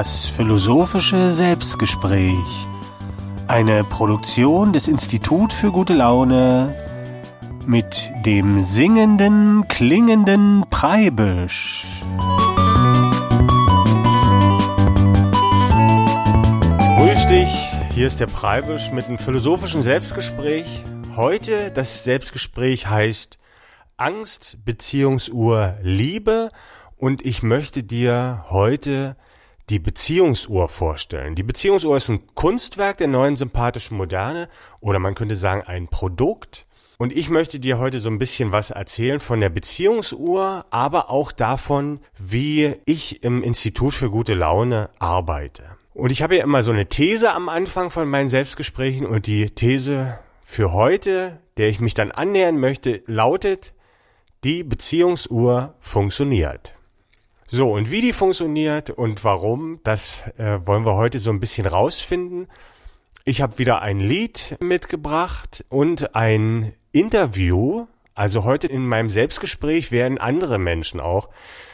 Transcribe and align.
Das 0.00 0.28
philosophische 0.28 1.32
Selbstgespräch. 1.32 2.68
Eine 3.48 3.82
Produktion 3.82 4.72
des 4.72 4.86
Institut 4.86 5.52
für 5.52 5.72
gute 5.72 5.92
Laune 5.92 6.72
mit 7.66 8.08
dem 8.24 8.60
singenden, 8.60 9.66
klingenden 9.66 10.64
Preibisch. 10.70 11.84
Grüß 16.96 17.26
dich, 17.26 17.50
hier 17.92 18.06
ist 18.06 18.20
der 18.20 18.26
Preibisch 18.26 18.92
mit 18.92 19.08
einem 19.08 19.18
philosophischen 19.18 19.82
Selbstgespräch. 19.82 20.84
Heute 21.16 21.72
das 21.72 22.04
Selbstgespräch 22.04 22.88
heißt 22.88 23.40
Angst, 23.96 24.58
Beziehungsuhr, 24.64 25.74
Liebe 25.82 26.50
und 26.96 27.26
ich 27.26 27.42
möchte 27.42 27.82
dir 27.82 28.44
heute 28.48 29.16
die 29.70 29.78
Beziehungsuhr 29.78 30.68
vorstellen. 30.68 31.34
Die 31.34 31.42
Beziehungsuhr 31.42 31.96
ist 31.96 32.08
ein 32.08 32.26
Kunstwerk 32.34 32.98
der 32.98 33.08
neuen 33.08 33.36
sympathischen 33.36 33.96
Moderne 33.96 34.48
oder 34.80 34.98
man 34.98 35.14
könnte 35.14 35.36
sagen 35.36 35.62
ein 35.66 35.88
Produkt. 35.88 36.66
Und 36.96 37.12
ich 37.12 37.30
möchte 37.30 37.60
dir 37.60 37.78
heute 37.78 38.00
so 38.00 38.10
ein 38.10 38.18
bisschen 38.18 38.52
was 38.52 38.70
erzählen 38.70 39.20
von 39.20 39.40
der 39.40 39.50
Beziehungsuhr, 39.50 40.64
aber 40.70 41.10
auch 41.10 41.30
davon, 41.30 42.00
wie 42.18 42.74
ich 42.86 43.22
im 43.22 43.44
Institut 43.44 43.94
für 43.94 44.10
gute 44.10 44.34
Laune 44.34 44.90
arbeite. 44.98 45.62
Und 45.94 46.10
ich 46.10 46.22
habe 46.22 46.36
ja 46.36 46.44
immer 46.44 46.62
so 46.62 46.72
eine 46.72 46.86
These 46.86 47.32
am 47.32 47.48
Anfang 47.48 47.90
von 47.90 48.08
meinen 48.08 48.28
Selbstgesprächen 48.28 49.06
und 49.06 49.26
die 49.26 49.50
These 49.50 50.18
für 50.44 50.72
heute, 50.72 51.38
der 51.56 51.68
ich 51.68 51.78
mich 51.78 51.94
dann 51.94 52.10
annähern 52.10 52.58
möchte, 52.58 53.02
lautet, 53.06 53.74
die 54.44 54.64
Beziehungsuhr 54.64 55.74
funktioniert. 55.80 56.77
So, 57.50 57.72
und 57.72 57.90
wie 57.90 58.02
die 58.02 58.12
funktioniert 58.12 58.90
und 58.90 59.24
warum, 59.24 59.80
das 59.82 60.22
äh, 60.36 60.58
wollen 60.66 60.84
wir 60.84 60.96
heute 60.96 61.18
so 61.18 61.30
ein 61.30 61.40
bisschen 61.40 61.66
rausfinden. 61.66 62.46
Ich 63.24 63.40
habe 63.40 63.58
wieder 63.58 63.80
ein 63.80 64.00
Lied 64.00 64.58
mitgebracht 64.60 65.64
und 65.70 66.14
ein 66.14 66.74
Interview. 66.92 67.86
Also 68.14 68.44
heute 68.44 68.66
in 68.66 68.86
meinem 68.86 69.08
Selbstgespräch 69.08 69.90
werden 69.92 70.18
andere 70.18 70.58
Menschen 70.58 71.00
auch 71.00 71.30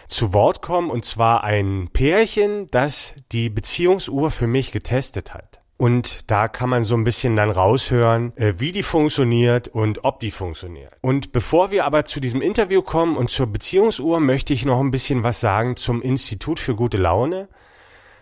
zu 0.06 0.32
Wort 0.32 0.62
kommen, 0.62 0.90
und 0.90 1.04
zwar 1.04 1.42
ein 1.42 1.88
Pärchen, 1.92 2.70
das 2.70 3.14
die 3.32 3.50
Beziehungsuhr 3.50 4.30
für 4.30 4.46
mich 4.46 4.70
getestet 4.70 5.34
hat. 5.34 5.63
Und 5.76 6.30
da 6.30 6.46
kann 6.46 6.70
man 6.70 6.84
so 6.84 6.96
ein 6.96 7.02
bisschen 7.02 7.34
dann 7.34 7.50
raushören, 7.50 8.36
äh, 8.36 8.54
wie 8.58 8.70
die 8.70 8.84
funktioniert 8.84 9.68
und 9.68 10.04
ob 10.04 10.20
die 10.20 10.30
funktioniert. 10.30 10.92
Und 11.00 11.32
bevor 11.32 11.72
wir 11.72 11.84
aber 11.84 12.04
zu 12.04 12.20
diesem 12.20 12.40
Interview 12.40 12.80
kommen 12.82 13.16
und 13.16 13.28
zur 13.28 13.48
Beziehungsuhr, 13.48 14.20
möchte 14.20 14.52
ich 14.52 14.64
noch 14.64 14.80
ein 14.80 14.92
bisschen 14.92 15.24
was 15.24 15.40
sagen 15.40 15.76
zum 15.76 16.00
Institut 16.00 16.60
für 16.60 16.76
gute 16.76 16.96
Laune, 16.96 17.48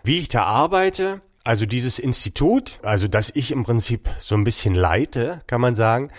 wie 0.03 0.19
ich 0.19 0.29
da 0.29 0.43
arbeite. 0.43 1.21
Also 1.43 1.65
dieses 1.65 1.99
Institut, 1.99 2.79
also 2.83 3.07
das 3.07 3.31
ich 3.35 3.51
im 3.51 3.63
Prinzip 3.63 4.09
so 4.19 4.33
ein 4.35 4.45
bisschen 4.45 4.73
leite, 4.73 5.41
kann 5.45 5.61
man 5.61 5.75
sagen, 5.75 6.09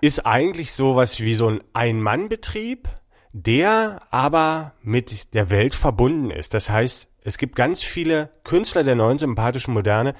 ist 0.00 0.26
eigentlich 0.26 0.72
sowas 0.74 1.20
wie 1.20 1.34
so 1.34 1.48
ein 1.48 1.60
Ein-Mann-Betrieb, 1.72 2.88
der 3.32 4.00
aber 4.10 4.72
mit 4.82 5.32
der 5.32 5.48
Welt 5.48 5.74
verbunden 5.74 6.30
ist. 6.30 6.52
Das 6.52 6.68
heißt, 6.68 7.08
es 7.22 7.38
gibt 7.38 7.56
ganz 7.56 7.82
viele 7.82 8.28
Künstler 8.44 8.84
der 8.84 8.96
neuen 8.96 9.16
sympathischen 9.16 9.72
Moderne, 9.72 10.14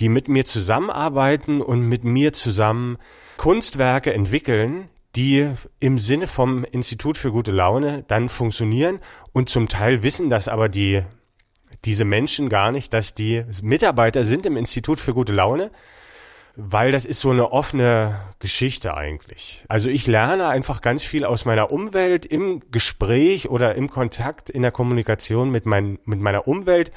die 0.00 0.08
mit 0.08 0.28
mir 0.28 0.44
zusammenarbeiten 0.44 1.60
und 1.60 1.88
mit 1.88 2.04
mir 2.04 2.32
zusammen 2.32 2.98
Kunstwerke 3.36 4.12
entwickeln, 4.12 4.88
die 5.16 5.48
im 5.80 5.98
Sinne 5.98 6.26
vom 6.26 6.64
Institut 6.64 7.16
für 7.16 7.30
gute 7.30 7.52
Laune 7.52 8.04
dann 8.08 8.28
funktionieren. 8.28 9.00
Und 9.32 9.48
zum 9.48 9.68
Teil 9.68 10.02
wissen 10.02 10.30
das 10.30 10.48
aber 10.48 10.68
die 10.68 11.02
diese 11.84 12.04
Menschen 12.04 12.48
gar 12.48 12.72
nicht, 12.72 12.92
dass 12.92 13.14
die 13.14 13.44
Mitarbeiter 13.62 14.24
sind 14.24 14.46
im 14.46 14.56
Institut 14.56 15.00
für 15.00 15.14
gute 15.14 15.32
Laune, 15.32 15.70
weil 16.56 16.92
das 16.92 17.04
ist 17.04 17.20
so 17.20 17.30
eine 17.30 17.52
offene 17.52 18.18
Geschichte 18.38 18.96
eigentlich. 18.96 19.64
Also 19.68 19.88
ich 19.88 20.06
lerne 20.06 20.48
einfach 20.48 20.80
ganz 20.80 21.02
viel 21.02 21.24
aus 21.24 21.44
meiner 21.44 21.72
Umwelt 21.72 22.26
im 22.26 22.62
Gespräch 22.70 23.48
oder 23.48 23.74
im 23.74 23.90
Kontakt 23.90 24.50
in 24.50 24.62
der 24.62 24.70
Kommunikation 24.70 25.50
mit, 25.50 25.66
mein, 25.66 25.98
mit 26.04 26.20
meiner 26.20 26.46
Umwelt 26.46 26.92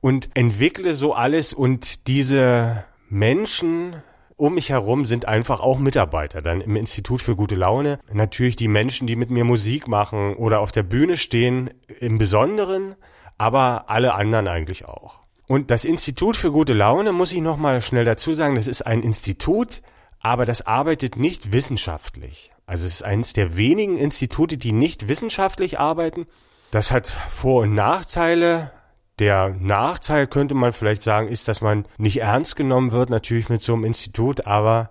und 0.00 0.30
entwickle 0.34 0.94
so 0.94 1.14
alles 1.14 1.52
und 1.52 2.06
diese 2.06 2.84
Menschen 3.08 4.02
um 4.36 4.54
mich 4.54 4.70
herum 4.70 5.04
sind 5.04 5.28
einfach 5.28 5.60
auch 5.60 5.78
Mitarbeiter 5.78 6.42
dann 6.42 6.60
im 6.60 6.74
Institut 6.74 7.22
für 7.22 7.36
gute 7.36 7.54
Laune. 7.54 8.00
Natürlich 8.12 8.56
die 8.56 8.66
Menschen, 8.66 9.06
die 9.06 9.14
mit 9.14 9.30
mir 9.30 9.44
Musik 9.44 9.86
machen 9.86 10.34
oder 10.34 10.58
auf 10.58 10.72
der 10.72 10.82
Bühne 10.82 11.16
stehen 11.16 11.70
im 12.00 12.18
Besonderen, 12.18 12.96
aber 13.38 13.84
alle 13.88 14.14
anderen 14.14 14.48
eigentlich 14.48 14.86
auch. 14.86 15.21
Und 15.52 15.70
das 15.70 15.84
Institut 15.84 16.38
für 16.38 16.50
gute 16.50 16.72
Laune, 16.72 17.12
muss 17.12 17.30
ich 17.30 17.42
nochmal 17.42 17.82
schnell 17.82 18.06
dazu 18.06 18.32
sagen, 18.32 18.54
das 18.54 18.66
ist 18.66 18.86
ein 18.86 19.02
Institut, 19.02 19.82
aber 20.22 20.46
das 20.46 20.66
arbeitet 20.66 21.16
nicht 21.16 21.52
wissenschaftlich. 21.52 22.52
Also 22.64 22.86
es 22.86 22.94
ist 22.94 23.02
eines 23.02 23.34
der 23.34 23.54
wenigen 23.54 23.98
Institute, 23.98 24.56
die 24.56 24.72
nicht 24.72 25.08
wissenschaftlich 25.08 25.78
arbeiten. 25.78 26.26
Das 26.70 26.90
hat 26.90 27.06
Vor- 27.06 27.64
und 27.64 27.74
Nachteile. 27.74 28.72
Der 29.18 29.50
Nachteil 29.50 30.26
könnte 30.26 30.54
man 30.54 30.72
vielleicht 30.72 31.02
sagen, 31.02 31.28
ist, 31.28 31.48
dass 31.48 31.60
man 31.60 31.84
nicht 31.98 32.22
ernst 32.22 32.56
genommen 32.56 32.90
wird, 32.90 33.10
natürlich 33.10 33.50
mit 33.50 33.60
so 33.60 33.74
einem 33.74 33.84
Institut, 33.84 34.46
aber 34.46 34.88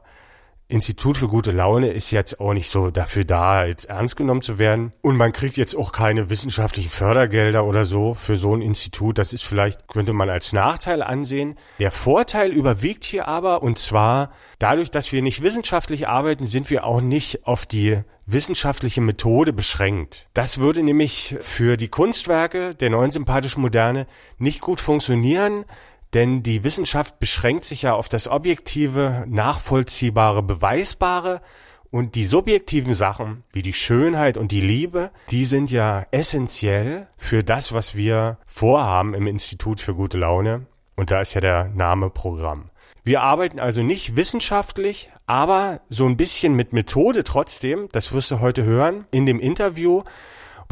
Institut 0.71 1.17
für 1.17 1.27
gute 1.27 1.51
Laune 1.51 1.89
ist 1.89 2.11
jetzt 2.11 2.39
auch 2.39 2.53
nicht 2.53 2.69
so 2.69 2.91
dafür 2.91 3.25
da, 3.25 3.65
jetzt 3.65 3.85
ernst 3.85 4.15
genommen 4.15 4.41
zu 4.41 4.57
werden. 4.57 4.93
Und 5.01 5.17
man 5.17 5.33
kriegt 5.33 5.57
jetzt 5.57 5.75
auch 5.75 5.91
keine 5.91 6.29
wissenschaftlichen 6.29 6.89
Fördergelder 6.89 7.65
oder 7.65 7.85
so 7.85 8.13
für 8.13 8.37
so 8.37 8.55
ein 8.55 8.61
Institut. 8.61 9.17
Das 9.17 9.33
ist 9.33 9.43
vielleicht, 9.43 9.87
könnte 9.87 10.13
man 10.13 10.29
als 10.29 10.53
Nachteil 10.53 11.03
ansehen. 11.03 11.57
Der 11.79 11.91
Vorteil 11.91 12.51
überwiegt 12.51 13.03
hier 13.03 13.27
aber, 13.27 13.61
und 13.61 13.77
zwar 13.77 14.31
dadurch, 14.59 14.89
dass 14.89 15.11
wir 15.11 15.21
nicht 15.21 15.43
wissenschaftlich 15.43 16.07
arbeiten, 16.07 16.47
sind 16.47 16.69
wir 16.69 16.85
auch 16.85 17.01
nicht 17.01 17.45
auf 17.45 17.65
die 17.65 18.01
wissenschaftliche 18.25 19.01
Methode 19.01 19.53
beschränkt. 19.53 20.27
Das 20.33 20.59
würde 20.59 20.83
nämlich 20.83 21.35
für 21.41 21.75
die 21.75 21.89
Kunstwerke 21.89 22.75
der 22.75 22.89
neuen 22.89 23.11
sympathischen 23.11 23.61
Moderne 23.61 24.07
nicht 24.37 24.61
gut 24.61 24.79
funktionieren, 24.79 25.65
denn 26.13 26.43
die 26.43 26.63
Wissenschaft 26.63 27.19
beschränkt 27.19 27.63
sich 27.63 27.83
ja 27.83 27.93
auf 27.93 28.09
das 28.09 28.27
objektive, 28.27 29.25
nachvollziehbare, 29.27 30.43
beweisbare 30.43 31.41
und 31.89 32.15
die 32.15 32.25
subjektiven 32.25 32.93
Sachen, 32.93 33.43
wie 33.51 33.61
die 33.61 33.73
Schönheit 33.73 34.37
und 34.37 34.51
die 34.51 34.61
Liebe, 34.61 35.11
die 35.29 35.45
sind 35.45 35.71
ja 35.71 36.05
essentiell 36.11 37.07
für 37.17 37.43
das, 37.43 37.73
was 37.73 37.95
wir 37.95 38.37
vorhaben 38.45 39.13
im 39.13 39.27
Institut 39.27 39.81
für 39.81 39.93
gute 39.93 40.17
Laune. 40.17 40.65
Und 40.95 41.11
da 41.11 41.21
ist 41.21 41.33
ja 41.33 41.41
der 41.41 41.65
Name 41.69 42.09
Programm. 42.09 42.69
Wir 43.03 43.21
arbeiten 43.21 43.59
also 43.59 43.81
nicht 43.81 44.15
wissenschaftlich, 44.15 45.09
aber 45.25 45.81
so 45.89 46.05
ein 46.05 46.17
bisschen 46.17 46.55
mit 46.55 46.71
Methode 46.71 47.23
trotzdem, 47.23 47.89
das 47.91 48.11
wirst 48.11 48.31
du 48.31 48.39
heute 48.39 48.63
hören 48.63 49.05
in 49.11 49.25
dem 49.25 49.39
Interview, 49.39 50.03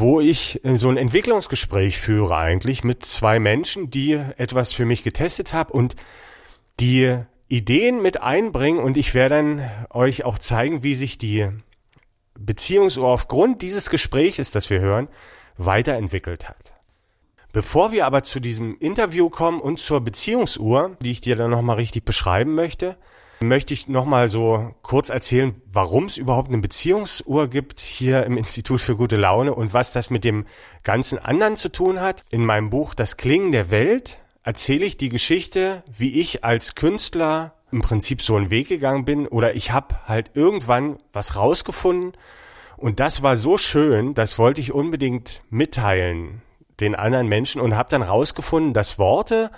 wo 0.00 0.20
ich 0.20 0.64
äh, 0.64 0.76
so 0.76 0.88
ein 0.88 0.96
Entwicklungsgespräch 0.96 1.98
führe 1.98 2.36
eigentlich 2.36 2.82
mit 2.82 3.04
zwei 3.04 3.38
Menschen, 3.38 3.90
die 3.90 4.14
etwas 4.36 4.72
für 4.72 4.86
mich 4.86 5.04
getestet 5.04 5.52
haben 5.52 5.70
und 5.70 5.94
die 6.80 7.18
Ideen 7.48 8.00
mit 8.00 8.22
einbringen 8.22 8.80
und 8.80 8.96
ich 8.96 9.14
werde 9.14 9.34
dann 9.34 9.70
euch 9.90 10.24
auch 10.24 10.38
zeigen, 10.38 10.82
wie 10.82 10.94
sich 10.94 11.18
die 11.18 11.48
Beziehungsuhr 12.38 13.06
aufgrund 13.06 13.60
dieses 13.60 13.90
Gespräches, 13.90 14.50
das 14.50 14.70
wir 14.70 14.80
hören, 14.80 15.08
weiterentwickelt 15.58 16.48
hat. 16.48 16.74
Bevor 17.52 17.92
wir 17.92 18.06
aber 18.06 18.22
zu 18.22 18.40
diesem 18.40 18.78
Interview 18.78 19.28
kommen 19.28 19.60
und 19.60 19.80
zur 19.80 20.00
Beziehungsuhr, 20.00 20.96
die 21.02 21.10
ich 21.10 21.20
dir 21.20 21.36
dann 21.36 21.50
nochmal 21.50 21.76
richtig 21.76 22.04
beschreiben 22.04 22.54
möchte, 22.54 22.96
möchte 23.42 23.72
ich 23.72 23.88
nochmal 23.88 24.28
so 24.28 24.74
kurz 24.82 25.08
erzählen, 25.08 25.54
warum 25.72 26.04
es 26.04 26.18
überhaupt 26.18 26.48
eine 26.48 26.58
Beziehungsuhr 26.58 27.48
gibt 27.48 27.80
hier 27.80 28.24
im 28.24 28.36
Institut 28.36 28.80
für 28.80 28.96
gute 28.96 29.16
Laune 29.16 29.54
und 29.54 29.72
was 29.72 29.92
das 29.92 30.10
mit 30.10 30.24
dem 30.24 30.46
ganzen 30.82 31.18
anderen 31.18 31.56
zu 31.56 31.72
tun 31.72 32.00
hat. 32.00 32.22
In 32.30 32.44
meinem 32.44 32.68
Buch 32.68 32.94
Das 32.94 33.16
Klingen 33.16 33.50
der 33.50 33.70
Welt 33.70 34.20
erzähle 34.42 34.84
ich 34.84 34.98
die 34.98 35.08
Geschichte, 35.08 35.82
wie 35.96 36.20
ich 36.20 36.44
als 36.44 36.74
Künstler 36.74 37.54
im 37.72 37.80
Prinzip 37.80 38.20
so 38.20 38.36
einen 38.36 38.50
Weg 38.50 38.68
gegangen 38.68 39.06
bin 39.06 39.26
oder 39.26 39.54
ich 39.54 39.70
habe 39.70 40.06
halt 40.06 40.32
irgendwann 40.34 40.98
was 41.12 41.36
rausgefunden 41.36 42.12
und 42.76 43.00
das 43.00 43.22
war 43.22 43.36
so 43.36 43.56
schön, 43.56 44.14
das 44.14 44.38
wollte 44.38 44.60
ich 44.60 44.72
unbedingt 44.72 45.42
mitteilen 45.50 46.42
den 46.80 46.94
anderen 46.94 47.28
Menschen 47.28 47.60
und 47.60 47.76
habe 47.76 47.90
dann 47.90 48.02
rausgefunden, 48.02 48.72
dass 48.72 48.98
Worte 48.98 49.50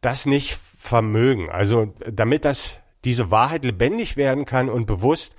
das 0.00 0.26
nicht 0.26 0.58
vermögen. 0.78 1.50
Also 1.50 1.94
damit 2.10 2.44
das 2.44 2.81
diese 3.04 3.30
Wahrheit 3.30 3.64
lebendig 3.64 4.16
werden 4.16 4.44
kann 4.44 4.68
und 4.68 4.86
bewusst, 4.86 5.34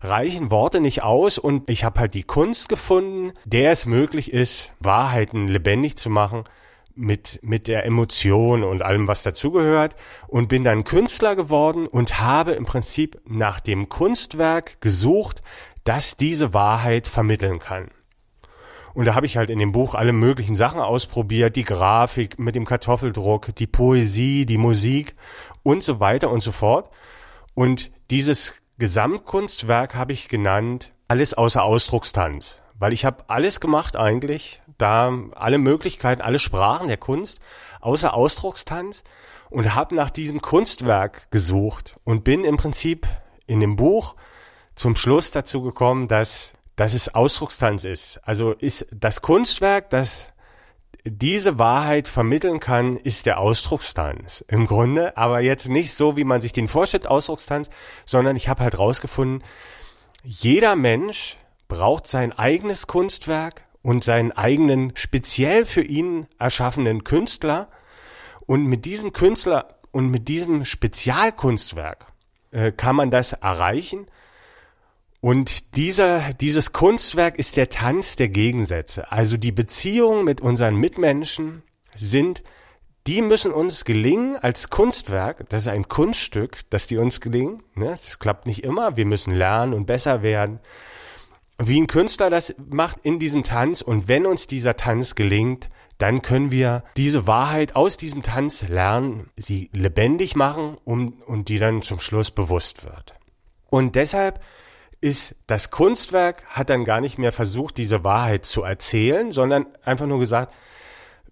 reichen 0.00 0.50
Worte 0.50 0.80
nicht 0.80 1.02
aus. 1.02 1.38
Und 1.38 1.68
ich 1.70 1.84
habe 1.84 2.00
halt 2.00 2.14
die 2.14 2.22
Kunst 2.22 2.68
gefunden, 2.68 3.32
der 3.44 3.72
es 3.72 3.86
möglich 3.86 4.32
ist, 4.32 4.74
Wahrheiten 4.80 5.48
lebendig 5.48 5.96
zu 5.96 6.10
machen 6.10 6.44
mit, 6.94 7.38
mit 7.42 7.68
der 7.68 7.84
Emotion 7.86 8.64
und 8.64 8.82
allem, 8.82 9.08
was 9.08 9.22
dazugehört. 9.22 9.96
Und 10.26 10.48
bin 10.48 10.64
dann 10.64 10.84
Künstler 10.84 11.36
geworden 11.36 11.86
und 11.86 12.20
habe 12.20 12.52
im 12.52 12.64
Prinzip 12.64 13.20
nach 13.26 13.60
dem 13.60 13.88
Kunstwerk 13.88 14.80
gesucht, 14.80 15.42
das 15.84 16.16
diese 16.16 16.52
Wahrheit 16.54 17.06
vermitteln 17.06 17.58
kann. 17.58 17.90
Und 18.98 19.04
da 19.04 19.14
habe 19.14 19.26
ich 19.26 19.36
halt 19.36 19.48
in 19.48 19.60
dem 19.60 19.70
Buch 19.70 19.94
alle 19.94 20.12
möglichen 20.12 20.56
Sachen 20.56 20.80
ausprobiert, 20.80 21.54
die 21.54 21.62
Grafik 21.62 22.38
mit 22.40 22.56
dem 22.56 22.64
Kartoffeldruck, 22.64 23.54
die 23.54 23.68
Poesie, 23.68 24.44
die 24.44 24.58
Musik 24.58 25.14
und 25.62 25.84
so 25.84 26.00
weiter 26.00 26.30
und 26.30 26.42
so 26.42 26.52
fort. 26.52 26.90
Und 27.54 27.90
dieses 28.10 28.54
Gesamtkunstwerk 28.78 29.94
habe 29.94 30.12
ich 30.12 30.28
genannt, 30.28 30.92
alles 31.08 31.34
außer 31.34 31.62
Ausdruckstanz. 31.62 32.58
Weil 32.78 32.92
ich 32.92 33.04
habe 33.04 33.24
alles 33.28 33.60
gemacht 33.60 33.96
eigentlich, 33.96 34.62
da 34.78 35.12
alle 35.34 35.58
Möglichkeiten, 35.58 36.22
alle 36.22 36.38
Sprachen 36.38 36.86
der 36.86 36.96
Kunst, 36.96 37.40
außer 37.80 38.14
Ausdruckstanz 38.14 39.02
und 39.50 39.74
habe 39.74 39.94
nach 39.94 40.10
diesem 40.10 40.40
Kunstwerk 40.40 41.30
gesucht 41.30 41.98
und 42.04 42.22
bin 42.22 42.44
im 42.44 42.56
Prinzip 42.56 43.06
in 43.46 43.60
dem 43.60 43.76
Buch 43.76 44.14
zum 44.74 44.94
Schluss 44.94 45.32
dazu 45.32 45.62
gekommen, 45.62 46.06
dass, 46.06 46.52
dass 46.76 46.94
es 46.94 47.14
Ausdruckstanz 47.14 47.84
ist. 47.84 48.20
Also 48.22 48.52
ist 48.52 48.86
das 48.92 49.22
Kunstwerk, 49.22 49.90
das 49.90 50.32
diese 51.10 51.58
Wahrheit 51.58 52.08
vermitteln 52.08 52.60
kann, 52.60 52.96
ist 52.96 53.26
der 53.26 53.38
Ausdruckstanz 53.38 54.44
im 54.48 54.66
Grunde, 54.66 55.16
aber 55.16 55.40
jetzt 55.40 55.68
nicht 55.68 55.92
so, 55.94 56.16
wie 56.16 56.24
man 56.24 56.40
sich 56.40 56.52
den 56.52 56.68
vorstellt, 56.68 57.06
Ausdruckstanz, 57.06 57.70
sondern 58.06 58.36
ich 58.36 58.48
habe 58.48 58.62
halt 58.62 58.78
rausgefunden, 58.78 59.44
jeder 60.22 60.76
Mensch 60.76 61.36
braucht 61.68 62.06
sein 62.06 62.32
eigenes 62.32 62.86
Kunstwerk 62.86 63.64
und 63.82 64.04
seinen 64.04 64.32
eigenen 64.32 64.92
speziell 64.96 65.64
für 65.64 65.82
ihn 65.82 66.26
erschaffenen 66.38 67.04
Künstler 67.04 67.68
und 68.46 68.66
mit 68.66 68.84
diesem 68.84 69.12
Künstler 69.12 69.78
und 69.92 70.10
mit 70.10 70.28
diesem 70.28 70.64
Spezialkunstwerk 70.64 72.06
äh, 72.50 72.72
kann 72.72 72.96
man 72.96 73.10
das 73.10 73.32
erreichen. 73.32 74.06
Und 75.20 75.76
dieser, 75.76 76.32
dieses 76.34 76.72
Kunstwerk 76.72 77.38
ist 77.38 77.56
der 77.56 77.68
Tanz 77.68 78.16
der 78.16 78.28
Gegensätze. 78.28 79.10
Also 79.10 79.36
die 79.36 79.52
Beziehungen 79.52 80.24
mit 80.24 80.40
unseren 80.40 80.76
Mitmenschen 80.76 81.62
sind, 81.94 82.44
die 83.06 83.22
müssen 83.22 83.50
uns 83.52 83.84
gelingen 83.84 84.36
als 84.36 84.70
Kunstwerk. 84.70 85.48
Das 85.48 85.62
ist 85.62 85.68
ein 85.68 85.88
Kunststück, 85.88 86.60
dass 86.70 86.86
die 86.86 86.98
uns 86.98 87.20
gelingen. 87.20 87.62
Ne? 87.74 87.86
Das 87.86 88.18
klappt 88.18 88.46
nicht 88.46 88.62
immer. 88.62 88.96
Wir 88.96 89.06
müssen 89.06 89.34
lernen 89.34 89.74
und 89.74 89.86
besser 89.86 90.22
werden. 90.22 90.60
Wie 91.60 91.80
ein 91.80 91.88
Künstler 91.88 92.30
das 92.30 92.54
macht 92.68 92.98
in 93.02 93.18
diesem 93.18 93.42
Tanz. 93.42 93.82
Und 93.82 94.06
wenn 94.06 94.26
uns 94.26 94.46
dieser 94.46 94.76
Tanz 94.76 95.16
gelingt, 95.16 95.70
dann 95.96 96.22
können 96.22 96.52
wir 96.52 96.84
diese 96.96 97.26
Wahrheit 97.26 97.74
aus 97.74 97.96
diesem 97.96 98.22
Tanz 98.22 98.68
lernen, 98.68 99.30
sie 99.36 99.68
lebendig 99.72 100.36
machen 100.36 100.76
um, 100.84 101.20
und 101.26 101.48
die 101.48 101.58
dann 101.58 101.82
zum 101.82 101.98
Schluss 101.98 102.30
bewusst 102.30 102.84
wird. 102.84 103.14
Und 103.68 103.96
deshalb 103.96 104.40
ist 105.00 105.36
das 105.46 105.70
Kunstwerk 105.70 106.44
hat 106.46 106.70
dann 106.70 106.84
gar 106.84 107.00
nicht 107.00 107.18
mehr 107.18 107.32
versucht, 107.32 107.76
diese 107.76 108.04
Wahrheit 108.04 108.46
zu 108.46 108.62
erzählen, 108.62 109.32
sondern 109.32 109.66
einfach 109.84 110.06
nur 110.06 110.18
gesagt, 110.18 110.52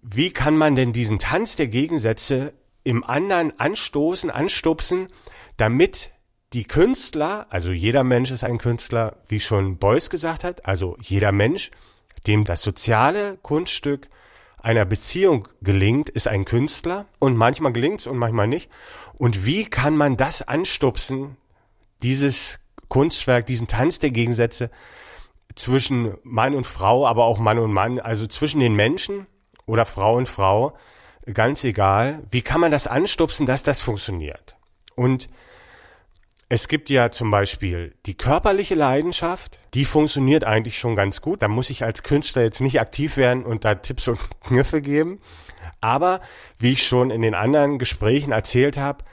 wie 0.01 0.31
kann 0.31 0.55
man 0.55 0.75
denn 0.75 0.93
diesen 0.93 1.19
Tanz 1.19 1.55
der 1.55 1.67
Gegensätze 1.67 2.53
im 2.83 3.03
anderen 3.03 3.59
anstoßen, 3.59 4.29
anstupsen, 4.29 5.09
damit 5.57 6.11
die 6.53 6.63
Künstler, 6.63 7.47
also 7.49 7.71
jeder 7.71 8.05
Mensch 8.05 8.31
ist 8.31 8.45
ein 8.45 8.57
Künstler, 8.57 9.17
wie 9.27 9.41
schon 9.41 9.77
Beuys 9.77 10.09
gesagt 10.09 10.45
hat, 10.45 10.65
also 10.65 10.97
jeder 11.01 11.33
Mensch, 11.33 11.71
dem 12.25 12.45
das 12.45 12.61
soziale 12.61 13.37
Kunststück 13.41 14.07
einer 14.61 14.85
Beziehung 14.85 15.47
gelingt, 15.61 16.09
ist 16.09 16.27
ein 16.27 16.45
Künstler 16.45 17.05
und 17.19 17.35
manchmal 17.35 17.73
gelingt 17.73 18.01
es 18.01 18.07
und 18.07 18.17
manchmal 18.17 18.47
nicht. 18.47 18.69
Und 19.17 19.45
wie 19.45 19.65
kann 19.65 19.97
man 19.97 20.17
das 20.17 20.41
anstupsen, 20.41 21.37
dieses 22.01 22.59
Kunstwerk, 22.89 23.45
diesen 23.45 23.67
Tanz 23.67 23.99
der 23.99 24.11
Gegensätze 24.11 24.69
zwischen 25.55 26.15
Mann 26.23 26.55
und 26.55 26.67
Frau, 26.67 27.07
aber 27.07 27.25
auch 27.25 27.39
Mann 27.39 27.57
und 27.57 27.73
Mann, 27.73 27.99
also 27.99 28.27
zwischen 28.27 28.59
den 28.59 28.75
Menschen 28.75 29.27
oder 29.65 29.85
Frau 29.85 30.15
und 30.15 30.27
Frau, 30.27 30.77
ganz 31.33 31.63
egal. 31.63 32.23
Wie 32.29 32.41
kann 32.41 32.61
man 32.61 32.71
das 32.71 32.87
anstupsen, 32.87 33.45
dass 33.45 33.63
das 33.63 33.81
funktioniert? 33.81 34.55
Und 34.95 35.29
es 36.49 36.69
gibt 36.69 36.89
ja 36.89 37.11
zum 37.11 37.29
Beispiel 37.29 37.93
die 38.05 38.15
körperliche 38.15 38.75
Leidenschaft, 38.75 39.59
die 39.73 39.83
funktioniert 39.83 40.45
eigentlich 40.45 40.79
schon 40.79 40.95
ganz 40.95 41.21
gut. 41.21 41.41
Da 41.41 41.49
muss 41.49 41.69
ich 41.69 41.83
als 41.83 42.03
Künstler 42.03 42.43
jetzt 42.43 42.61
nicht 42.61 42.79
aktiv 42.79 43.17
werden 43.17 43.43
und 43.43 43.65
da 43.65 43.75
Tipps 43.75 44.07
und 44.07 44.19
Kniffe 44.41 44.81
geben. 44.81 45.19
Aber 45.81 46.21
wie 46.57 46.71
ich 46.71 46.87
schon 46.87 47.11
in 47.11 47.21
den 47.21 47.35
anderen 47.35 47.79
Gesprächen 47.79 48.31
erzählt 48.31 48.77
habe, 48.77 49.03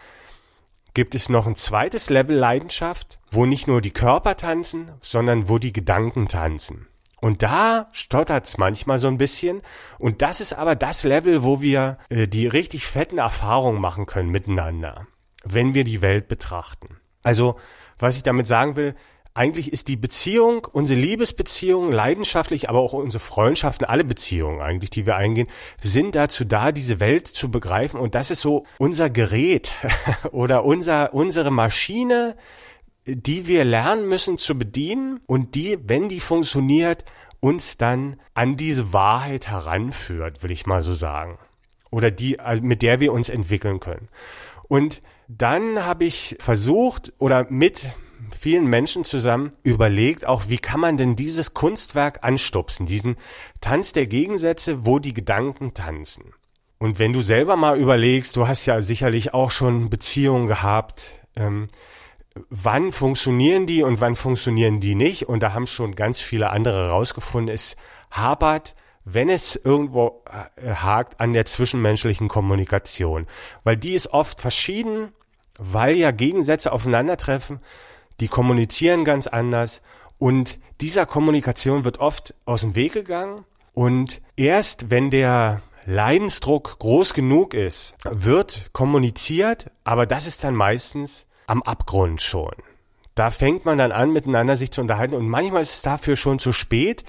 gibt 0.95 1.15
es 1.15 1.29
noch 1.29 1.47
ein 1.47 1.57
zweites 1.57 2.09
Level 2.09 2.37
Leidenschaft, 2.37 3.19
wo 3.31 3.47
nicht 3.47 3.67
nur 3.67 3.83
die 3.83 3.91
Körper 3.91 4.37
tanzen, 4.37 4.93
sondern 5.01 5.49
wo 5.49 5.59
die 5.59 5.73
Gedanken 5.73 6.29
tanzen. 6.29 6.87
Und 7.21 7.43
da 7.43 7.89
stottert's 7.93 8.59
manchmal 8.59 8.99
so 8.99 9.09
ein 9.09 9.19
bisschen. 9.19 9.63
Und 9.99 10.23
das 10.23 10.41
ist 10.41 10.53
aber 10.53 10.77
das 10.77 11.05
Level, 11.05 11.43
wo 11.43 11.61
wir 11.61 11.99
äh, 12.11 12.29
die 12.29 12.47
richtig 12.47 12.87
fetten 12.87 13.19
Erfahrungen 13.19 13.81
machen 13.81 14.07
können 14.07 14.29
miteinander, 14.29 15.07
wenn 15.43 15.75
wir 15.75 15.85
die 15.85 16.03
Welt 16.03 16.29
betrachten. 16.29 17.01
Also, 17.23 17.59
was 17.99 18.17
ich 18.17 18.23
damit 18.23 18.47
sagen 18.47 18.77
will, 18.77 18.95
eigentlich 19.37 19.73
ist 19.73 19.89
die 19.89 19.97
Beziehung, 19.97 20.65
unsere 20.71 21.01
Liebesbeziehung, 21.01 21.91
leidenschaftlich, 21.91 22.69
aber 22.69 22.79
auch 22.79 22.93
unsere 22.93 23.19
Freundschaften, 23.19 23.85
alle 23.85 24.05
Beziehungen 24.05 24.61
eigentlich, 24.61 24.91
die 24.91 25.07
wir 25.07 25.17
eingehen, 25.17 25.49
sind 25.81 26.15
dazu 26.15 26.45
da, 26.45 26.71
diese 26.71 27.01
Welt 27.01 27.27
zu 27.27 27.51
begreifen. 27.51 27.99
Und 27.99 28.15
das 28.15 28.31
ist 28.31 28.41
so 28.41 28.65
unser 28.79 29.11
Gerät 29.11 29.73
oder 30.31 30.65
unser, 30.65 31.13
unsere 31.15 31.51
Maschine, 31.51 32.37
die 33.07 33.49
wir 33.49 33.65
lernen 33.65 34.09
müssen 34.09 34.39
zu 34.39 34.57
bedienen 34.57 35.21
und 35.27 35.57
die, 35.57 35.79
wenn 35.83 36.09
die 36.09 36.21
funktioniert, 36.21 37.05
uns 37.41 37.77
dann 37.77 38.21
an 38.35 38.57
diese 38.57 38.93
Wahrheit 38.93 39.49
heranführt, 39.49 40.45
will 40.45 40.53
ich 40.53 40.65
mal 40.65 40.81
so 40.81 40.95
sagen. 40.95 41.39
Oder 41.91 42.13
die, 42.13 42.39
mit 42.63 42.83
der 42.83 43.01
wir 43.01 43.13
uns 43.13 43.29
entwickeln 43.29 43.81
können. 43.81 44.09
Und 44.69 45.03
dann 45.27 45.85
habe 45.85 46.05
ich 46.05 46.37
versucht 46.39 47.13
oder 47.19 47.47
mit 47.51 47.87
vielen 48.39 48.67
Menschen 48.67 49.05
zusammen 49.05 49.53
überlegt, 49.63 50.27
auch 50.27 50.45
wie 50.49 50.59
kann 50.59 50.81
man 50.81 50.97
denn 50.97 51.17
dieses 51.17 51.55
Kunstwerk 51.55 52.25
anstupsen, 52.25 52.87
diesen 52.87 53.17
Tanz 53.61 53.93
der 53.93 54.07
Gegensätze, 54.07 54.85
wo 54.85 54.99
die 54.99 55.15
Gedanken 55.15 55.75
tanzen. 55.75 56.35
Und 56.79 56.99
wenn 56.99 57.13
du 57.13 57.23
selber 57.23 57.57
mal 57.57 57.79
überlegst, 57.79 58.37
du 58.37 58.47
hast 58.47 58.67
ja 58.67 58.83
sicherlich 58.83 59.33
auch 59.33 59.51
schon 59.51 59.91
Beziehungen 59.91 60.47
gehabt, 60.47 61.21
ähm, 61.37 61.69
wann 62.51 62.93
funktionieren 62.93 63.67
die 63.67 63.83
und 63.83 64.01
wann 64.01 64.17
funktionieren 64.17 64.81
die 64.81 64.95
nicht? 64.95 65.25
Und 65.25 65.41
da 65.43 65.53
haben 65.53 65.67
schon 65.67 65.95
ganz 65.95 66.21
viele 66.21 66.51
andere 66.51 66.91
rausgefunden, 66.91 67.55
es 67.55 67.77
hapert 68.11 68.75
wenn 69.05 69.29
es 69.29 69.57
irgendwo 69.57 70.23
äh, 70.57 70.75
hakt 70.75 71.21
an 71.21 71.33
der 71.33 71.45
zwischenmenschlichen 71.45 72.29
Kommunikation. 72.29 73.27
Weil 73.63 73.77
die 73.77 73.95
ist 73.95 74.09
oft 74.09 74.41
verschieden, 74.41 75.13
weil 75.59 75.97
ja 75.97 76.11
Gegensätze 76.11 76.73
aufeinandertreffen, 76.73 77.61
die 78.21 78.29
kommunizieren 78.29 79.05
ganz 79.05 79.27
anders 79.27 79.83
und 80.19 80.59
dieser 80.81 81.07
Kommunikation 81.07 81.85
wird 81.85 81.99
oft 81.99 82.35
aus 82.45 82.63
dem 82.63 82.75
Weg 82.75 82.93
gegangen 82.93 83.45
und 83.73 84.23
erst 84.37 84.91
wenn 84.91 85.11
der 85.11 85.63
Leidensdruck 85.87 86.79
groß 86.79 87.13
genug 87.15 87.55
ist, 87.55 87.95
wird 88.05 88.71
kommuniziert, 88.73 89.71
aber 89.85 90.07
das 90.07 90.27
ist 90.27 90.45
dann 90.45 90.55
meistens 90.55 91.27
am 91.47 91.63
Abgrund 91.63 92.23
schon. 92.23 92.55
Da 93.15 93.31
fängt 93.31 93.65
man 93.65 93.79
dann 93.79 93.93
an, 93.93 94.13
miteinander 94.13 94.57
sich 94.57 94.71
zu 94.71 94.81
unterhalten 94.81 95.15
und 95.15 95.29
manchmal 95.29 95.63
ist 95.63 95.75
es 95.75 95.83
dafür 95.83 96.17
schon 96.17 96.39
zu 96.39 96.53
spät 96.53 97.05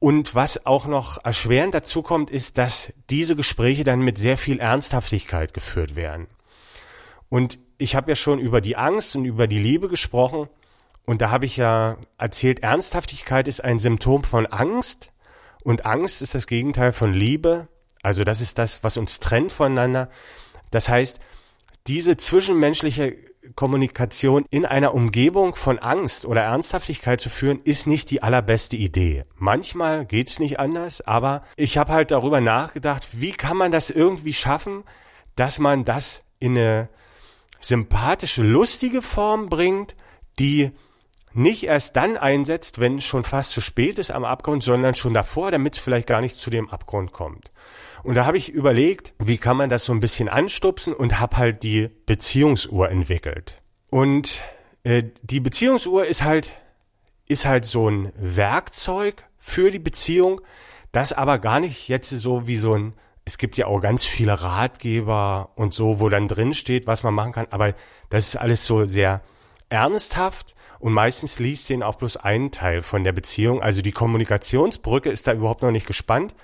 und 0.00 0.34
was 0.34 0.64
auch 0.64 0.86
noch 0.86 1.24
erschwerend 1.24 1.74
dazu 1.74 2.02
kommt, 2.02 2.30
ist, 2.30 2.56
dass 2.56 2.92
diese 3.10 3.34
Gespräche 3.34 3.84
dann 3.84 4.00
mit 4.00 4.16
sehr 4.16 4.38
viel 4.38 4.60
Ernsthaftigkeit 4.60 5.54
geführt 5.54 5.96
werden. 5.96 6.28
Und 7.28 7.58
ich 7.78 7.94
habe 7.94 8.10
ja 8.10 8.14
schon 8.14 8.38
über 8.38 8.60
die 8.60 8.76
Angst 8.76 9.16
und 9.16 9.24
über 9.24 9.46
die 9.46 9.58
Liebe 9.58 9.88
gesprochen. 9.88 10.48
Und 11.06 11.22
da 11.22 11.30
habe 11.30 11.46
ich 11.46 11.56
ja 11.56 11.96
erzählt, 12.18 12.62
Ernsthaftigkeit 12.62 13.48
ist 13.48 13.64
ein 13.64 13.78
Symptom 13.78 14.24
von 14.24 14.46
Angst. 14.46 15.12
Und 15.62 15.86
Angst 15.86 16.20
ist 16.20 16.34
das 16.34 16.46
Gegenteil 16.46 16.92
von 16.92 17.14
Liebe. 17.14 17.68
Also 18.02 18.24
das 18.24 18.40
ist 18.40 18.58
das, 18.58 18.84
was 18.84 18.96
uns 18.96 19.20
trennt 19.20 19.52
voneinander. 19.52 20.10
Das 20.70 20.88
heißt, 20.88 21.18
diese 21.86 22.16
zwischenmenschliche 22.16 23.16
Kommunikation 23.54 24.44
in 24.50 24.66
einer 24.66 24.94
Umgebung 24.94 25.54
von 25.54 25.78
Angst 25.78 26.26
oder 26.26 26.42
Ernsthaftigkeit 26.42 27.20
zu 27.20 27.30
führen, 27.30 27.60
ist 27.64 27.86
nicht 27.86 28.10
die 28.10 28.22
allerbeste 28.22 28.76
Idee. 28.76 29.24
Manchmal 29.36 30.04
geht's 30.04 30.38
nicht 30.38 30.58
anders, 30.58 31.00
aber 31.00 31.42
ich 31.56 31.78
habe 31.78 31.92
halt 31.92 32.10
darüber 32.10 32.40
nachgedacht, 32.40 33.08
wie 33.12 33.32
kann 33.32 33.56
man 33.56 33.72
das 33.72 33.90
irgendwie 33.90 34.34
schaffen, 34.34 34.84
dass 35.36 35.58
man 35.58 35.84
das 35.84 36.24
in 36.40 36.58
eine 36.58 36.88
sympathische, 37.60 38.42
lustige 38.42 39.02
Form 39.02 39.48
bringt, 39.48 39.96
die 40.38 40.70
nicht 41.32 41.64
erst 41.64 41.96
dann 41.96 42.16
einsetzt, 42.16 42.80
wenn 42.80 43.00
schon 43.00 43.24
fast 43.24 43.52
zu 43.52 43.60
spät 43.60 43.98
ist 43.98 44.10
am 44.10 44.24
Abgrund, 44.24 44.62
sondern 44.62 44.94
schon 44.94 45.14
davor, 45.14 45.50
damit 45.50 45.76
es 45.76 45.80
vielleicht 45.80 46.08
gar 46.08 46.20
nicht 46.20 46.38
zu 46.38 46.50
dem 46.50 46.70
Abgrund 46.70 47.12
kommt. 47.12 47.52
Und 48.02 48.14
da 48.14 48.24
habe 48.24 48.38
ich 48.38 48.48
überlegt, 48.48 49.14
wie 49.18 49.38
kann 49.38 49.56
man 49.56 49.70
das 49.70 49.84
so 49.84 49.92
ein 49.92 50.00
bisschen 50.00 50.28
anstupsen 50.28 50.94
und 50.94 51.20
habe 51.20 51.36
halt 51.36 51.62
die 51.62 51.90
Beziehungsuhr 52.06 52.90
entwickelt. 52.90 53.60
Und 53.90 54.42
äh, 54.84 55.04
die 55.22 55.40
Beziehungsuhr 55.40 56.06
ist 56.06 56.24
halt 56.24 56.62
ist 57.28 57.46
halt 57.46 57.66
so 57.66 57.88
ein 57.88 58.12
Werkzeug 58.16 59.26
für 59.38 59.70
die 59.70 59.78
Beziehung, 59.78 60.40
das 60.92 61.12
aber 61.12 61.38
gar 61.38 61.60
nicht 61.60 61.88
jetzt 61.88 62.08
so 62.08 62.46
wie 62.46 62.56
so 62.56 62.74
ein, 62.74 62.94
es 63.28 63.36
gibt 63.36 63.58
ja 63.58 63.66
auch 63.66 63.80
ganz 63.82 64.06
viele 64.06 64.42
Ratgeber 64.42 65.50
und 65.54 65.74
so, 65.74 66.00
wo 66.00 66.08
dann 66.08 66.28
drin 66.28 66.54
steht, 66.54 66.86
was 66.86 67.02
man 67.02 67.12
machen 67.12 67.32
kann, 67.32 67.46
aber 67.50 67.74
das 68.08 68.28
ist 68.28 68.36
alles 68.36 68.64
so 68.64 68.86
sehr 68.86 69.20
ernsthaft 69.68 70.54
und 70.78 70.94
meistens 70.94 71.38
liest 71.38 71.68
den 71.68 71.82
auch 71.82 71.96
bloß 71.96 72.16
einen 72.16 72.52
Teil 72.52 72.80
von 72.80 73.04
der 73.04 73.12
Beziehung. 73.12 73.60
Also 73.60 73.82
die 73.82 73.92
Kommunikationsbrücke 73.92 75.10
ist 75.10 75.26
da 75.26 75.34
überhaupt 75.34 75.60
noch 75.60 75.72
nicht 75.72 75.86
gespannt 75.86 76.34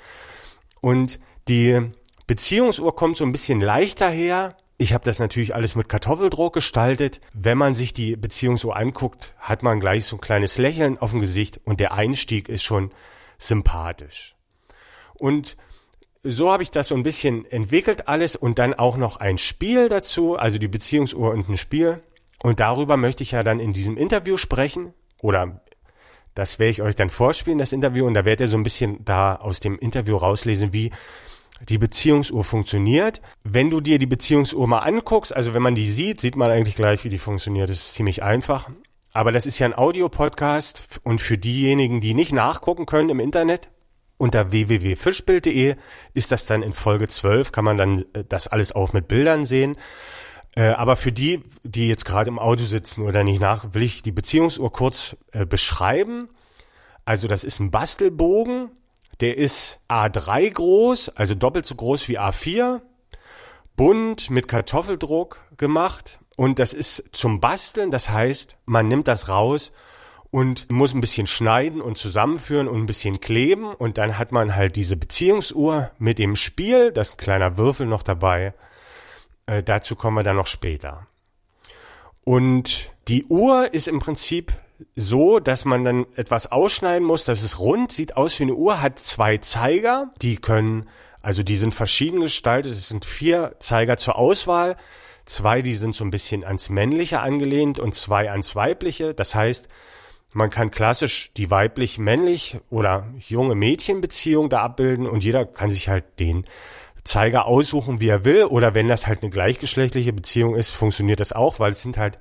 und 0.83 1.21
die 1.49 1.81
Beziehungsuhr 2.27 2.95
kommt 2.95 3.17
so 3.17 3.25
ein 3.25 3.33
bisschen 3.33 3.63
leichter 3.63 4.11
her. 4.11 4.55
Ich 4.77 4.93
habe 4.93 5.05
das 5.05 5.19
natürlich 5.19 5.55
alles 5.55 5.77
mit 5.77 5.89
Kartoffeldruck 5.89 6.53
gestaltet. 6.53 7.23
Wenn 7.33 7.57
man 7.57 7.75
sich 7.75 7.95
die 7.95 8.15
Beziehungsuhr 8.15 8.77
anguckt, 8.77 9.35
hat 9.39 9.63
man 9.63 9.81
gleich 9.81 10.05
so 10.05 10.17
ein 10.17 10.21
kleines 10.21 10.59
Lächeln 10.59 10.99
auf 10.99 11.13
dem 11.13 11.21
Gesicht 11.21 11.63
und 11.65 11.81
der 11.81 11.93
Einstieg 11.93 12.51
ist 12.51 12.63
schon 12.63 12.91
sympathisch. 13.39 14.35
Und 15.15 15.57
so 16.25 16.51
habe 16.51 16.63
ich 16.63 16.71
das 16.71 16.89
so 16.89 16.95
ein 16.95 17.03
bisschen 17.03 17.45
entwickelt 17.45 18.09
alles 18.09 18.35
und 18.35 18.59
dann 18.59 18.75
auch 18.75 18.97
noch 18.97 19.19
ein 19.19 19.39
Spiel 19.39 19.89
dazu, 19.89 20.37
also 20.37 20.59
die 20.59 20.69
Beziehungsuhr 20.69 21.31
und 21.31 21.49
ein 21.49 21.59
Spiel. 21.59 22.03
Und 22.43 22.61
darüber 22.61 22.97
möchte 22.97 23.23
ich 23.23 23.33
ja 23.33 23.43
dann 23.43 23.61
in 23.61 23.73
diesem 23.73 23.97
Interview 23.97 24.37
sprechen 24.37 24.95
oder 25.21 25.61
das 26.35 26.59
werde 26.59 26.71
ich 26.73 26.83
euch 26.83 26.97
dann 26.97 27.11
vorspielen, 27.11 27.59
das 27.59 27.73
Interview, 27.73 28.07
und 28.07 28.15
da 28.15 28.25
werdet 28.25 28.41
ihr 28.41 28.49
so 28.49 28.57
ein 28.57 28.65
bisschen 28.65 29.05
da 29.05 29.37
aus 29.37 29.61
dem 29.61 29.79
Interview 29.79 30.17
rauslesen, 30.17 30.73
wie 30.73 30.91
die 31.69 31.79
Beziehungsuhr 31.79 32.43
funktioniert. 32.43 33.23
Wenn 33.45 33.71
du 33.71 33.81
dir 33.81 33.99
die 33.99 34.07
Beziehungsuhr 34.07 34.67
mal 34.67 34.81
anguckst, 34.81 35.35
also 35.35 35.55
wenn 35.55 35.63
man 35.63 35.77
die 35.77 35.87
sieht, 35.87 36.21
sieht 36.21 36.35
man 36.35 36.51
eigentlich 36.51 36.75
gleich, 36.75 37.05
wie 37.05 37.09
die 37.09 37.19
funktioniert. 37.19 37.71
Das 37.71 37.79
ist 37.79 37.95
ziemlich 37.95 38.23
einfach. 38.23 38.69
Aber 39.13 39.31
das 39.31 39.47
ist 39.47 39.61
ja 39.61 39.67
ein 39.67 39.79
Audiopodcast 39.79 41.01
und 41.05 41.21
für 41.21 41.39
diejenigen, 41.39 42.01
die 42.01 42.15
nicht 42.15 42.33
nachgucken 42.33 42.85
können 42.85 43.11
im 43.11 43.21
Internet, 43.21 43.69
unter 44.17 44.53
www.fischbild.de 44.53 45.77
ist 46.15 46.33
das 46.33 46.47
dann 46.47 46.63
in 46.63 46.73
Folge 46.73 47.09
12, 47.09 47.53
kann 47.53 47.65
man 47.65 47.77
dann 47.77 48.05
äh, 48.13 48.25
das 48.29 48.49
alles 48.49 48.73
auch 48.73 48.93
mit 48.93 49.09
Bildern 49.09 49.45
sehen. 49.45 49.77
Äh, 50.57 50.69
aber 50.69 50.97
für 50.97 51.13
die, 51.13 51.43
die 51.63 51.89
jetzt 51.89 52.05
gerade 52.05 52.29
im 52.29 52.39
Auto 52.39 52.65
sitzen 52.65 53.03
oder 53.03 53.25
nicht 53.25 53.41
nach, 53.41 53.75
will 53.75 53.83
ich 53.83 54.03
die 54.03 54.13
Beziehungsuhr 54.13 54.73
kurz 54.73 55.17
äh, 55.33 55.45
beschreiben. 55.47 56.29
Also 57.05 57.29
das 57.29 57.45
ist 57.45 57.61
ein 57.61 57.71
Bastelbogen, 57.71 58.71
der 59.21 59.37
ist 59.37 59.81
A3 59.89 60.51
groß, 60.51 61.11
also 61.11 61.35
doppelt 61.35 61.67
so 61.67 61.75
groß 61.75 62.09
wie 62.09 62.19
A4, 62.19 62.81
bunt 63.77 64.31
mit 64.31 64.49
Kartoffeldruck 64.49 65.43
gemacht 65.57 66.19
und 66.37 66.59
das 66.59 66.73
ist 66.73 67.05
zum 67.13 67.41
Basteln, 67.41 67.91
das 67.91 68.09
heißt, 68.09 68.57
man 68.65 68.89
nimmt 68.89 69.09
das 69.09 69.29
raus 69.29 69.73
und 70.35 70.69
muss 70.69 70.93
ein 70.93 71.01
bisschen 71.01 71.29
schneiden 71.29 71.81
und 71.81 71.97
zusammenführen 71.97 72.67
und 72.67 72.83
ein 72.83 72.87
bisschen 72.87 73.21
kleben 73.21 73.73
und 73.73 73.99
dann 73.99 74.19
hat 74.19 74.33
man 74.33 74.57
halt 74.57 74.75
diese 74.75 74.97
Beziehungsuhr 74.97 75.93
mit 75.99 76.19
dem 76.19 76.35
Spiel, 76.35 76.91
da 76.91 77.03
ist 77.03 77.15
ein 77.15 77.19
kleiner 77.19 77.57
Würfel 77.57 77.87
noch 77.87 78.03
dabei. 78.03 78.53
Äh, 79.47 79.63
dazu 79.63 79.95
kommen 79.95 80.17
wir 80.17 80.25
dann 80.25 80.35
noch 80.35 80.49
später. 80.49 81.07
Und 82.25 82.91
die 83.07 83.27
Uhr 83.27 83.73
ist 83.73 83.87
im 83.87 84.01
Prinzip 84.01 84.53
so, 84.97 85.39
dass 85.39 85.65
man 85.65 85.85
dann 85.85 86.05
etwas 86.17 86.51
ausschneiden 86.51 87.07
muss. 87.07 87.25
Das 87.25 87.45
ist 87.45 87.61
rund, 87.61 87.93
sieht 87.93 88.17
aus 88.17 88.37
wie 88.41 88.43
eine 88.43 88.55
Uhr, 88.55 88.83
hat 88.83 88.99
zwei 88.99 89.39
Zeiger. 89.39 90.13
Die 90.21 90.39
können, 90.39 90.89
also 91.23 91.45
die 91.45 91.57
sind 91.57 91.73
verschieden 91.73 92.19
gestaltet. 92.19 92.73
Es 92.73 92.89
sind 92.89 93.05
vier 93.05 93.55
Zeiger 93.61 93.99
zur 93.99 94.19
Auswahl. 94.19 94.77
Zwei, 95.27 95.63
die 95.63 95.75
sind 95.75 95.95
so 95.95 96.05
ein 96.05 96.11
bisschen 96.11 96.43
ans 96.43 96.71
Männliche 96.71 97.21
angelehnt 97.21 97.79
und 97.79 97.95
zwei 97.95 98.33
ans 98.33 98.57
Weibliche. 98.57 99.15
Das 99.15 99.37
heißt, 99.37 99.69
man 100.35 100.51
kann 100.51 100.71
klassisch 100.71 101.33
die 101.37 101.51
weiblich-männlich 101.51 102.59
oder 102.69 103.07
junge 103.21 103.55
Mädchenbeziehung 103.55 104.51
da 104.51 104.63
abbilden 104.63 105.07
und 105.07 105.25
jeder 105.25 105.47
kann 105.47 105.71
sich 105.71 105.89
halt 105.89 106.19
den 106.19 106.45
Zeiger 107.05 107.47
aussuchen, 107.47 108.01
wie 108.01 108.09
er 108.09 108.25
will. 108.25 108.45
Oder 108.45 108.75
wenn 108.75 108.89
das 108.89 109.07
halt 109.07 109.23
eine 109.23 109.31
gleichgeschlechtliche 109.31 110.13
Beziehung 110.13 110.57
ist, 110.57 110.71
funktioniert 110.71 111.21
das 111.21 111.33
auch, 111.33 111.61
weil 111.61 111.73
es 111.73 111.83
sind 111.83 111.99
halt 111.99 112.19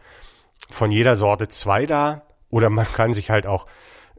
von 0.69 0.91
jeder 0.91 1.15
Sorte 1.15 1.47
zwei 1.47 1.85
da. 1.85 2.23
Oder 2.51 2.69
man 2.69 2.85
kann 2.85 3.13
sich 3.13 3.31
halt 3.31 3.47
auch, 3.47 3.65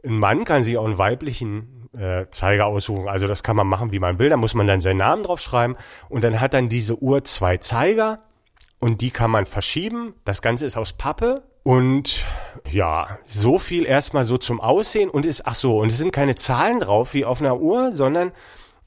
ein 0.03 0.19
Mann 0.19 0.43
kann 0.43 0.63
sich 0.63 0.77
auch 0.77 0.85
einen 0.85 0.97
weiblichen 0.97 1.89
äh, 1.97 2.25
Zeiger 2.31 2.65
aussuchen. 2.65 3.07
Also 3.07 3.27
das 3.27 3.43
kann 3.43 3.55
man 3.55 3.67
machen, 3.67 3.93
wie 3.93 3.99
man 3.99 4.19
will. 4.19 4.29
Da 4.29 4.37
muss 4.37 4.55
man 4.55 4.67
dann 4.67 4.81
seinen 4.81 4.97
Namen 4.97 5.23
draufschreiben. 5.23 5.77
Und 6.09 6.23
dann 6.23 6.41
hat 6.41 6.53
dann 6.53 6.67
diese 6.67 7.01
Uhr 7.01 7.23
zwei 7.23 7.57
Zeiger 7.57 8.19
und 8.79 8.99
die 8.99 9.11
kann 9.11 9.31
man 9.31 9.45
verschieben. 9.45 10.15
Das 10.25 10.41
Ganze 10.41 10.65
ist 10.65 10.75
aus 10.75 10.91
Pappe 10.93 11.43
und 11.63 12.25
ja, 12.71 13.19
so 13.23 13.59
viel 13.59 13.85
erstmal 13.85 14.23
so 14.23 14.37
zum 14.37 14.59
Aussehen 14.59 15.09
und 15.09 15.25
ist, 15.25 15.45
ach 15.45 15.55
so, 15.55 15.79
und 15.79 15.91
es 15.91 15.97
sind 15.97 16.11
keine 16.11 16.35
Zahlen 16.35 16.79
drauf 16.79 17.13
wie 17.13 17.25
auf 17.25 17.41
einer 17.41 17.59
Uhr, 17.59 17.91
sondern 17.91 18.31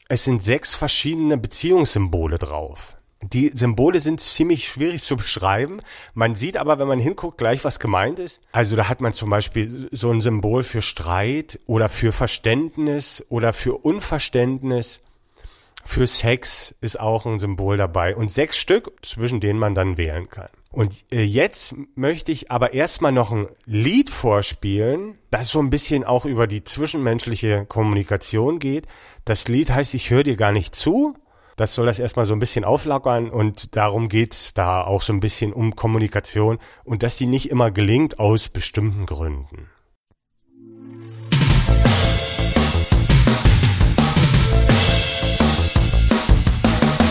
es 0.08 0.24
sind 0.24 0.42
sechs 0.42 0.74
verschiedene 0.74 1.36
Beziehungssymbole 1.36 2.38
drauf. 2.38 2.96
Die 3.20 3.48
Symbole 3.48 4.00
sind 4.00 4.20
ziemlich 4.20 4.68
schwierig 4.68 5.02
zu 5.02 5.16
beschreiben. 5.16 5.80
Man 6.14 6.36
sieht 6.36 6.56
aber, 6.56 6.78
wenn 6.78 6.86
man 6.86 7.00
hinguckt, 7.00 7.36
gleich, 7.36 7.64
was 7.64 7.80
gemeint 7.80 8.20
ist. 8.20 8.40
Also 8.52 8.76
da 8.76 8.88
hat 8.88 9.00
man 9.00 9.12
zum 9.12 9.28
Beispiel 9.28 9.88
so 9.90 10.10
ein 10.10 10.20
Symbol 10.20 10.62
für 10.62 10.82
Streit 10.82 11.58
oder 11.66 11.88
für 11.88 12.12
Verständnis 12.12 13.24
oder 13.28 13.52
für 13.52 13.74
Unverständnis. 13.74 15.00
Für 15.84 16.06
Sex 16.06 16.74
ist 16.80 17.00
auch 17.00 17.26
ein 17.26 17.40
Symbol 17.40 17.76
dabei 17.76 18.14
und 18.14 18.30
sechs 18.30 18.56
Stück, 18.56 18.92
zwischen 19.02 19.40
denen 19.40 19.58
man 19.58 19.74
dann 19.74 19.96
wählen 19.96 20.28
kann. 20.28 20.50
Und 20.70 20.92
äh, 21.10 21.22
jetzt 21.22 21.74
möchte 21.94 22.30
ich 22.30 22.50
aber 22.50 22.74
erstmal 22.74 23.12
noch 23.12 23.32
ein 23.32 23.48
Lied 23.64 24.10
vorspielen, 24.10 25.18
das 25.30 25.48
so 25.48 25.60
ein 25.60 25.70
bisschen 25.70 26.04
auch 26.04 26.24
über 26.24 26.46
die 26.46 26.62
zwischenmenschliche 26.62 27.64
Kommunikation 27.66 28.58
geht. 28.58 28.86
Das 29.24 29.48
Lied 29.48 29.70
heißt 29.70 29.94
Ich 29.94 30.10
höre 30.10 30.24
dir 30.24 30.36
gar 30.36 30.52
nicht 30.52 30.74
zu. 30.74 31.14
Das 31.56 31.74
soll 31.74 31.86
das 31.86 31.98
erstmal 31.98 32.26
so 32.26 32.34
ein 32.34 32.38
bisschen 32.38 32.64
auflockern 32.64 33.30
und 33.30 33.74
darum 33.74 34.08
geht's 34.08 34.54
da 34.54 34.84
auch 34.84 35.02
so 35.02 35.12
ein 35.12 35.18
bisschen 35.18 35.52
um 35.52 35.74
Kommunikation 35.74 36.58
und 36.84 37.02
dass 37.02 37.16
die 37.16 37.26
nicht 37.26 37.50
immer 37.50 37.72
gelingt 37.72 38.20
aus 38.20 38.48
bestimmten 38.48 39.06
Gründen. 39.06 39.68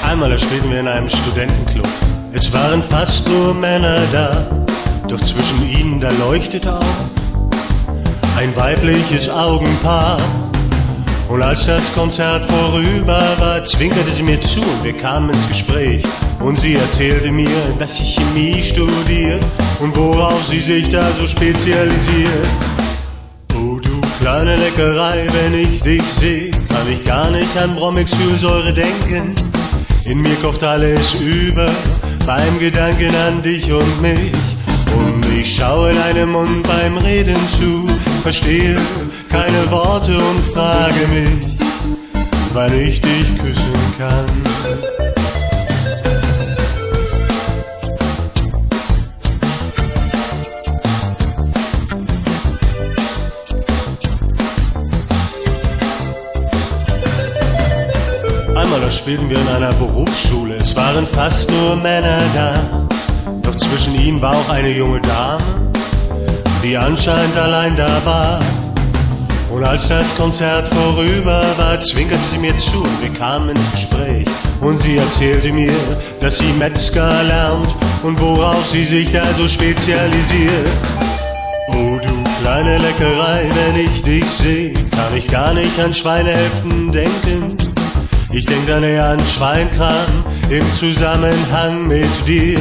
Einmal 0.04 0.40
spielten 0.40 0.72
wir 0.72 0.80
in 0.80 0.88
einem 0.88 1.10
Studentenclub. 1.10 2.17
Es 2.38 2.54
waren 2.54 2.84
fast 2.84 3.28
nur 3.28 3.56
Männer 3.56 3.98
da, 4.12 4.46
doch 5.08 5.20
zwischen 5.22 5.68
ihnen 5.72 6.00
da 6.00 6.12
leuchtete 6.12 6.72
auch 6.72 8.38
ein 8.38 8.56
weibliches 8.56 9.28
Augenpaar. 9.28 10.18
Und 11.30 11.42
als 11.42 11.66
das 11.66 11.92
Konzert 11.96 12.44
vorüber 12.46 13.24
war, 13.40 13.66
zwinkerte 13.66 14.12
sie 14.12 14.22
mir 14.22 14.40
zu 14.40 14.60
und 14.60 14.84
wir 14.84 14.94
kamen 14.94 15.32
ins 15.32 15.48
Gespräch. 15.48 16.04
Und 16.40 16.60
sie 16.60 16.76
erzählte 16.76 17.32
mir, 17.32 17.50
dass 17.80 17.98
sie 17.98 18.04
Chemie 18.04 18.62
studiert 18.62 19.44
und 19.80 19.98
worauf 19.98 20.46
sie 20.46 20.62
sich 20.62 20.88
da 20.90 21.10
so 21.20 21.26
spezialisiert. 21.26 22.48
Oh 23.56 23.80
du 23.80 24.00
kleine 24.22 24.58
Leckerei, 24.58 25.26
wenn 25.34 25.60
ich 25.60 25.82
dich 25.82 26.04
sehe, 26.20 26.52
kann 26.52 26.88
ich 26.92 27.04
gar 27.04 27.32
nicht 27.32 27.58
an 27.58 27.74
Bromexylsäure 27.74 28.74
denken. 28.74 29.34
In 30.06 30.22
mir 30.22 30.36
kocht 30.36 30.64
alles 30.64 31.16
über 31.16 31.68
beim 32.28 32.60
Gedanken 32.60 33.16
an 33.16 33.42
dich 33.42 33.72
und 33.72 34.02
mich. 34.02 34.34
Und 34.94 35.26
ich 35.40 35.56
schaue 35.56 35.94
deinem 35.94 36.34
Mund 36.34 36.68
beim 36.68 36.98
Reden 36.98 37.38
zu, 37.58 37.88
verstehe 38.22 38.76
keine 39.30 39.72
Worte 39.72 40.12
und 40.18 40.44
frage 40.54 41.08
mich, 41.08 41.56
wann 42.54 42.78
ich 42.78 43.00
dich 43.00 43.38
küssen 43.38 43.94
kann. 43.98 45.07
Da 58.88 58.92
spielten 58.92 59.30
wir 59.30 59.38
in 59.38 59.48
einer 59.50 59.74
Berufsschule. 59.74 60.56
Es 60.56 60.74
waren 60.74 61.06
fast 61.06 61.52
nur 61.52 61.76
Männer 61.76 62.22
da. 62.34 62.88
Doch 63.42 63.56
zwischen 63.58 64.00
ihnen 64.00 64.22
war 64.22 64.34
auch 64.34 64.50
eine 64.50 64.70
junge 64.70 65.02
Dame, 65.02 65.44
die 66.64 66.78
anscheinend 66.78 67.36
allein 67.36 67.76
da 67.76 67.90
war. 68.06 68.40
Und 69.52 69.66
als 69.66 69.90
das 69.90 70.16
Konzert 70.16 70.70
vorüber 70.70 71.44
war, 71.58 71.82
zwinkerte 71.82 72.24
sie 72.32 72.38
mir 72.38 72.56
zu 72.58 72.82
und 72.82 73.02
wir 73.02 73.10
kamen 73.10 73.50
ins 73.50 73.72
Gespräch. 73.72 74.26
Und 74.62 74.82
sie 74.82 74.96
erzählte 74.96 75.52
mir, 75.52 75.74
dass 76.22 76.38
sie 76.38 76.54
Metzger 76.58 77.24
lernt 77.24 77.76
und 78.04 78.18
worauf 78.22 78.70
sie 78.70 78.86
sich 78.86 79.12
da 79.12 79.26
so 79.34 79.50
spezialisiert. 79.50 80.70
Oh 81.72 82.00
du 82.02 82.42
kleine 82.42 82.78
Leckerei, 82.78 83.50
wenn 83.54 83.86
ich 83.86 84.02
dich 84.04 84.26
sehe, 84.30 84.74
kann 84.74 85.14
ich 85.14 85.28
gar 85.28 85.54
nicht 85.54 85.78
an 85.78 85.94
Schweinehälften 85.94 86.94
denken. 86.94 87.67
Ich 88.32 88.46
denk 88.46 88.68
dann 88.68 88.84
eher 88.84 89.06
an 89.06 89.20
Schweinkram 89.20 90.26
im 90.50 90.74
Zusammenhang 90.74 91.88
mit 91.88 92.28
dir. 92.28 92.60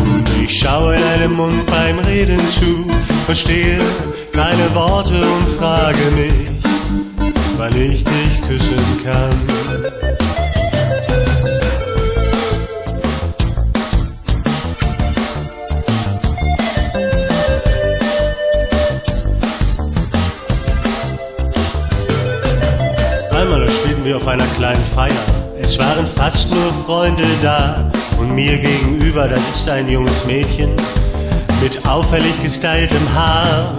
Und 0.00 0.24
ich 0.42 0.58
schaue 0.58 0.96
deinem 0.96 1.34
Mund 1.34 1.66
beim 1.66 1.98
Reden 2.00 2.40
zu, 2.50 2.86
verstehe 3.26 3.78
keine 4.32 4.74
Worte 4.74 5.14
und 5.14 5.48
frage 5.58 5.98
mich, 6.14 6.62
wann 7.56 7.74
ich 7.74 8.04
dich 8.04 8.42
küssen 8.46 9.04
kann. 9.04 9.77
Einer 24.28 24.46
kleinen 24.56 24.84
Feier. 24.94 25.12
Es 25.60 25.78
waren 25.78 26.06
fast 26.06 26.50
nur 26.50 26.72
Freunde 26.86 27.24
da. 27.42 27.90
Und 28.18 28.34
mir 28.34 28.58
gegenüber, 28.58 29.28
das 29.28 29.40
ist 29.54 29.68
ein 29.68 29.88
junges 29.88 30.24
Mädchen 30.26 30.70
mit 31.62 31.86
auffällig 31.86 32.42
gestyltem 32.42 33.14
Haar. 33.14 33.74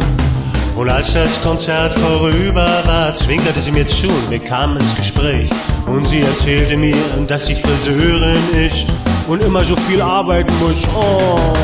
Und 0.76 0.90
als 0.90 1.14
das 1.14 1.42
Konzert 1.42 1.94
vorüber 1.94 2.82
war, 2.86 3.14
zwinkerte 3.14 3.60
sie 3.60 3.72
mir 3.72 3.86
zu 3.86 4.08
und 4.08 4.32
wir 4.32 4.40
kamen 4.40 4.78
ins 4.78 4.96
Gespräch. 4.96 5.50
Und 5.86 6.08
sie 6.08 6.22
erzählte 6.22 6.78
mir, 6.78 6.96
dass 7.28 7.48
sie 7.48 7.56
Friseurin 7.56 8.38
ist 8.66 8.86
und 9.28 9.44
immer 9.44 9.64
so 9.64 9.76
viel 9.76 10.02
arbeiten 10.02 10.54
muss. 10.60 10.84
Oh, 10.96 11.36
oh 11.36 11.60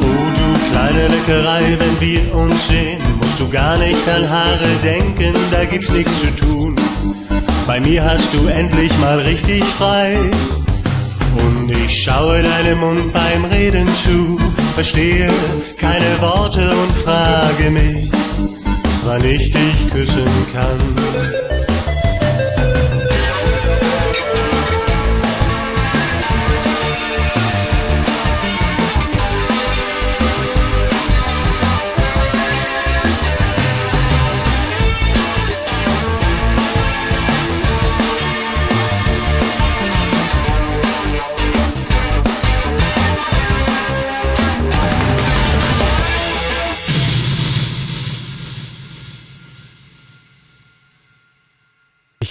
du 0.00 0.70
kleine 0.70 1.08
Leckerei, 1.08 1.76
wenn 1.78 2.00
wir 2.00 2.34
uns 2.34 2.68
sehen, 2.68 3.00
musst 3.20 3.38
du 3.38 3.48
gar 3.50 3.76
nicht 3.76 4.08
an 4.08 4.28
Haare 4.28 4.68
denken, 4.82 5.34
da 5.50 5.64
gibt's 5.64 5.90
nichts 5.90 6.20
zu 6.20 6.34
tun. 6.36 6.76
Bei 7.66 7.80
mir 7.80 8.04
hast 8.04 8.32
du 8.34 8.46
endlich 8.48 8.96
mal 8.98 9.18
richtig 9.20 9.64
frei. 9.64 10.16
Und 11.36 11.70
ich 11.70 12.04
schaue 12.04 12.42
deinem 12.42 12.78
Mund 12.78 13.12
beim 13.12 13.44
Reden 13.46 13.88
zu, 14.04 14.38
verstehe 14.74 15.30
keine 15.78 16.20
Worte 16.20 16.60
und 16.60 16.92
frage 17.04 17.70
mich, 17.70 18.10
wann 19.04 19.24
ich 19.24 19.50
dich 19.50 19.90
küssen 19.90 20.28
kann. 20.52 21.43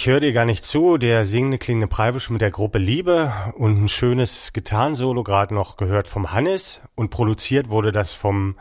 Ich 0.04 0.08
höre 0.10 0.20
dir 0.20 0.34
gar 0.34 0.44
nicht 0.44 0.66
zu, 0.66 0.98
der 0.98 1.24
singende 1.24 1.56
klingende 1.56 1.86
Preibisch 1.86 2.28
mit 2.28 2.42
der 2.42 2.50
Gruppe 2.50 2.76
Liebe 2.76 3.32
und 3.56 3.84
ein 3.84 3.88
schönes 3.88 4.52
Gitarrensolo 4.52 5.22
gerade 5.22 5.54
noch 5.54 5.78
gehört 5.78 6.08
vom 6.08 6.30
Hannes 6.30 6.82
und 6.94 7.08
produziert 7.08 7.70
wurde 7.70 7.90
das 7.90 8.12
vom 8.12 8.58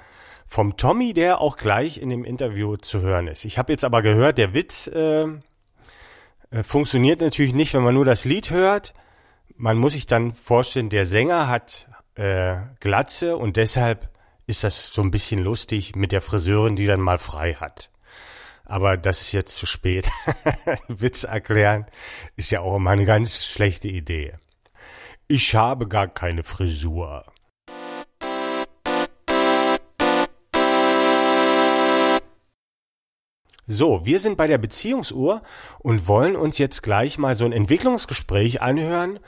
vom 0.47 0.77
Tommy, 0.77 1.13
der 1.13 1.41
auch 1.41 1.57
gleich 1.57 1.97
in 1.97 2.09
dem 2.09 2.23
Interview 2.23 2.77
zu 2.77 3.01
hören 3.01 3.27
ist. 3.27 3.43
Ich 3.43 3.57
habe 3.57 3.73
jetzt 3.73 3.83
aber 3.83 4.01
gehört, 4.01 4.37
der 4.37 4.53
Witz 4.53 4.87
äh, 4.87 5.23
äh, 5.23 6.63
funktioniert 6.63 7.19
natürlich 7.19 7.53
nicht, 7.53 7.73
wenn 7.73 7.83
man 7.83 7.95
nur 7.95 8.05
das 8.05 8.23
Lied 8.23 8.49
hört. 8.49 8.93
Man 9.57 9.77
muss 9.77 9.91
sich 9.91 10.05
dann 10.05 10.31
vorstellen, 10.31 10.87
der 10.87 11.05
Sänger 11.05 11.49
hat 11.49 11.89
äh, 12.15 12.55
Glatze 12.79 13.35
und 13.35 13.57
deshalb 13.57 14.09
ist 14.47 14.63
das 14.63 14.93
so 14.93 15.01
ein 15.01 15.11
bisschen 15.11 15.43
lustig 15.43 15.93
mit 15.93 16.13
der 16.13 16.21
Friseurin, 16.21 16.77
die 16.77 16.87
dann 16.87 17.01
mal 17.01 17.17
frei 17.17 17.55
hat. 17.55 17.89
Aber 18.65 18.97
das 18.97 19.21
ist 19.21 19.31
jetzt 19.33 19.55
zu 19.55 19.65
spät. 19.65 20.09
Witz 20.87 21.23
erklären 21.23 21.85
ist 22.35 22.51
ja 22.51 22.61
auch 22.61 22.77
immer 22.77 22.91
eine 22.91 23.05
ganz 23.05 23.45
schlechte 23.45 23.87
Idee. 23.87 24.33
Ich 25.27 25.55
habe 25.55 25.87
gar 25.87 26.07
keine 26.07 26.43
Frisur. 26.43 27.25
So, 33.65 34.05
wir 34.05 34.19
sind 34.19 34.35
bei 34.35 34.47
der 34.47 34.57
Beziehungsuhr 34.57 35.41
und 35.79 36.07
wollen 36.07 36.35
uns 36.35 36.57
jetzt 36.57 36.83
gleich 36.83 37.17
mal 37.17 37.33
so 37.35 37.45
ein 37.45 37.53
Entwicklungsgespräch 37.53 38.61
anhören. 38.61 39.19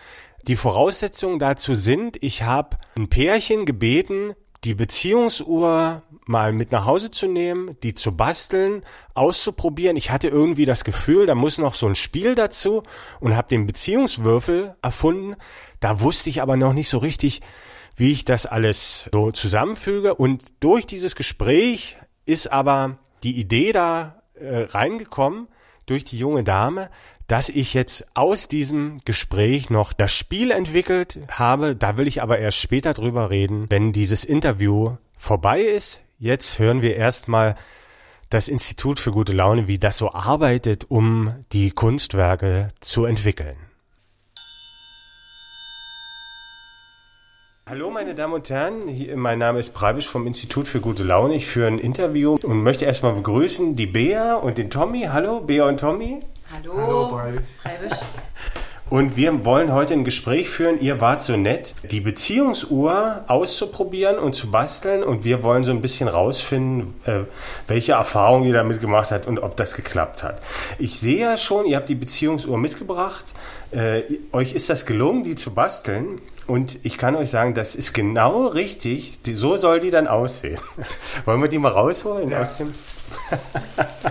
Die 0.47 0.57
Voraussetzungen 0.57 1.39
dazu 1.39 1.73
sind, 1.73 2.21
ich 2.21 2.43
habe 2.43 2.77
ein 2.97 3.09
Pärchen 3.09 3.65
gebeten, 3.65 4.35
die 4.65 4.73
Beziehungsuhr 4.73 6.01
mal 6.25 6.51
mit 6.51 6.71
nach 6.71 6.85
Hause 6.85 7.11
zu 7.11 7.27
nehmen, 7.27 7.77
die 7.83 7.93
zu 7.93 8.15
basteln, 8.15 8.81
auszuprobieren. 9.13 9.95
Ich 9.95 10.09
hatte 10.09 10.27
irgendwie 10.27 10.65
das 10.65 10.83
Gefühl, 10.83 11.27
da 11.27 11.35
muss 11.35 11.59
noch 11.59 11.75
so 11.75 11.87
ein 11.87 11.95
Spiel 11.95 12.33
dazu 12.33 12.83
und 13.19 13.35
habe 13.35 13.47
den 13.47 13.67
Beziehungswürfel 13.67 14.75
erfunden. 14.81 15.35
Da 15.79 16.01
wusste 16.01 16.31
ich 16.31 16.41
aber 16.41 16.57
noch 16.57 16.73
nicht 16.73 16.89
so 16.89 16.97
richtig, 16.97 17.41
wie 17.95 18.11
ich 18.11 18.25
das 18.25 18.45
alles 18.47 19.07
so 19.13 19.31
zusammenfüge. 19.31 20.15
Und 20.15 20.43
durch 20.59 20.87
dieses 20.87 21.15
Gespräch 21.15 21.97
ist 22.25 22.51
aber 22.51 22.97
die 23.23 23.39
Idee 23.39 23.71
da 23.71 24.23
äh, 24.33 24.63
reingekommen 24.63 25.47
durch 25.85 26.03
die 26.03 26.17
junge 26.17 26.43
Dame, 26.43 26.89
dass 27.27 27.49
ich 27.49 27.73
jetzt 27.73 28.07
aus 28.15 28.47
diesem 28.47 28.99
Gespräch 29.05 29.69
noch 29.69 29.93
das 29.93 30.11
Spiel 30.11 30.51
entwickelt 30.51 31.19
habe. 31.31 31.75
Da 31.75 31.97
will 31.97 32.07
ich 32.07 32.21
aber 32.21 32.39
erst 32.39 32.59
später 32.59 32.93
drüber 32.93 33.29
reden, 33.29 33.65
wenn 33.69 33.93
dieses 33.93 34.23
Interview 34.23 34.97
vorbei 35.17 35.61
ist. 35.61 36.03
Jetzt 36.19 36.59
hören 36.59 36.81
wir 36.81 36.95
erstmal 36.95 37.55
das 38.29 38.47
Institut 38.47 38.99
für 38.99 39.11
gute 39.11 39.33
Laune, 39.33 39.67
wie 39.67 39.79
das 39.79 39.97
so 39.97 40.11
arbeitet, 40.11 40.85
um 40.89 41.45
die 41.51 41.71
Kunstwerke 41.71 42.69
zu 42.79 43.05
entwickeln. 43.05 43.57
Hallo 47.67 47.89
meine 47.89 48.13
Damen 48.13 48.33
und 48.33 48.47
Herren, 48.51 48.87
Hier, 48.87 49.17
mein 49.17 49.39
Name 49.39 49.57
ist 49.57 49.73
Preibisch 49.73 50.07
vom 50.07 50.27
Institut 50.27 50.67
für 50.67 50.81
gute 50.81 51.01
Laune. 51.01 51.33
Ich 51.33 51.47
führe 51.47 51.65
ein 51.65 51.79
Interview 51.79 52.37
und 52.43 52.61
möchte 52.61 52.85
erstmal 52.85 53.13
begrüßen 53.13 53.75
die 53.75 53.87
Bea 53.87 54.35
und 54.35 54.59
den 54.59 54.69
Tommy. 54.69 55.09
Hallo, 55.11 55.39
Bea 55.39 55.67
und 55.67 55.79
Tommy. 55.79 56.19
Hallo, 56.53 56.73
Hallo, 56.77 57.07
Preibisch. 57.07 57.45
Preibisch. 57.63 57.97
Und 58.87 59.17
wir 59.17 59.45
wollen 59.45 59.73
heute 59.73 59.95
ein 59.95 60.05
Gespräch 60.05 60.47
führen. 60.47 60.79
Ihr 60.79 61.01
wart 61.01 61.23
so 61.23 61.35
nett, 61.37 61.73
die 61.89 62.01
Beziehungsuhr 62.01 63.23
auszuprobieren 63.25 64.19
und 64.19 64.35
zu 64.35 64.51
basteln. 64.51 65.03
Und 65.03 65.23
wir 65.23 65.41
wollen 65.41 65.63
so 65.63 65.71
ein 65.71 65.81
bisschen 65.81 66.07
rausfinden, 66.07 66.93
äh, 67.05 67.21
welche 67.67 67.93
Erfahrungen 67.93 68.45
ihr 68.45 68.53
damit 68.53 68.79
gemacht 68.79 69.09
habt 69.09 69.25
und 69.25 69.39
ob 69.39 69.57
das 69.57 69.73
geklappt 69.73 70.21
hat. 70.21 70.39
Ich 70.77 70.99
sehe 70.99 71.19
ja 71.19 71.35
schon, 71.35 71.65
ihr 71.65 71.77
habt 71.77 71.89
die 71.89 71.95
Beziehungsuhr 71.95 72.59
mitgebracht. 72.59 73.33
Äh, 73.71 74.03
euch 74.31 74.53
ist 74.53 74.69
das 74.69 74.85
gelungen, 74.85 75.23
die 75.23 75.35
zu 75.35 75.53
basteln. 75.53 76.21
Und 76.47 76.77
ich 76.83 76.97
kann 76.97 77.15
euch 77.15 77.29
sagen, 77.31 77.53
das 77.55 77.75
ist 77.75 77.93
genau 77.93 78.47
richtig. 78.47 79.21
Die, 79.23 79.35
so 79.35 79.57
soll 79.57 79.79
die 79.79 79.89
dann 79.89 80.07
aussehen. 80.07 80.59
Wollen 81.25 81.41
wir 81.41 81.49
die 81.49 81.57
mal 81.59 81.71
rausholen 81.71 82.29
Ja. 82.29 82.41
aus 82.41 82.57
dem... 82.57 82.73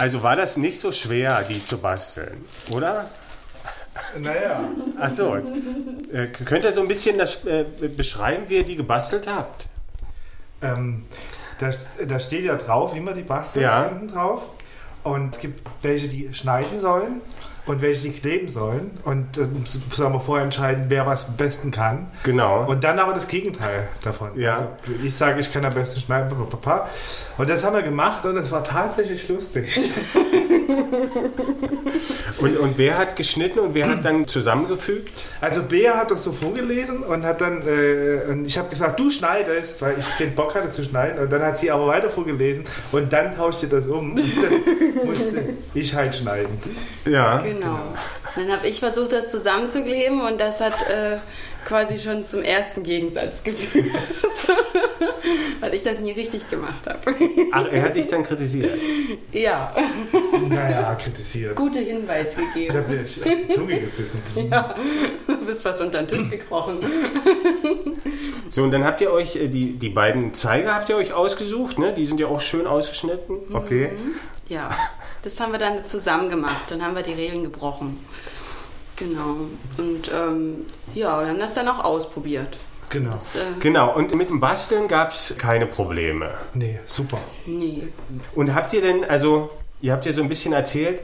Also 0.00 0.22
war 0.22 0.36
das 0.36 0.56
nicht 0.56 0.78
so 0.78 0.92
schwer, 0.92 1.42
die 1.48 1.62
zu 1.64 1.78
basteln, 1.78 2.44
oder? 2.72 3.06
Naja, 4.20 4.60
Ach 5.00 5.10
so. 5.10 5.34
Äh, 5.34 6.26
könnt 6.44 6.64
ihr 6.64 6.72
so 6.72 6.80
ein 6.82 6.86
bisschen 6.88 7.18
das 7.18 7.44
äh, 7.46 7.64
beschreiben, 7.96 8.44
wie 8.46 8.58
ihr 8.58 8.64
die 8.64 8.76
gebastelt 8.76 9.26
habt? 9.26 9.66
ähm, 10.62 11.04
da, 11.58 11.70
da 12.06 12.20
steht 12.20 12.44
ja 12.44 12.54
drauf, 12.54 12.94
wie 12.94 13.00
man 13.00 13.14
die 13.14 13.22
bastelt 13.24 13.64
Ja. 13.64 13.88
hinten 13.88 14.06
drauf. 14.08 14.48
Und 15.02 15.34
es 15.34 15.40
gibt 15.40 15.62
welche, 15.82 16.06
die 16.06 16.32
schneiden 16.32 16.78
sollen 16.78 17.20
und 17.68 17.80
welche, 17.80 18.08
die 18.08 18.12
kleben 18.12 18.48
sollen. 18.48 18.90
Und 19.04 19.38
äh, 19.38 19.46
sollen 19.90 20.12
wir 20.12 20.20
vorher 20.20 20.44
entscheiden, 20.44 20.86
wer 20.88 21.06
was 21.06 21.28
am 21.28 21.36
besten 21.36 21.70
kann. 21.70 22.06
Genau. 22.24 22.64
Und 22.66 22.84
dann 22.84 22.98
aber 22.98 23.12
das 23.12 23.28
Gegenteil 23.28 23.88
davon. 24.02 24.38
Ja. 24.38 24.54
Also 24.54 24.92
ich 25.04 25.14
sage, 25.14 25.40
ich 25.40 25.52
kann 25.52 25.64
am 25.64 25.74
besten 25.74 26.00
schneiden. 26.00 26.28
Papa. 26.48 26.88
Und 27.36 27.48
das 27.48 27.64
haben 27.64 27.74
wir 27.74 27.82
gemacht 27.82 28.24
und 28.24 28.36
es 28.36 28.50
war 28.50 28.64
tatsächlich 28.64 29.28
lustig. 29.28 29.80
und, 32.40 32.56
und 32.58 32.78
wer 32.78 32.98
hat 32.98 33.16
geschnitten 33.16 33.58
und 33.58 33.74
wer 33.74 33.88
hat 33.88 34.04
dann 34.04 34.26
zusammengefügt? 34.28 35.10
Also 35.40 35.62
Bea 35.62 35.96
hat 35.96 36.10
das 36.10 36.24
so 36.24 36.32
vorgelesen 36.32 37.02
und 37.02 37.24
hat 37.24 37.40
dann, 37.40 37.62
äh, 37.66 38.30
und 38.30 38.46
ich 38.46 38.58
habe 38.58 38.68
gesagt, 38.68 38.98
du 38.98 39.10
schneidest, 39.10 39.82
weil 39.82 39.98
ich 39.98 40.06
keinen 40.16 40.34
Bock 40.34 40.54
hatte 40.54 40.70
zu 40.70 40.84
schneiden. 40.84 41.18
Und 41.18 41.30
dann 41.30 41.42
hat 41.42 41.58
sie 41.58 41.70
aber 41.70 41.86
weiter 41.86 42.10
vorgelesen 42.10 42.64
und 42.92 43.12
dann 43.12 43.32
tauschte 43.32 43.68
das 43.68 43.86
um. 43.86 44.12
Und 44.12 44.18
dann 44.18 45.06
musste 45.06 45.44
ich 45.74 45.94
halt 45.94 46.14
schneiden. 46.14 46.58
Ja. 47.04 47.38
Genau. 47.38 47.78
Dann 48.34 48.52
habe 48.52 48.66
ich 48.66 48.78
versucht, 48.78 49.12
das 49.12 49.30
zusammenzukleben 49.30 50.20
und 50.20 50.40
das 50.40 50.60
hat 50.60 50.74
äh, 50.88 51.16
quasi 51.68 51.98
schon 51.98 52.24
zum 52.24 52.42
ersten 52.42 52.82
Gegensatz 52.82 53.44
geführt. 53.44 53.84
Weil 55.60 55.74
ich 55.74 55.82
das 55.82 56.00
nie 56.00 56.12
richtig 56.12 56.48
gemacht 56.48 56.86
habe. 56.88 56.98
Ach, 57.52 57.66
er 57.70 57.82
hat 57.82 57.96
dich 57.96 58.06
dann 58.06 58.22
kritisiert. 58.22 58.78
ja, 59.32 59.74
Naja, 60.48 60.94
kritisiert. 60.94 61.56
gute 61.56 61.80
Hinweis 61.80 62.36
Ich 62.38 62.54
gegeben. 62.54 62.74
habe 62.76 62.94
mir 62.94 63.02
auf 63.02 63.08
die 63.46 63.48
Zunge 63.52 63.80
gebissen. 63.80 64.22
Ja, 64.50 64.74
du 65.26 65.44
bist 65.44 65.64
was 65.64 65.80
unter 65.82 66.02
den 66.02 66.08
Tisch 66.08 66.30
gekrochen. 66.30 66.78
So, 68.50 68.62
und 68.62 68.70
dann 68.70 68.82
habt 68.82 69.02
ihr 69.02 69.12
euch, 69.12 69.36
äh, 69.36 69.48
die, 69.48 69.72
die 69.72 69.90
beiden 69.90 70.32
Zeiger 70.32 70.74
habt 70.74 70.88
ihr 70.88 70.96
euch 70.96 71.12
ausgesucht, 71.12 71.78
ne? 71.78 71.92
Die 71.94 72.06
sind 72.06 72.18
ja 72.18 72.28
auch 72.28 72.40
schön 72.40 72.66
ausgeschnitten. 72.66 73.36
Okay. 73.52 73.90
Ja, 74.48 74.74
Das 75.22 75.38
haben 75.38 75.52
wir 75.52 75.58
dann 75.58 75.86
zusammen 75.86 76.30
gemacht. 76.30 76.70
Dann 76.70 76.82
haben 76.82 76.96
wir 76.96 77.02
die 77.02 77.12
Regeln 77.12 77.42
gebrochen. 77.44 77.98
Genau. 78.98 79.36
Und 79.76 80.10
ähm, 80.12 80.66
ja, 80.94 81.20
wir 81.20 81.28
haben 81.28 81.38
das 81.38 81.54
dann 81.54 81.68
auch 81.68 81.84
ausprobiert. 81.84 82.56
Genau. 82.90 83.12
Das, 83.12 83.34
äh, 83.34 83.38
Genau, 83.60 83.94
und 83.94 84.14
mit 84.14 84.30
dem 84.30 84.40
Basteln 84.40 84.88
gab 84.88 85.10
es 85.10 85.34
keine 85.38 85.66
Probleme. 85.66 86.30
Nee, 86.54 86.80
super. 86.84 87.18
nee. 87.46 87.88
Und 88.34 88.54
habt 88.54 88.72
ihr 88.72 88.82
denn, 88.82 89.04
also, 89.04 89.50
ihr 89.80 89.92
habt 89.92 90.06
ja 90.06 90.12
so 90.12 90.22
ein 90.22 90.28
bisschen 90.28 90.52
erzählt, 90.52 91.02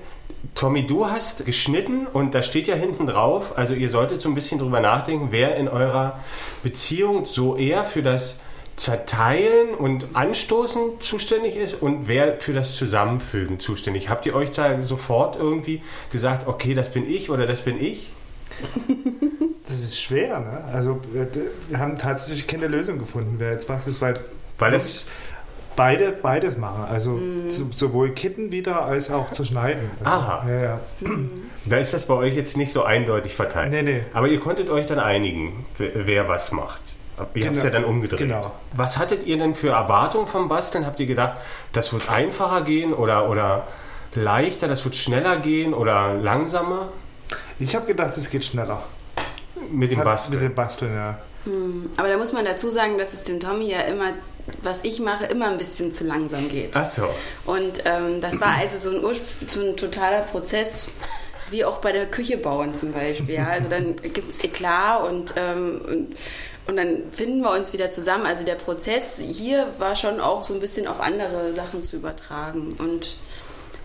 Tommy, 0.54 0.86
du 0.86 1.08
hast 1.08 1.46
geschnitten 1.46 2.06
und 2.06 2.34
da 2.34 2.42
steht 2.42 2.66
ja 2.66 2.74
hinten 2.74 3.06
drauf, 3.06 3.56
also 3.56 3.74
ihr 3.74 3.88
solltet 3.88 4.20
so 4.20 4.28
ein 4.28 4.34
bisschen 4.34 4.58
drüber 4.58 4.80
nachdenken, 4.80 5.28
wer 5.30 5.56
in 5.56 5.68
eurer 5.68 6.20
Beziehung 6.62 7.24
so 7.24 7.56
eher 7.56 7.84
für 7.84 8.02
das 8.02 8.40
Zerteilen 8.76 9.74
und 9.74 10.16
Anstoßen 10.16 11.00
zuständig 11.00 11.56
ist 11.56 11.80
und 11.80 12.08
wer 12.08 12.38
für 12.38 12.52
das 12.52 12.74
Zusammenfügen 12.74 13.60
zuständig. 13.60 14.08
Habt 14.08 14.26
ihr 14.26 14.34
euch 14.34 14.50
da 14.50 14.82
sofort 14.82 15.36
irgendwie 15.36 15.80
gesagt, 16.10 16.48
okay, 16.48 16.74
das 16.74 16.90
bin 16.92 17.08
ich 17.08 17.30
oder 17.30 17.46
das 17.46 17.62
bin 17.62 17.80
ich? 17.80 18.12
Das 19.66 19.78
ist 19.82 20.02
schwer, 20.02 20.40
ne? 20.40 20.62
Also 20.74 21.00
wir 21.68 21.78
haben 21.78 21.96
tatsächlich 21.96 22.46
keine 22.46 22.66
Lösung 22.66 22.98
gefunden, 22.98 23.36
wer 23.38 23.50
jetzt 23.50 23.66
was 23.70 23.86
ist, 23.86 24.02
weil, 24.02 24.12
Weil 24.58 24.74
ich 24.74 25.06
beide 25.76 26.12
beides 26.12 26.58
machen. 26.58 26.84
Also 26.84 27.18
so, 27.48 27.66
sowohl 27.72 28.10
kitten 28.10 28.52
wieder 28.52 28.84
als 28.84 29.10
auch 29.10 29.30
zu 29.30 29.44
schneiden. 29.44 29.90
Also, 30.00 30.10
Aha. 30.10 30.46
Ja, 30.48 30.60
ja. 30.60 30.80
Da 31.64 31.78
ist 31.78 31.94
das 31.94 32.06
bei 32.06 32.14
euch 32.14 32.34
jetzt 32.34 32.56
nicht 32.56 32.72
so 32.72 32.82
eindeutig 32.84 33.34
verteilt. 33.34 33.70
Nee, 33.70 33.82
nee. 33.82 34.02
Aber 34.12 34.28
ihr 34.28 34.38
konntet 34.38 34.68
euch 34.70 34.86
dann 34.86 34.98
einigen, 34.98 35.64
wer 35.78 36.28
was 36.28 36.52
macht. 36.52 36.82
Ihr 37.34 37.46
habt 37.46 37.56
es 37.56 37.62
ja 37.62 37.70
Genau. 37.70 37.82
dann 37.82 37.84
umgedreht. 37.90 38.18
Genau. 38.18 38.52
Was 38.74 38.98
hattet 38.98 39.24
ihr 39.26 39.38
denn 39.38 39.54
für 39.54 39.70
Erwartungen 39.70 40.26
vom 40.26 40.48
Basteln? 40.48 40.84
Habt 40.86 40.98
ihr 41.00 41.06
gedacht, 41.06 41.36
das 41.72 41.92
wird 41.92 42.10
einfacher 42.10 42.62
gehen 42.62 42.92
oder, 42.92 43.28
oder 43.30 43.66
leichter, 44.14 44.66
das 44.68 44.84
wird 44.84 44.96
schneller 44.96 45.36
gehen 45.38 45.74
oder 45.74 46.14
langsamer 46.14 46.88
Ich 47.58 47.74
habe 47.76 47.86
gedacht, 47.86 48.16
es 48.16 48.30
geht 48.30 48.44
schneller. 48.44 48.82
mit 49.70 49.90
dem 49.92 49.98
Hat- 49.98 50.04
Basteln? 50.04 50.34
Mit 50.40 50.50
dem 50.50 50.54
Basteln, 50.54 50.94
ja. 50.94 51.18
Aber 51.98 52.08
da 52.08 52.16
muss 52.16 52.32
man 52.32 52.44
dazu 52.46 52.70
sagen, 52.70 52.96
dass 52.98 53.12
es 53.12 53.22
dem 53.22 53.38
Tommy 53.38 53.70
ja 53.70 53.80
immer, 53.82 54.12
was 54.62 54.82
ich 54.82 54.98
mache, 55.00 55.26
immer 55.26 55.48
ein 55.48 55.58
bisschen 55.58 55.92
zu 55.92 56.04
langsam 56.04 56.48
geht. 56.48 56.74
Ach 56.76 56.84
so. 56.86 57.06
Und 57.44 57.82
ähm, 57.84 58.20
das 58.22 58.40
war 58.40 58.56
also 58.58 58.78
so 58.78 59.06
ein, 59.08 59.14
so 59.50 59.60
ein 59.60 59.76
totaler 59.76 60.22
Prozess, 60.22 60.88
wie 61.50 61.64
auch 61.66 61.78
bei 61.78 61.92
der 61.92 62.06
Küche 62.06 62.38
bauen 62.38 62.72
zum 62.74 62.92
Beispiel. 62.92 63.34
Ja? 63.34 63.48
Also 63.48 63.68
dann 63.68 63.94
gibt 63.96 64.30
es 64.30 64.42
Eklat 64.42 65.06
und, 65.06 65.34
ähm, 65.36 65.82
und, 65.86 66.16
und 66.66 66.76
dann 66.76 67.02
finden 67.12 67.40
wir 67.42 67.50
uns 67.50 67.72
wieder 67.72 67.90
zusammen. 67.90 68.26
Also 68.26 68.44
der 68.44 68.54
Prozess 68.54 69.18
hier 69.20 69.66
war 69.78 69.96
schon 69.96 70.20
auch 70.20 70.44
so 70.44 70.54
ein 70.54 70.60
bisschen 70.60 70.86
auf 70.86 71.00
andere 71.00 71.52
Sachen 71.52 71.82
zu 71.82 71.96
übertragen. 71.96 72.74
Und 72.78 73.16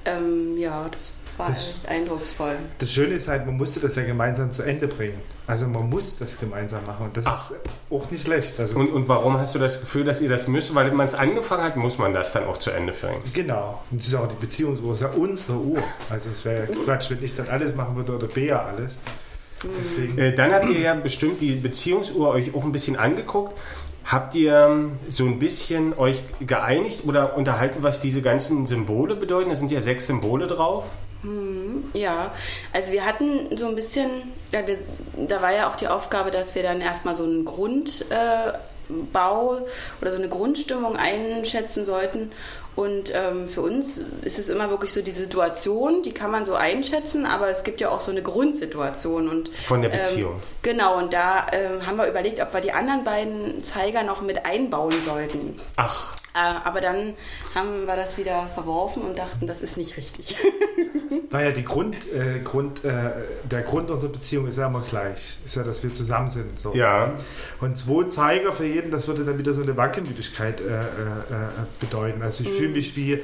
ähm, 0.06 0.58
ja, 0.58 0.88
das 0.92 1.12
war 1.38 1.50
Das- 1.50 1.70
echt 1.70 1.89
eindrucksvoll. 1.89 2.56
Das 2.80 2.92
Schöne 2.92 3.15
ist 3.15 3.28
halt, 3.28 3.46
man 3.46 3.58
musste 3.58 3.80
das 3.80 3.96
ja 3.96 4.04
gemeinsam 4.04 4.52
zu 4.52 4.63
Ende 4.63 4.88
bringen. 4.88 5.20
Also 5.48 5.65
man 5.68 5.89
muss 5.89 6.18
das 6.20 6.39
gemeinsam 6.39 6.86
machen 6.86 7.08
und 7.08 7.18
das 7.18 7.26
Ach. 7.26 7.50
ist 7.50 7.58
auch 7.89 8.12
nicht 8.12 8.24
schlecht. 8.24 8.60
Also 8.60 8.78
Und, 8.78 8.92
und 8.92 9.08
warum 9.10 9.39
hast 9.39 9.56
du 9.56 9.60
das 9.60 9.80
Gefühl, 9.80 10.04
dass 10.04 10.22
ihr 10.22 10.30
das 10.30 10.48
müsst? 10.48 10.76
Weil 10.76 10.92
man 10.92 11.08
es 11.08 11.15
angefangen 11.15 11.63
hat, 11.63 11.76
muss 11.76 11.98
man 11.98 12.13
das 12.13 12.34
dann 12.34 12.46
auch 12.46 12.58
zu 12.58 12.70
Ende 12.70 12.94
führen. 12.94 13.15
Genau. 13.34 13.82
Und 13.89 14.00
das 14.00 14.08
ist 14.10 14.15
auch 14.15 14.28
die 14.28 14.36
Beziehungsuhr, 14.36 14.89
das 14.89 15.02
ist 15.02 15.04
ja 15.15 15.20
unsere 15.20 15.58
Uhr. 15.58 15.82
Also 16.12 16.30
es 16.30 16.46
wäre 16.46 16.60
ja 16.68 16.76
Quatsch, 16.86 17.10
wenn 17.10 17.24
ich 17.24 17.36
dann 17.36 17.48
alles 17.50 17.74
machen 17.76 17.96
würde 17.96 18.15
oder 18.15 18.28
Bea 18.28 18.63
alles. 18.63 18.98
Deswegen, 19.63 20.17
Äh, 20.17 20.34
dann 20.34 20.54
habt 20.54 20.69
ihr 20.69 20.80
ja 20.80 20.93
bestimmt 20.93 21.41
die 21.41 21.54
Beziehungsuhr 21.54 22.30
euch 22.30 22.54
auch 22.56 22.63
ein 22.63 22.72
bisschen 22.72 22.95
angeguckt. 22.95 23.58
Habt 24.06 24.34
ihr 24.34 24.54
ähm, 24.54 24.93
so 25.10 25.26
ein 25.26 25.38
bisschen 25.39 25.98
euch 25.98 26.24
geeinigt 26.39 27.04
oder 27.06 27.36
unterhalten, 27.38 27.84
was 27.84 28.02
diese 28.02 28.22
ganzen 28.22 28.65
Symbole 28.65 29.15
bedeuten? 29.15 29.50
Da 29.50 29.56
sind 29.56 29.72
ja 29.72 29.82
sechs 29.82 30.08
Symbole 30.08 30.48
drauf. 30.48 30.86
Ja, 31.93 32.32
also 32.72 32.93
wir 32.93 33.06
hatten 33.06 33.56
so 33.58 33.67
ein 33.67 33.76
bisschen, 33.76 34.10
ja, 34.54 34.65
wir, 34.65 34.78
da 35.28 35.41
war 35.41 35.54
ja 35.54 35.69
auch 35.69 35.76
die 35.76 35.89
Aufgabe, 35.89 36.32
dass 36.32 36.56
wir 36.56 36.63
dann 36.63 36.80
erstmal 36.80 37.13
so 37.13 37.24
einen 37.24 37.43
Grundbau 37.43 38.08
äh, 38.10 39.62
oder 40.02 40.12
so 40.12 40.17
eine 40.17 40.30
Grundstimmung 40.30 40.95
einschätzen 40.95 41.84
sollten. 41.84 42.32
Und 42.80 43.12
ähm, 43.13 43.50
für 43.50 43.62
uns 43.62 44.02
ist 44.22 44.39
es 44.39 44.48
immer 44.48 44.70
wirklich 44.70 44.94
so 44.94 45.02
die 45.02 45.12
Situation, 45.12 46.02
die 46.02 46.13
kann 46.13 46.32
man 46.32 46.46
so 46.46 46.56
einschätzen, 46.56 47.26
aber 47.26 47.50
es 47.50 47.65
gibt 47.65 47.82
ja 47.82 47.89
auch 47.89 48.00
so 48.00 48.10
eine 48.10 48.22
Grundsituation. 48.22 49.28
Und, 49.28 49.50
Von 49.65 49.82
der 49.82 49.89
Beziehung. 49.89 50.36
Ähm, 50.36 50.39
genau, 50.62 50.98
und 50.98 51.12
da 51.12 51.48
ähm, 51.52 51.86
haben 51.86 51.98
wir 51.98 52.08
überlegt, 52.08 52.42
ob 52.42 52.54
wir 52.54 52.62
die 52.62 52.72
anderen 52.72 53.04
beiden 53.04 53.65
Zeiger 53.65 54.04
noch 54.04 54.22
mit 54.22 54.46
einbauen 54.46 54.96
sollten. 55.04 55.60
Ach, 55.76 56.15
aber 56.34 56.82
dann 56.82 57.13
haben 57.56 57.86
wir 57.86 57.96
das 57.96 58.18
wieder 58.18 58.48
verworfen 58.54 59.04
und 59.04 59.18
dachten, 59.18 59.48
das 59.48 59.62
ist 59.62 59.78
nicht 59.78 59.98
richtig. 59.98 60.36
naja, 61.32 61.52
die 61.52 61.63
Grund, 61.65 62.12
äh, 62.13 62.39
Grund, 62.44 62.84
äh, 62.86 63.12
der 63.50 63.62
Grund 63.63 63.89
unserer 63.89 64.12
Beziehung 64.12 64.48
ist 64.48 64.58
ja 64.58 64.68
immer 64.68 64.82
gleich. 64.82 65.39
Ist 65.44 65.56
ja, 65.56 65.63
dass 65.63 65.84
wir 65.84 65.94
zusammen 65.94 66.30
sind. 66.30 66.60
So. 66.60 66.74
ja. 66.76 67.12
Und 67.62 67.76
zwei 67.78 68.04
Zeiger 68.06 68.52
für 68.54 68.65
jeden, 68.65 68.92
das 68.92 69.08
würde 69.08 69.26
dann 69.26 69.38
wieder 69.38 69.54
so 69.54 69.62
eine 69.63 69.76
Wankelmüdigkeit 69.76 70.62
äh, 70.62 70.63
äh, 70.65 70.78
äh, 70.78 70.84
bedeuten. 71.80 72.22
Also 72.22 72.44
ich 72.44 72.52
fühle 72.52 72.70
mich 72.70 72.96
wie 72.96 73.22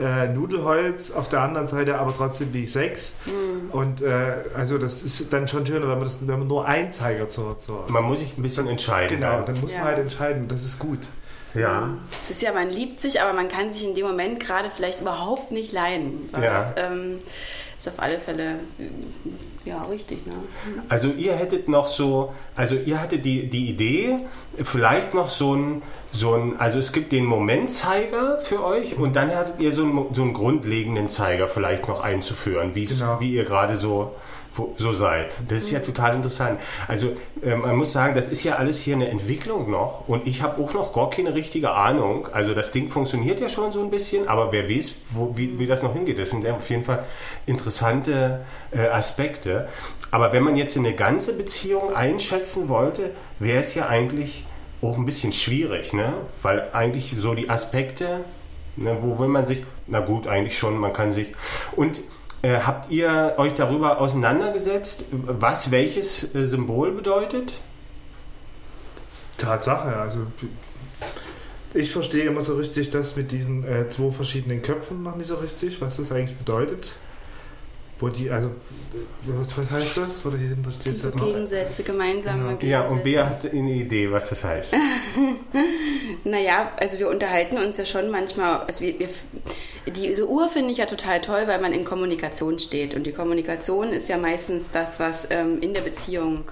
äh, 0.00 0.28
Nudelholz, 0.28 1.10
auf 1.10 1.28
der 1.28 1.40
anderen 1.42 1.66
Seite 1.66 1.98
aber 1.98 2.14
trotzdem 2.14 2.52
wie 2.52 2.66
sechs. 2.66 3.14
Und 3.72 4.02
äh, 4.02 4.34
also 4.56 4.78
das 4.78 5.02
ist 5.02 5.32
dann 5.32 5.46
schon 5.48 5.64
schöner, 5.66 5.82
wenn 5.88 5.98
man, 5.98 6.04
das, 6.04 6.18
wenn 6.26 6.38
man 6.38 6.48
nur 6.48 6.66
einen 6.66 6.90
Zeiger 6.90 7.28
zur... 7.28 7.58
zur 7.58 7.86
Man 7.88 8.04
muss 8.04 8.18
sich 8.20 8.36
ein 8.36 8.42
bisschen 8.42 8.66
entscheiden. 8.68 9.18
genau, 9.18 9.36
dann. 9.36 9.46
dann 9.46 9.60
muss 9.60 9.72
Ja. 9.72 9.78
man 9.80 9.88
halt 9.88 9.98
entscheiden. 9.98 10.48
Das 10.48 10.62
ist 10.64 10.78
gut. 10.78 11.00
Ja. 11.54 11.88
Es 12.22 12.30
ist 12.30 12.42
ja, 12.42 12.52
man 12.52 12.70
liebt 12.70 13.00
sich, 13.00 13.20
aber 13.20 13.32
man 13.32 13.48
kann 13.48 13.70
sich 13.70 13.84
in 13.84 13.94
dem 13.94 14.06
Moment 14.06 14.40
gerade 14.40 14.70
vielleicht 14.70 15.00
überhaupt 15.00 15.50
nicht 15.52 15.72
leiden. 15.72 16.28
Weil 16.32 16.44
Ja. 16.44 16.58
das 16.58 16.72
ähm, 16.76 17.18
ist 17.78 17.88
auf 17.88 17.98
alle 17.98 18.18
Fälle 18.18 18.56
ja 19.64 19.84
richtig. 19.84 20.26
Ne? 20.26 20.32
Also 20.88 21.08
ihr 21.08 21.34
hättet 21.34 21.68
noch 21.68 21.86
so, 21.88 22.32
also 22.56 22.74
ihr 22.74 23.00
hattet 23.00 23.24
die, 23.24 23.48
die 23.48 23.68
Idee, 23.68 24.18
vielleicht 24.62 25.14
noch 25.14 25.28
so 25.28 25.54
ein, 25.54 25.82
so 26.10 26.34
ein, 26.34 26.58
also 26.58 26.78
es 26.78 26.92
gibt 26.92 27.12
den 27.12 27.24
Momentzeiger 27.24 28.38
für 28.38 28.64
euch 28.64 28.96
und 28.96 29.14
dann 29.16 29.34
hattet 29.34 29.60
ihr 29.60 29.72
so 29.74 29.82
einen, 29.82 30.14
so 30.14 30.22
einen 30.22 30.32
grundlegenden 30.34 31.08
Zeiger 31.08 31.48
vielleicht 31.48 31.86
noch 31.88 32.00
einzuführen, 32.00 32.72
Genau. 32.74 33.20
wie 33.20 33.34
ihr 33.34 33.44
gerade 33.44 33.76
so, 33.76 34.14
so 34.76 34.92
seid. 34.92 35.30
Das 35.48 35.64
ist 35.64 35.70
ja 35.70 35.80
total 35.80 36.14
interessant. 36.14 36.60
Also 36.86 37.08
äh, 37.42 37.54
man 37.54 37.76
muss 37.76 37.92
sagen, 37.92 38.14
das 38.14 38.28
ist 38.28 38.44
ja 38.44 38.56
alles 38.56 38.80
hier 38.80 38.96
eine 38.96 39.08
Entwicklung 39.08 39.70
noch 39.70 40.08
und 40.08 40.26
ich 40.26 40.42
habe 40.42 40.62
auch 40.62 40.74
noch 40.74 40.92
gar 40.92 41.10
keine 41.10 41.34
richtige 41.34 41.70
Ahnung. 41.72 42.28
Also 42.32 42.54
das 42.54 42.72
Ding 42.72 42.90
funktioniert 42.90 43.40
ja 43.40 43.48
schon 43.48 43.72
so 43.72 43.80
ein 43.80 43.90
bisschen, 43.90 44.28
aber 44.28 44.52
wer 44.52 44.68
weiß, 44.68 45.02
wo, 45.10 45.36
wie, 45.36 45.58
wie 45.58 45.66
das 45.66 45.82
noch 45.82 45.94
hingeht. 45.94 46.18
Das 46.18 46.30
sind 46.30 46.44
ja 46.44 46.54
auf 46.54 46.68
jeden 46.70 46.84
Fall 46.84 47.04
interessante 47.46 48.44
äh, 48.70 48.88
Aspekte. 48.88 49.68
Aber 50.10 50.32
wenn 50.32 50.42
man 50.42 50.56
jetzt 50.56 50.76
eine 50.76 50.94
ganze 50.94 51.36
Beziehung 51.36 51.94
einschätzen 51.94 52.68
wollte, 52.68 53.10
wäre 53.38 53.60
es 53.60 53.74
ja 53.74 53.88
eigentlich 53.88 54.46
auch 54.80 54.96
ein 54.96 55.04
bisschen 55.04 55.32
schwierig, 55.32 55.92
ne? 55.92 56.12
Weil 56.42 56.68
eigentlich 56.72 57.14
so 57.18 57.34
die 57.34 57.50
Aspekte, 57.50 58.24
ne, 58.76 58.96
wo 59.00 59.18
will 59.18 59.28
man 59.28 59.44
sich, 59.46 59.64
na 59.86 60.00
gut, 60.00 60.26
eigentlich 60.26 60.56
schon, 60.56 60.78
man 60.78 60.92
kann 60.92 61.12
sich. 61.12 61.32
Und 61.74 62.00
äh, 62.42 62.60
habt 62.60 62.90
ihr 62.90 63.34
euch 63.36 63.54
darüber 63.54 64.00
auseinandergesetzt, 64.00 65.06
was 65.10 65.70
welches 65.70 66.34
äh, 66.34 66.46
Symbol 66.46 66.92
bedeutet? 66.92 67.54
Tatsache, 69.36 69.96
also 69.96 70.20
ich 71.74 71.92
verstehe 71.92 72.24
immer 72.24 72.40
so 72.42 72.56
richtig 72.56 72.90
das 72.90 73.16
mit 73.16 73.30
diesen 73.32 73.64
äh, 73.64 73.88
zwei 73.88 74.10
verschiedenen 74.10 74.62
Köpfen 74.62 75.02
noch 75.02 75.16
nicht 75.16 75.26
so 75.26 75.36
richtig, 75.36 75.80
was 75.80 75.96
das 75.96 76.12
eigentlich 76.12 76.36
bedeutet. 76.36 76.96
Wo 78.00 78.08
die, 78.08 78.30
also, 78.30 78.50
was, 79.24 79.58
was 79.58 79.70
heißt 79.70 79.96
das? 79.98 80.24
Oder 80.24 80.38
hier 80.38 80.50
hinter 80.50 80.70
steht 80.70 81.02
So. 81.02 81.10
Gegensätze, 81.10 81.82
gemeinsame 81.82 82.38
Genau. 82.38 82.48
Gegensätze. 82.56 82.70
Ja, 82.70 82.86
und 82.86 83.02
Bea 83.02 83.26
hat 83.28 83.44
eine 83.44 83.72
Idee, 83.72 84.10
was 84.10 84.28
das 84.28 84.44
heißt. 84.44 84.74
Naja, 86.24 86.72
also 86.78 86.98
wir 86.98 87.08
unterhalten 87.08 87.58
uns 87.58 87.76
ja 87.76 87.84
schon 87.86 88.10
manchmal, 88.10 88.60
also 88.60 88.80
wir, 88.84 88.98
wir, 88.98 89.08
diese 89.86 90.28
Uhr 90.28 90.48
finde 90.48 90.72
ich 90.72 90.78
ja 90.78 90.86
total 90.86 91.20
toll, 91.20 91.42
weil 91.46 91.60
man 91.60 91.72
in 91.72 91.84
Kommunikation 91.84 92.58
steht. 92.58 92.94
Und 92.94 93.06
die 93.06 93.12
Kommunikation 93.12 93.90
ist 93.90 94.08
ja 94.08 94.16
meistens 94.18 94.70
das, 94.70 94.98
was 95.00 95.28
ähm, 95.30 95.58
in 95.60 95.74
der 95.74 95.82
Beziehung 95.82 96.44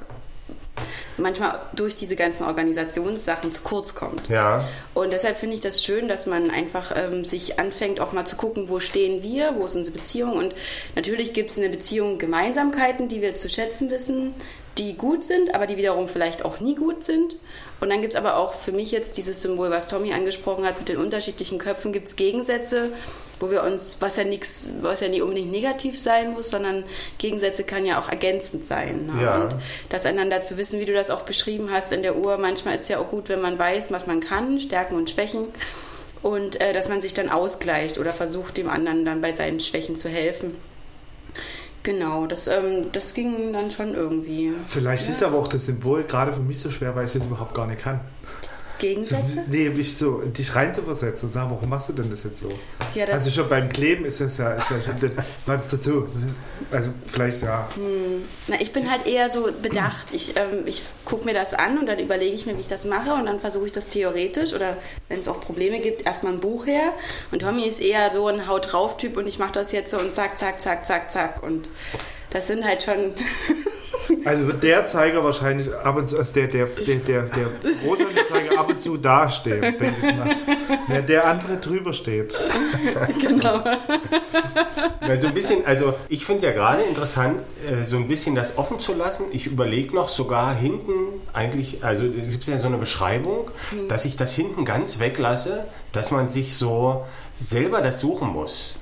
manchmal 1.17 1.59
durch 1.75 1.97
diese 1.97 2.17
ganzen 2.17 2.45
Organisationssachen 2.45 3.53
zu 3.53 3.63
kurz 3.63 3.95
kommt. 3.95 4.29
Ja. 4.29 4.67
Und 4.95 5.13
deshalb 5.13 5.39
finde 5.39 5.55
ich 5.55 5.61
das 5.61 5.83
schön, 5.83 6.09
dass 6.09 6.27
man 6.27 6.51
einfach 6.51 6.93
ähm, 6.97 7.25
sich 7.25 7.59
anfängt, 7.59 8.01
auch 8.01 8.13
mal 8.13 8.25
zu 8.25 8.37
gucken, 8.37 8.69
wo 8.69 8.81
stehen 8.81 9.23
wir, 9.23 9.55
wo 9.57 9.65
ist 9.65 9.77
unsere 9.77 9.97
Beziehung. 9.97 10.37
Und 10.37 10.55
natürlich 10.95 11.33
gibt 11.33 11.51
es 11.51 11.57
in 11.57 11.63
der 11.63 11.71
Beziehung 11.71 12.19
Gemeinsamkeiten, 12.19 13.09
die 13.09 13.23
wir 13.23 13.35
zu 13.35 13.49
schätzen 13.49 13.91
wissen, 13.91 14.35
die 14.79 14.97
gut 14.97 15.25
sind, 15.25 15.55
aber 15.55 15.67
die 15.67 15.77
wiederum 15.77 16.07
vielleicht 16.09 16.45
auch 16.45 16.61
nie 16.61 16.75
gut 16.75 17.05
sind. 17.05 17.37
Und 17.81 17.91
dann 17.91 18.01
gibt 18.01 18.15
es 18.15 18.19
aber 18.19 18.37
auch 18.37 18.55
für 18.55 18.73
mich 18.73 18.91
jetzt 18.91 19.17
dieses 19.17 19.43
Symbol, 19.43 19.71
was 19.71 19.87
Tommy 19.87 20.13
angesprochen 20.13 20.65
hat, 20.65 20.79
mit 20.79 20.89
den 20.89 20.97
unterschiedlichen 20.97 21.59
Köpfen, 21.59 21.93
gibt 21.93 22.09
es 22.09 22.17
Gegensätze, 22.17 22.93
wo 23.39 23.51
wir 23.51 23.63
uns, 23.63 24.01
was 24.01 24.17
ja 24.17 24.25
nichts, 24.25 24.67
was 24.81 25.01
ja 25.01 25.09
nie 25.09 25.21
unbedingt 25.21 25.51
negativ 25.51 25.99
sein 25.99 26.33
muss, 26.33 26.49
sondern 26.49 26.85
Gegensätze 27.19 27.65
kann 27.65 27.85
ja 27.85 28.01
auch 28.01 28.09
ergänzend 28.09 28.67
sein. 28.67 29.07
Ne? 29.07 29.23
Ja. 29.23 29.43
Und 29.43 29.57
das 29.91 30.07
einander 30.07 30.43
zu 30.43 30.57
wissen, 30.57 30.81
wie 30.81 30.87
du 30.87 30.95
das 30.95 31.06
auch 31.11 31.23
beschrieben 31.23 31.69
hast 31.73 31.93
in 31.93 32.03
der 32.03 32.17
Uhr, 32.17 32.39
manchmal 32.39 32.75
ist 32.75 32.89
ja 32.89 32.99
auch 32.99 33.09
gut, 33.11 33.29
wenn 33.29 33.41
man 33.41 33.59
weiß, 33.59 33.91
was 33.91 34.07
man 34.07 34.21
kann, 34.21 34.59
Stärken 34.59 34.95
und 34.97 35.11
Schwächen. 35.11 35.47
und 36.23 36.61
äh, 36.61 36.73
dass 36.73 36.89
man 36.89 37.01
sich 37.03 37.15
dann 37.15 37.29
ausgleicht 37.29 37.99
oder 37.99 38.13
versucht, 38.13 38.57
dem 38.57 38.69
anderen 38.69 39.05
dann 39.05 39.21
bei 39.21 39.33
seinen 39.33 39.61
Schwächen 39.61 39.95
zu 39.97 40.09
helfen. 40.09 40.55
Genau, 41.85 42.27
das, 42.27 42.49
ähm, 42.49 42.87
das 42.93 43.15
ging 43.15 43.53
dann 43.53 43.71
schon 43.71 43.95
irgendwie. 43.95 44.53
Vielleicht 44.67 45.05
Ja. 45.05 45.11
ist 45.11 45.23
aber 45.23 45.39
auch 45.39 45.47
das 45.47 45.67
Symbol 45.67 46.03
gerade 46.03 46.33
für 46.33 46.41
mich 46.41 46.59
so 46.59 46.71
schwer, 46.71 46.97
weil 46.97 47.05
ich 47.07 47.13
das 47.13 47.25
überhaupt 47.25 47.55
gar 47.55 47.67
nicht 47.69 47.81
kann. 47.83 48.01
So, 48.79 48.87
Gegensätze? 48.87 49.45
nee, 49.47 49.71
mich 49.71 49.97
so, 49.97 50.19
dich 50.21 50.55
reinzuversetzen 50.55 51.29
und 51.29 51.33
sagen, 51.33 51.51
warum 51.51 51.69
machst 51.69 51.89
du 51.89 51.93
denn 51.93 52.11
das 52.11 52.25
jetzt 52.25 52.39
so? 52.39 52.49
Ja, 52.95 53.07
das, 53.07 53.15
Also 53.15 53.31
schon 53.31 53.49
beim 53.49 53.69
Kleben 53.69 54.05
ist 54.05 54.21
das 54.21 54.37
ja, 54.37 54.53
ist 54.53 54.71
ja 54.71 54.77
schon, 54.81 55.11
was 55.47 55.67
dazu? 55.69 56.09
Also 56.71 56.91
vielleicht 57.07 57.43
ja. 57.43 57.69
na, 58.49 58.61
ich 58.61 58.73
bin 58.73 58.91
halt 58.91 59.07
eher 59.07 59.31
so 59.31 59.49
bedacht. 59.63 60.13
Ich, 60.13 60.37
ähm, 60.37 60.67
ich 60.67 60.83
gucke 61.05 61.25
mir 61.25 61.35
das 61.35 61.55
an 61.55 61.79
und 61.79 61.87
dann 61.87 61.99
überlege 61.99 62.35
ich 62.35 62.47
mir, 62.47 62.57
wie 62.57 62.61
ich 62.61 62.69
das 62.69 62.85
mache 62.85 63.15
und 63.15 63.27
dann 63.27 63.41
versuche 63.41 63.67
ich 63.67 63.73
das 63.73 63.89
theoretisch 63.89 64.53
oder 64.53 64.77
wenn 65.09 65.21
es 65.21 65.29
auch 65.29 65.41
Probleme 65.41 65.81
gibt, 65.81 66.07
erstmal 66.07 66.33
ein 66.35 66.41
Buch 66.41 66.67
her. 66.67 66.93
Und 67.33 67.41
Tommy 67.41 67.67
ist 67.67 67.81
eher 67.81 68.11
so 68.11 68.27
ein 68.29 68.47
Haut 68.47 68.73
drauf 68.73 68.97
Typ 68.97 69.17
und 69.17 69.27
ich 69.27 69.39
mache 69.39 69.53
das 69.53 69.73
jetzt 69.73 69.91
so 69.91 69.99
und 69.99 70.15
zack, 70.15 70.39
zack, 70.39 70.61
zack, 70.61 70.87
zack, 70.87 71.11
zack. 71.11 71.43
Und 71.43 71.69
das 72.31 72.47
sind 72.47 72.65
halt 72.65 72.83
schon. 72.83 73.13
Also 74.25 74.47
wird 74.47 74.63
der 74.63 74.87
Zeiger 74.87 75.23
wahrscheinlich 75.25 75.75
ab 75.75 75.97
und 75.97 76.09
zu, 76.09 76.19
also 76.19 76.33
der, 76.35 76.49
der, 76.49 76.67
der, 76.67 76.97
der, 76.97 77.23
der 77.23 77.47
rosane 77.85 78.11
Zeiger 78.29 78.59
ab 78.59 78.69
und 78.69 78.79
zu 78.79 78.97
dastehen, 78.97 79.61
denke 79.61 79.95
ich 80.01 80.17
mal. 80.17 80.31
Während 80.89 81.09
der 81.09 81.27
andere 81.27 81.57
drüber 81.59 81.93
steht. 81.93 82.35
genau. 83.21 83.63
Ja, 85.07 85.21
so 85.21 85.29
ein 85.29 85.35
bisschen, 85.35 85.65
also 85.67 85.95
ich 86.09 86.25
finde 86.25 86.47
ja 86.47 86.53
gerade 86.53 86.83
interessant, 86.83 87.41
äh, 87.69 87.85
so 87.85 87.97
ein 87.97 88.09
bisschen 88.09 88.35
das 88.35 88.59
offen 88.59 88.79
zu 88.79 88.95
lassen. 88.95 89.27
Ich 89.33 89.47
überlege 89.47 89.95
noch 89.95 90.09
sogar 90.09 90.55
hinten 90.55 90.93
eigentlich, 91.33 91.85
also 91.85 92.05
es 92.05 92.31
gibt 92.31 92.47
ja 92.47 92.59
so 92.59 92.67
eine 92.67 92.79
Beschreibung, 92.79 93.51
dass 93.89 94.05
ich 94.05 94.17
das 94.17 94.35
hinten 94.35 94.65
ganz 94.65 94.99
weglasse, 94.99 95.65
dass 95.93 96.11
man 96.11 96.29
sich 96.29 96.57
so 96.57 97.05
selber 97.41 97.81
das 97.81 98.01
suchen 98.01 98.29
muss. 98.29 98.79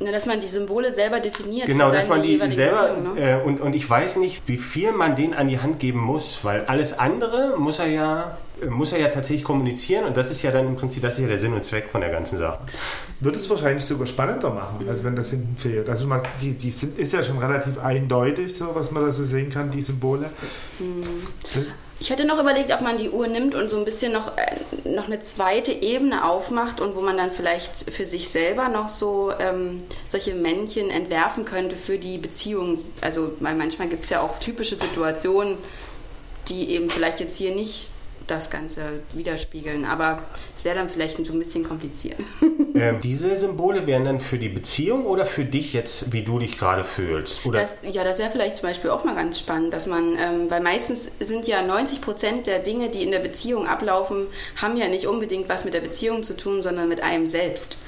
Na, 0.00 0.10
dass 0.10 0.26
man 0.26 0.40
die 0.40 0.46
Symbole 0.46 0.92
selber 0.92 1.20
definiert. 1.20 1.66
Genau, 1.66 1.90
dass 1.90 2.08
man 2.08 2.20
die 2.20 2.36
selber, 2.36 2.88
Beziehung, 2.88 3.14
ne? 3.14 3.40
äh, 3.40 3.42
und, 3.44 3.60
und 3.60 3.74
ich 3.74 3.88
weiß 3.88 4.16
nicht, 4.16 4.42
wie 4.46 4.58
viel 4.58 4.90
man 4.90 5.14
denen 5.14 5.34
an 5.34 5.46
die 5.46 5.60
Hand 5.60 5.78
geben 5.78 6.00
muss, 6.00 6.40
weil 6.42 6.64
alles 6.64 6.98
andere 6.98 7.54
muss 7.58 7.78
er 7.78 7.86
ja, 7.86 8.38
muss 8.68 8.92
er 8.92 8.98
ja 8.98 9.08
tatsächlich 9.08 9.44
kommunizieren 9.44 10.04
und 10.04 10.16
das 10.16 10.32
ist 10.32 10.42
ja 10.42 10.50
dann 10.50 10.66
im 10.66 10.74
Prinzip, 10.74 11.02
das 11.02 11.14
ist 11.14 11.20
ja 11.20 11.28
der 11.28 11.38
Sinn 11.38 11.54
und 11.54 11.64
Zweck 11.64 11.88
von 11.90 12.00
der 12.00 12.10
ganzen 12.10 12.38
Sache. 12.38 12.58
Würde 13.20 13.38
es 13.38 13.48
wahrscheinlich 13.48 13.84
sogar 13.84 14.06
spannender 14.06 14.50
machen, 14.50 14.84
als 14.88 15.04
wenn 15.04 15.14
das 15.14 15.30
hinten 15.30 15.56
fehlt. 15.56 15.88
Also 15.88 16.08
man, 16.08 16.20
die, 16.40 16.54
die 16.54 16.72
sind, 16.72 16.98
ist 16.98 17.12
ja 17.12 17.22
schon 17.22 17.38
relativ 17.38 17.78
eindeutig, 17.78 18.54
so 18.56 18.74
was 18.74 18.90
man 18.90 19.06
da 19.06 19.12
so 19.12 19.22
sehen 19.22 19.48
kann, 19.48 19.70
die 19.70 19.82
Symbole. 19.82 20.28
Das, 21.54 21.64
Ich 22.04 22.10
hätte 22.10 22.26
noch 22.26 22.38
überlegt, 22.38 22.70
ob 22.70 22.82
man 22.82 22.98
die 22.98 23.08
Uhr 23.08 23.28
nimmt 23.28 23.54
und 23.54 23.70
so 23.70 23.78
ein 23.78 23.86
bisschen 23.86 24.12
noch, 24.12 24.36
äh, 24.36 24.56
noch 24.86 25.06
eine 25.06 25.22
zweite 25.22 25.72
Ebene 25.72 26.28
aufmacht 26.28 26.78
und 26.78 26.94
wo 26.96 27.00
man 27.00 27.16
dann 27.16 27.30
vielleicht 27.30 27.90
für 27.90 28.04
sich 28.04 28.28
selber 28.28 28.68
noch 28.68 28.90
so 28.90 29.32
ähm, 29.40 29.82
solche 30.06 30.34
Männchen 30.34 30.90
entwerfen 30.90 31.46
könnte 31.46 31.76
für 31.76 31.96
die 31.96 32.18
Beziehung. 32.18 32.78
Also, 33.00 33.32
weil 33.40 33.54
manchmal 33.54 33.88
gibt 33.88 34.04
es 34.04 34.10
ja 34.10 34.20
auch 34.20 34.38
typische 34.38 34.76
Situationen, 34.76 35.56
die 36.50 36.72
eben 36.72 36.90
vielleicht 36.90 37.20
jetzt 37.20 37.38
hier 37.38 37.54
nicht 37.54 37.88
das 38.26 38.50
Ganze 38.50 39.00
widerspiegeln. 39.14 39.86
Aber 39.86 40.22
es 40.64 40.66
wäre 40.66 40.76
dann 40.78 40.88
vielleicht 40.88 41.26
so 41.26 41.32
ein 41.34 41.38
bisschen 41.38 41.62
kompliziert. 41.62 42.16
Ähm, 42.76 42.98
diese 43.00 43.36
Symbole 43.36 43.86
wären 43.86 44.04
dann 44.04 44.18
für 44.18 44.36
die 44.36 44.48
Beziehung 44.48 45.06
oder 45.06 45.24
für 45.24 45.44
dich 45.44 45.74
jetzt, 45.74 46.12
wie 46.12 46.24
du 46.24 46.40
dich 46.40 46.58
gerade 46.58 46.82
fühlst? 46.82 47.46
Oder 47.46 47.60
Das, 47.60 47.78
ja, 47.88 48.02
das 48.02 48.18
wäre 48.18 48.32
vielleicht 48.32 48.56
zum 48.56 48.68
Beispiel 48.68 48.90
auch 48.90 49.04
mal 49.04 49.14
ganz 49.14 49.38
spannend, 49.38 49.72
dass 49.72 49.86
man, 49.86 50.16
ähm, 50.18 50.50
weil 50.50 50.60
meistens 50.60 51.08
sind 51.20 51.46
ja 51.46 51.62
90 51.62 52.00
Prozent 52.00 52.48
der 52.48 52.58
Dinge, 52.58 52.88
die 52.88 53.04
in 53.04 53.12
der 53.12 53.20
Beziehung 53.20 53.68
ablaufen, 53.68 54.26
haben 54.60 54.76
ja 54.76 54.88
nicht 54.88 55.06
unbedingt 55.06 55.48
was 55.48 55.64
mit 55.64 55.72
der 55.72 55.82
Beziehung 55.82 56.24
zu 56.24 56.36
tun, 56.36 56.64
sondern 56.64 56.88
mit 56.88 57.00
einem 57.00 57.26
selbst. 57.26 57.78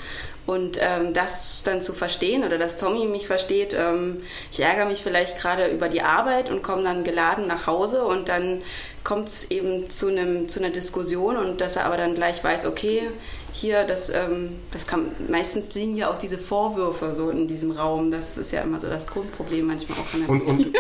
Und 0.47 0.79
ähm, 0.81 1.13
das 1.13 1.65
dann 1.65 1.83
zu 1.83 1.93
verstehen 1.93 2.45
oder 2.45 2.57
dass 2.57 2.77
Tommy 2.77 3.07
mich 3.07 3.27
versteht, 3.27 3.75
ähm, 3.75 4.19
ich 4.53 4.61
ärgere 4.61 4.87
mich 4.87 5.03
vielleicht 5.03 5.41
gerade 5.41 5.67
über 5.67 5.89
die 5.89 6.03
Arbeit 6.03 6.51
und 6.51 6.63
komme 6.63 6.85
dann 6.85 7.03
geladen 7.03 7.49
nach 7.49 7.67
Hause 7.67 8.05
und 8.05 8.29
dann 8.29 8.63
kommt 9.03 9.27
es 9.27 9.51
eben 9.51 9.91
zu, 9.91 10.09
einem, 10.09 10.49
zu 10.49 10.61
einer 10.61 10.71
Diskussion 10.71 11.37
und 11.37 11.61
dass 11.61 11.75
er 11.75 11.85
aber 11.85 11.97
dann 11.97 12.15
gleich 12.15 12.43
weiß, 12.45 12.67
okay, 12.67 13.11
hier, 13.53 13.85
das, 13.85 14.11
ähm, 14.11 14.51
das 14.71 14.87
kann, 14.87 15.13
meistens 15.29 15.75
liegen 15.75 15.97
ja 15.97 16.11
auch 16.11 16.19
diese 16.19 16.39
Vorwürfe 16.39 17.13
so 17.15 17.31
in 17.31 17.49
diesem 17.49 17.71
Raum. 17.71 18.11
Das 18.11 18.37
ist 18.37 18.53
ja 18.53 18.61
immer 18.61 18.79
so 18.79 18.89
das 18.89 19.07
Grundproblem 19.07 19.67
manchmal 19.67 19.99
auch 19.99 20.15
in 20.15 20.21
der 20.21 20.29
und, 20.29 20.43
und, 20.43 20.77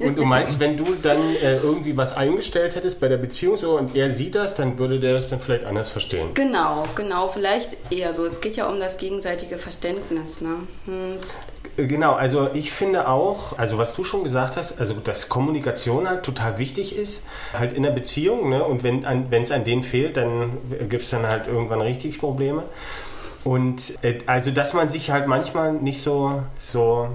und 0.00 0.16
du 0.16 0.24
meinst, 0.24 0.60
wenn 0.60 0.76
du 0.76 0.86
dann 1.02 1.18
äh, 1.36 1.56
irgendwie 1.56 1.96
was 1.96 2.16
eingestellt 2.16 2.76
hättest 2.76 3.00
bei 3.00 3.08
der 3.08 3.16
Beziehung 3.16 3.56
so 3.56 3.76
und 3.78 3.96
er 3.96 4.10
sieht 4.10 4.34
das, 4.34 4.54
dann 4.54 4.78
würde 4.78 5.00
der 5.00 5.14
das 5.14 5.28
dann 5.28 5.40
vielleicht 5.40 5.64
anders 5.64 5.88
verstehen. 5.88 6.28
Genau, 6.34 6.84
genau, 6.94 7.28
vielleicht 7.28 7.76
eher 7.92 8.12
so. 8.12 8.24
Es 8.24 8.40
geht 8.40 8.56
ja 8.56 8.68
um 8.68 8.80
das 8.80 8.98
gegenseitige 8.98 9.58
Verständnis. 9.58 10.40
Ne? 10.40 10.56
Hm. 10.86 11.16
Äh, 11.76 11.86
Genau, 11.86 12.12
also 12.14 12.50
ich 12.52 12.72
finde 12.72 13.08
auch, 13.08 13.58
also 13.58 13.78
was 13.78 13.94
du 13.94 14.04
schon 14.04 14.24
gesagt 14.24 14.56
hast, 14.56 14.80
also 14.80 14.94
dass 14.94 15.28
Kommunikation 15.28 16.08
halt 16.08 16.24
total 16.24 16.58
wichtig 16.58 16.96
ist, 16.96 17.24
halt 17.52 17.72
in 17.72 17.82
der 17.82 17.90
Beziehung, 17.90 18.50
ne? 18.50 18.64
Und 18.64 18.82
wenn 18.82 19.04
es 19.42 19.50
an 19.50 19.64
denen 19.64 19.82
fehlt, 19.82 20.16
dann 20.16 20.58
gibt 20.88 21.02
es 21.02 21.10
dann 21.10 21.26
halt 21.26 21.46
irgendwann 21.46 21.80
richtig 21.80 22.18
Probleme. 22.18 22.64
Und 23.44 23.94
äh, 24.02 24.18
also 24.26 24.50
dass 24.50 24.74
man 24.74 24.88
sich 24.88 25.10
halt 25.10 25.26
manchmal 25.26 25.72
nicht 25.72 26.02
so, 26.02 26.42
so 26.58 27.08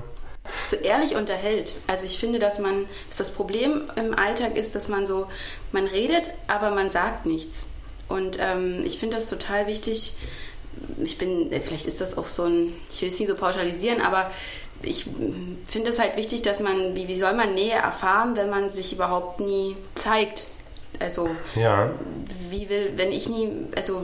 So 0.67 0.75
ehrlich 0.77 1.15
unterhält. 1.15 1.73
Also 1.87 2.05
ich 2.05 2.17
finde, 2.17 2.39
dass 2.39 2.59
man, 2.59 2.85
dass 3.07 3.17
das 3.17 3.31
Problem 3.31 3.83
im 3.95 4.17
Alltag 4.17 4.57
ist, 4.57 4.75
dass 4.75 4.87
man 4.87 5.05
so, 5.05 5.27
man 5.71 5.85
redet, 5.85 6.31
aber 6.47 6.71
man 6.71 6.91
sagt 6.91 7.25
nichts. 7.25 7.67
Und 8.07 8.37
ähm, 8.39 8.83
ich 8.85 8.99
finde 8.99 9.17
das 9.17 9.29
total 9.29 9.67
wichtig. 9.67 10.13
Ich 11.03 11.17
bin, 11.17 11.49
vielleicht 11.49 11.85
ist 11.85 12.01
das 12.01 12.17
auch 12.17 12.25
so 12.25 12.43
ein, 12.43 12.73
ich 12.91 13.01
will 13.01 13.09
es 13.09 13.19
nicht 13.19 13.29
so 13.29 13.35
pauschalisieren, 13.35 14.01
aber 14.01 14.29
ich 14.81 15.05
finde 15.67 15.89
es 15.89 15.99
halt 15.99 16.15
wichtig, 16.17 16.41
dass 16.41 16.59
man, 16.59 16.95
wie, 16.95 17.07
wie 17.07 17.15
soll 17.15 17.33
man 17.33 17.53
Nähe 17.53 17.73
erfahren, 17.73 18.35
wenn 18.35 18.49
man 18.49 18.69
sich 18.69 18.93
überhaupt 18.93 19.39
nie 19.39 19.75
zeigt? 19.95 20.45
Also 20.99 21.29
ja. 21.55 21.91
wie 22.49 22.69
will, 22.69 22.93
wenn 22.95 23.11
ich 23.11 23.27
nie, 23.27 23.49
also 23.75 24.01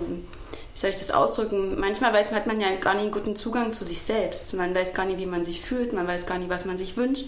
wie 0.73 0.79
soll 0.79 0.89
ich 0.89 0.97
das 0.97 1.11
ausdrücken? 1.11 1.79
Manchmal 1.79 2.13
weiß, 2.13 2.31
hat 2.31 2.47
man 2.47 2.61
ja 2.61 2.73
gar 2.75 2.93
nicht 2.93 3.03
einen 3.03 3.11
guten 3.11 3.35
Zugang 3.35 3.73
zu 3.73 3.83
sich 3.83 4.01
selbst. 4.01 4.53
Man 4.53 4.73
weiß 4.73 4.93
gar 4.93 5.05
nicht, 5.05 5.19
wie 5.19 5.25
man 5.25 5.43
sich 5.43 5.61
fühlt, 5.61 5.93
man 5.93 6.07
weiß 6.07 6.25
gar 6.25 6.37
nicht, 6.37 6.49
was 6.49 6.65
man 6.65 6.77
sich 6.77 6.95
wünscht. 6.97 7.25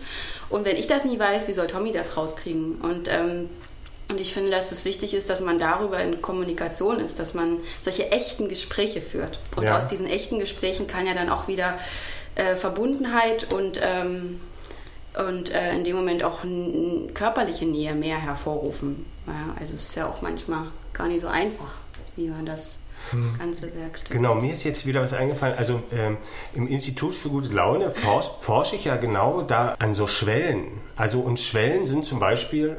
Und 0.50 0.66
wenn 0.66 0.78
ich 0.78 0.88
das 0.88 1.04
nie 1.06 1.20
weiß, 1.20 1.48
wie 1.48 1.54
soll 1.54 1.68
Tommy 1.68 1.92
das 1.92 2.16
rauskriegen? 2.16 2.76
Und, 2.76 3.08
ähm, 3.10 3.50
und 4.10 4.20
ich 4.20 4.34
finde, 4.34 4.52
dass 4.52 4.72
es 4.72 4.86
wichtig 4.86 5.14
ist, 5.14 5.30
dass 5.30 5.42
man 5.42 5.60
darüber 5.60 6.00
in 6.00 6.22
Kommunikation 6.22 7.00
ist, 7.00 7.20
dass 7.20 7.34
man 7.34 7.58
solche 7.82 8.12
echten 8.12 8.48
Gespräche 8.48 9.02
führt. 9.02 9.40
Und 9.56 9.64
Ja. 9.64 9.78
aus 9.78 9.88
diesen 9.88 10.08
echten 10.08 10.40
Gesprächen 10.40 10.88
kann 10.88 11.06
ja 11.06 11.14
dann 11.14 11.30
auch 11.30 11.48
wieder 11.48 11.78
äh, 12.36 12.56
Verbundenheit 12.56 13.54
und, 13.54 13.80
ähm, 13.84 14.40
und 15.28 15.54
äh, 15.54 15.74
in 15.76 15.84
dem 15.84 15.96
Moment 15.96 16.24
auch 16.24 16.40
körperliche 17.14 17.66
Nähe 17.66 17.94
mehr 17.94 18.18
hervorrufen. 18.18 19.06
Ja, 19.28 19.54
also 19.60 19.76
es 19.76 19.90
ist 19.90 19.96
ja 19.96 20.10
auch 20.10 20.22
manchmal 20.22 20.68
gar 20.94 21.08
nicht 21.08 21.22
so 21.22 21.28
einfach, 21.28 21.76
wie 22.16 22.28
man 22.28 22.46
das 22.46 22.80
Ganze 23.38 23.76
werkstellt. 23.76 24.12
Genau, 24.12 24.36
mir 24.36 24.52
ist 24.52 24.64
jetzt 24.64 24.86
wieder 24.86 25.02
was 25.02 25.14
eingefallen. 25.14 25.56
Also 25.58 25.82
ähm, 25.92 26.18
im 26.54 26.68
Institut 26.68 27.14
für 27.14 27.30
gute 27.30 27.50
Laune 27.50 27.92
forsch, 27.92 28.28
forsche 28.40 28.76
ich 28.76 28.86
ja 28.86 28.96
genau 28.96 29.42
da 29.42 29.76
an 29.80 29.94
so 29.94 30.08
Schwellen. 30.08 30.82
Also 30.96 31.20
und 31.20 31.40
Schwellen 31.40 31.86
sind 31.86 32.06
zum 32.06 32.20
Beispiel 32.20 32.78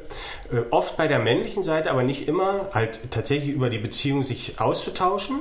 äh, 0.52 0.58
oft 0.70 0.96
bei 0.96 1.08
der 1.08 1.18
männlichen 1.18 1.62
Seite, 1.62 1.90
aber 1.90 2.02
nicht 2.02 2.28
immer, 2.28 2.68
halt 2.72 3.00
tatsächlich 3.10 3.54
über 3.54 3.70
die 3.70 3.78
Beziehung 3.78 4.22
sich 4.22 4.60
auszutauschen. 4.60 5.40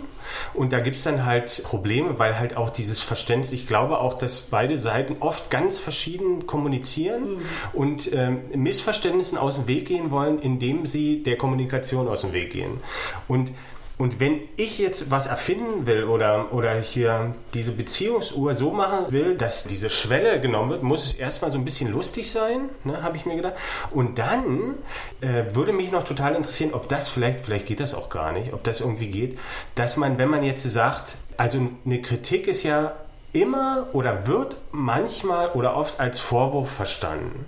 Und 0.53 0.73
da 0.73 0.79
gibt 0.79 0.95
es 0.95 1.03
dann 1.03 1.25
halt 1.25 1.63
Probleme, 1.63 2.19
weil 2.19 2.39
halt 2.39 2.57
auch 2.57 2.69
dieses 2.69 3.01
Verständnis, 3.01 3.51
ich 3.51 3.67
glaube 3.67 3.99
auch, 3.99 4.13
dass 4.15 4.41
beide 4.41 4.77
Seiten 4.77 5.17
oft 5.19 5.49
ganz 5.49 5.79
verschieden 5.79 6.47
kommunizieren 6.47 7.41
und 7.73 8.11
ähm, 8.13 8.41
Missverständnissen 8.53 9.37
aus 9.37 9.57
dem 9.57 9.67
Weg 9.67 9.87
gehen 9.87 10.11
wollen, 10.11 10.39
indem 10.39 10.85
sie 10.85 11.23
der 11.23 11.37
Kommunikation 11.37 12.07
aus 12.07 12.21
dem 12.21 12.33
Weg 12.33 12.51
gehen. 12.51 12.81
Und 13.27 13.51
und 13.99 14.19
wenn 14.19 14.41
ich 14.55 14.79
jetzt 14.79 15.11
was 15.11 15.27
erfinden 15.27 15.85
will 15.85 16.05
oder, 16.05 16.51
oder 16.51 16.73
hier 16.79 17.33
diese 17.53 17.71
Beziehungsuhr 17.73 18.55
so 18.55 18.71
machen 18.71 19.11
will, 19.11 19.35
dass 19.35 19.65
diese 19.65 19.89
Schwelle 19.91 20.41
genommen 20.41 20.71
wird, 20.71 20.83
muss 20.83 21.05
es 21.05 21.13
erstmal 21.13 21.51
so 21.51 21.59
ein 21.59 21.65
bisschen 21.65 21.91
lustig 21.91 22.31
sein, 22.31 22.69
ne, 22.83 23.03
habe 23.03 23.17
ich 23.17 23.25
mir 23.25 23.35
gedacht. 23.35 23.53
Und 23.91 24.17
dann 24.17 24.75
äh, 25.21 25.55
würde 25.55 25.73
mich 25.73 25.91
noch 25.91 26.03
total 26.03 26.35
interessieren, 26.35 26.73
ob 26.73 26.89
das 26.89 27.09
vielleicht, 27.09 27.41
vielleicht 27.41 27.67
geht 27.67 27.79
das 27.79 27.93
auch 27.93 28.09
gar 28.09 28.31
nicht, 28.31 28.51
ob 28.53 28.63
das 28.63 28.81
irgendwie 28.81 29.09
geht, 29.09 29.37
dass 29.75 29.95
man, 29.95 30.17
wenn 30.17 30.29
man 30.29 30.43
jetzt 30.43 30.63
sagt, 30.63 31.17
also 31.37 31.59
eine 31.85 32.01
Kritik 32.01 32.47
ist 32.47 32.63
ja 32.63 32.93
immer 33.31 33.87
oder 33.93 34.25
wird 34.25 34.57
manchmal 34.71 35.49
oder 35.49 35.75
oft 35.75 35.99
als 35.99 36.19
Vorwurf 36.19 36.71
verstanden. 36.71 37.45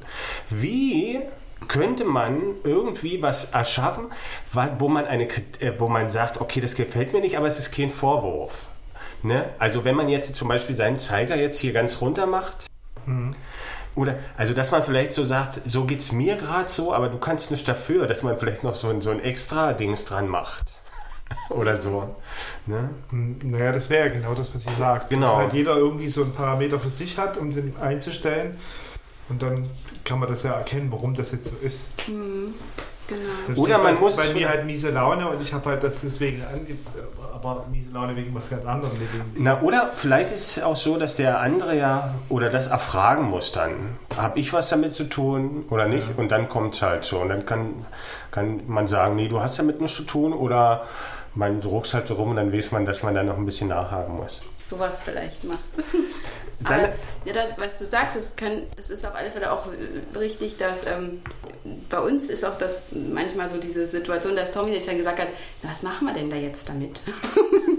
Wie 0.50 1.22
könnte 1.68 2.06
man 2.06 2.42
irgendwie 2.64 3.22
was 3.22 3.52
erschaffen, 3.52 4.06
wo 4.78 4.88
man, 4.88 5.06
eine, 5.06 5.28
äh, 5.28 5.74
wo 5.78 5.88
man 5.88 6.10
sagt, 6.10 6.42
okay, 6.42 6.62
das 6.62 6.76
gefällt 6.76 7.14
mir 7.14 7.22
nicht, 7.22 7.38
aber 7.38 7.48
es 7.48 7.60
ist 7.60 7.74
kein 7.74 7.90
Vorwurf. 7.90 8.68
Ne? 9.24 9.50
Also 9.58 9.86
wenn 9.86 9.96
man 9.96 10.10
jetzt 10.10 10.36
zum 10.36 10.48
Beispiel 10.48 10.76
seinen 10.76 11.00
Zeiger 11.00 11.36
jetzt 11.36 11.60
hier 11.60 11.74
ganz 11.74 12.02
runter 12.02 12.28
macht, 12.28 12.68
oder 13.96 14.16
also 14.38 14.54
dass 14.54 14.72
man 14.72 14.84
vielleicht 14.84 15.14
so 15.14 15.24
sagt, 15.24 15.62
so 15.66 15.86
geht 15.86 16.00
es 16.00 16.12
mir 16.12 16.36
gerade 16.36 16.70
so, 16.70 16.94
aber 16.94 17.08
du 17.10 17.18
kannst 17.18 17.52
nicht 17.52 17.68
dafür, 17.68 18.08
dass 18.08 18.24
man 18.24 18.38
vielleicht 18.38 18.64
noch 18.64 18.76
so 18.76 18.90
ein, 18.90 19.02
so 19.02 19.10
ein 19.12 19.24
extra 19.24 19.74
Dings 19.74 20.06
dran 20.06 20.28
macht. 20.28 20.80
Oder 21.50 21.78
so. 21.78 22.16
Ne? 22.68 22.90
Hm, 23.10 23.40
Naja, 23.44 23.72
das 23.72 23.90
wäre 23.90 24.08
ja 24.10 24.14
genau 24.14 24.36
das, 24.36 24.54
was 24.54 24.64
sie 24.64 24.74
sagt. 24.76 25.10
Genau. 25.10 25.28
Dass 25.28 25.36
halt 25.38 25.54
jeder 25.54 25.76
irgendwie 25.76 26.08
so 26.08 26.22
einen 26.22 26.34
Parameter 26.34 26.78
für 26.78 26.90
sich 26.90 27.18
hat, 27.18 27.38
um 27.38 27.52
den 27.52 27.76
einzustellen. 27.78 28.58
Und 29.30 29.42
dann 29.42 29.68
kann 30.04 30.20
man 30.20 30.30
das 30.30 30.44
ja 30.44 30.54
erkennen, 30.54 30.92
warum 30.92 31.14
das 31.16 31.32
jetzt 31.32 31.48
so 31.48 31.56
ist. 31.62 31.90
Genau. 33.08 33.20
Das 33.48 33.58
Oder 33.58 33.78
man 33.78 33.96
bei, 33.96 34.02
muss- 34.02 34.16
bei 34.18 34.34
mir 34.34 34.50
halt 34.50 34.66
miese 34.66 34.90
Laune 34.90 35.28
und 35.30 35.42
ich 35.42 35.54
habe 35.54 35.70
halt 35.70 35.84
das 35.84 36.02
deswegen 36.02 36.44
ange 36.44 36.76
aber 37.34 37.66
miese 37.72 37.92
Laune 37.92 38.16
wegen 38.16 38.34
was 38.34 38.50
ganz 38.50 38.66
anderem. 38.66 38.94
Na, 39.38 39.62
oder 39.62 39.92
vielleicht 39.96 40.32
ist 40.32 40.58
es 40.58 40.64
auch 40.64 40.76
so, 40.76 40.98
dass 40.98 41.16
der 41.16 41.40
andere 41.40 41.78
ja 41.78 42.16
oder 42.30 42.50
das 42.50 42.68
erfragen 42.68 43.26
muss 43.26 43.52
dann. 43.52 43.98
Habe 44.18 44.40
ich 44.40 44.54
was 44.54 44.70
damit 44.70 44.96
zu 44.96 45.04
tun 45.04 45.66
oder 45.70 45.88
nicht? 45.88 46.18
Und 46.18 46.30
dann 46.32 46.50
kommt 46.50 46.74
es 46.74 46.82
halt 46.82 47.04
so. 47.06 47.20
Und 47.20 47.30
dann 47.30 47.46
kann, 47.46 47.86
kann 48.32 48.62
man 48.68 48.88
sagen, 48.88 49.16
nee, 49.16 49.28
du 49.28 49.40
hast 49.42 49.60
damit 49.60 49.82
nichts 49.82 49.98
zu 49.98 50.04
tun 50.04 50.34
oder 50.34 50.86
man 51.36 51.62
druckst 51.62 51.94
halt 51.94 52.08
so 52.08 52.16
rum 52.16 52.32
und 52.32 52.38
dann 52.38 52.52
weiß 52.52 52.72
man, 52.72 52.86
dass 52.86 53.04
man 53.04 53.14
dann 53.14 53.28
noch 53.28 53.38
ein 53.38 53.46
bisschen 53.46 53.68
nachhaken 53.68 54.16
muss. 54.16 54.42
Sowas 54.64 55.02
vielleicht 55.04 55.44
mal. 55.44 55.58
Aber, 56.64 56.94
ja, 57.26 57.34
das, 57.34 57.50
was 57.58 57.80
du 57.80 57.86
sagst, 57.86 58.16
es 58.16 58.36
kann, 58.36 58.64
das 58.76 58.90
ist 58.90 59.06
auf 59.06 59.16
alle 59.16 59.32
Fälle 59.32 59.52
auch 59.52 59.68
richtig, 60.16 60.58
dass 60.58 60.86
ähm, 60.86 61.22
bei 61.90 62.00
uns 62.00 62.30
ist 62.30 62.46
auch 62.46 62.58
das 62.58 62.78
manchmal 62.92 63.48
so 63.48 63.58
diese 63.58 63.86
Situation, 63.86 64.36
dass 64.36 64.52
Tommy 64.52 64.74
sich 64.74 64.86
dann 64.86 64.98
gesagt 64.98 65.20
hat, 65.20 65.28
na, 65.64 65.72
was 65.72 65.84
machen 65.84 66.08
wir 66.08 66.14
denn 66.14 66.30
da 66.30 66.36
jetzt 66.36 66.70
damit? 66.70 67.02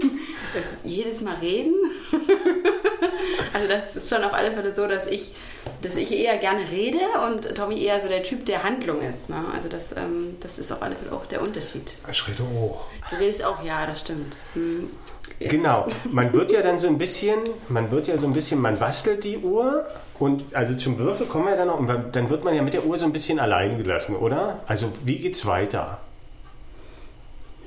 Jedes 0.83 1.21
Mal 1.21 1.35
reden? 1.35 1.73
also 3.53 3.67
das 3.67 3.95
ist 3.95 4.09
schon 4.09 4.23
auf 4.23 4.33
alle 4.33 4.51
Fälle 4.51 4.73
so, 4.73 4.87
dass 4.87 5.07
ich, 5.07 5.33
dass 5.81 5.95
ich 5.95 6.11
eher 6.11 6.37
gerne 6.37 6.69
rede 6.71 6.99
und 7.27 7.55
Tommy 7.55 7.81
eher 7.81 7.99
so 8.01 8.07
der 8.07 8.23
Typ 8.23 8.45
der 8.45 8.63
Handlung 8.63 9.01
ist. 9.01 9.29
Ne? 9.29 9.43
Also 9.53 9.69
das, 9.69 9.91
ähm, 9.93 10.37
das 10.39 10.59
ist 10.59 10.71
auf 10.71 10.81
alle 10.81 10.95
Fälle 10.95 11.13
auch 11.13 11.25
der 11.25 11.41
Unterschied. 11.41 11.93
ich 12.09 12.27
rede 12.27 12.43
auch. 12.43 12.87
Du 13.09 13.15
redest 13.17 13.43
auch, 13.43 13.63
ja, 13.63 13.85
das 13.85 14.01
stimmt. 14.01 14.37
Hm. 14.53 14.89
Genau, 15.49 15.85
man 16.11 16.33
wird 16.33 16.51
ja 16.51 16.61
dann 16.63 16.79
so 16.79 16.87
ein 16.87 16.97
bisschen, 16.97 17.37
man 17.69 17.91
wird 17.91 18.07
ja 18.07 18.17
so 18.17 18.25
ein 18.25 18.33
bisschen, 18.33 18.59
man 18.59 18.79
bastelt 18.79 19.23
die 19.23 19.37
Uhr 19.37 19.85
und 20.17 20.43
also 20.53 20.75
zum 20.75 20.97
Würfel 20.97 21.27
kommen 21.27 21.45
wir 21.45 21.55
dann 21.55 21.67
noch 21.67 21.79
und 21.79 21.87
dann 22.15 22.29
wird 22.31 22.43
man 22.43 22.55
ja 22.55 22.63
mit 22.63 22.73
der 22.73 22.85
Uhr 22.85 22.97
so 22.97 23.05
ein 23.05 23.13
bisschen 23.13 23.39
allein 23.39 23.77
gelassen, 23.77 24.15
oder? 24.15 24.59
Also 24.65 24.91
wie 25.05 25.19
geht's 25.19 25.45
weiter? 25.45 25.99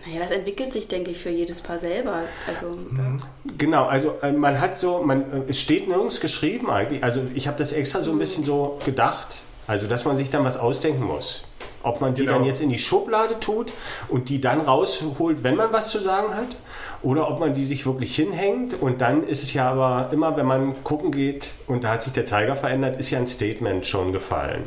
Naja, 0.07 0.21
das 0.23 0.31
entwickelt 0.31 0.73
sich, 0.73 0.89
denke 0.89 1.11
ich, 1.11 1.19
für 1.19 1.29
jedes 1.29 1.61
Paar 1.61 1.79
selber. 1.79 2.21
Also, 2.49 2.69
oder? 2.69 3.17
Genau, 3.59 3.85
also 3.85 4.15
äh, 4.23 4.33
man 4.33 4.59
hat 4.61 4.77
so, 4.77 5.03
man, 5.03 5.31
äh, 5.31 5.43
es 5.51 5.61
steht 5.61 5.89
nirgends 5.89 6.21
geschrieben 6.21 6.71
eigentlich. 6.71 7.05
Also 7.05 7.21
ich 7.35 7.47
habe 7.47 7.59
das 7.59 7.73
extra 7.73 8.03
so 8.03 8.11
ein 8.11 8.19
bisschen 8.19 8.43
so 8.43 8.79
gedacht, 8.85 9.43
also 9.67 9.87
dass 9.87 10.07
man 10.07 10.17
sich 10.17 10.31
dann 10.31 10.43
was 10.45 10.57
ausdenken 10.57 11.05
muss. 11.05 11.45
Ob 11.83 12.01
man 12.01 12.15
die 12.15 12.23
Genau. 12.23 12.33
dann 12.39 12.45
jetzt 12.45 12.63
in 12.63 12.71
die 12.71 12.79
Schublade 12.79 13.39
tut 13.41 13.73
und 14.09 14.29
die 14.31 14.41
dann 14.41 14.63
rausholt, 14.63 15.43
wenn 15.45 15.57
man 15.57 15.73
was 15.73 15.91
zu 15.91 16.01
sagen 16.01 16.35
hat, 16.35 16.57
oder 17.03 17.31
ob 17.31 17.41
man 17.41 17.55
die 17.55 17.65
sich 17.65 17.87
wirklich 17.87 18.15
hinhängt 18.15 18.75
und 18.75 19.01
dann 19.01 19.27
ist 19.27 19.43
es 19.43 19.55
ja 19.55 19.71
aber 19.71 20.13
immer, 20.13 20.37
wenn 20.37 20.47
man 20.47 20.85
gucken 20.85 21.13
geht 21.13 21.55
und 21.67 21.85
da 21.85 21.93
hat 21.93 22.03
sich 22.03 22.13
der 22.13 22.27
Zeiger 22.27 22.57
verändert, 22.57 22.99
ist 22.99 23.11
ja 23.11 23.19
ein 23.19 23.27
Statement 23.27 23.87
schon 23.87 24.13
gefallen. 24.13 24.65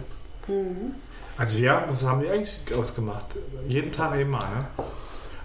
Also 1.38 1.60
ja, 1.60 1.86
was 1.88 2.06
haben 2.06 2.22
wir 2.22 2.32
eigentlich 2.32 2.58
ausgemacht? 2.78 3.28
Jeden 3.67 3.91
Tag 3.91 4.13
einmal, 4.13 4.50
ne? 4.50 4.65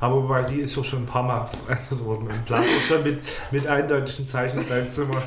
Aber 0.00 0.22
wobei 0.22 0.42
die 0.42 0.60
ist 0.60 0.76
doch 0.76 0.84
schon 0.84 1.02
ein 1.02 1.06
paar 1.06 1.24
Mal 1.24 1.46
verändert 1.46 2.04
worden. 2.04 2.28
Und 2.28 2.48
lag 2.48 2.60
auch 2.60 2.82
schon 2.82 3.02
mit, 3.02 3.18
mit 3.50 3.66
eindeutigen 3.66 4.28
Zeichen 4.28 4.60
in 4.60 4.68
deinem 4.68 4.90
Zimmer. 4.92 5.20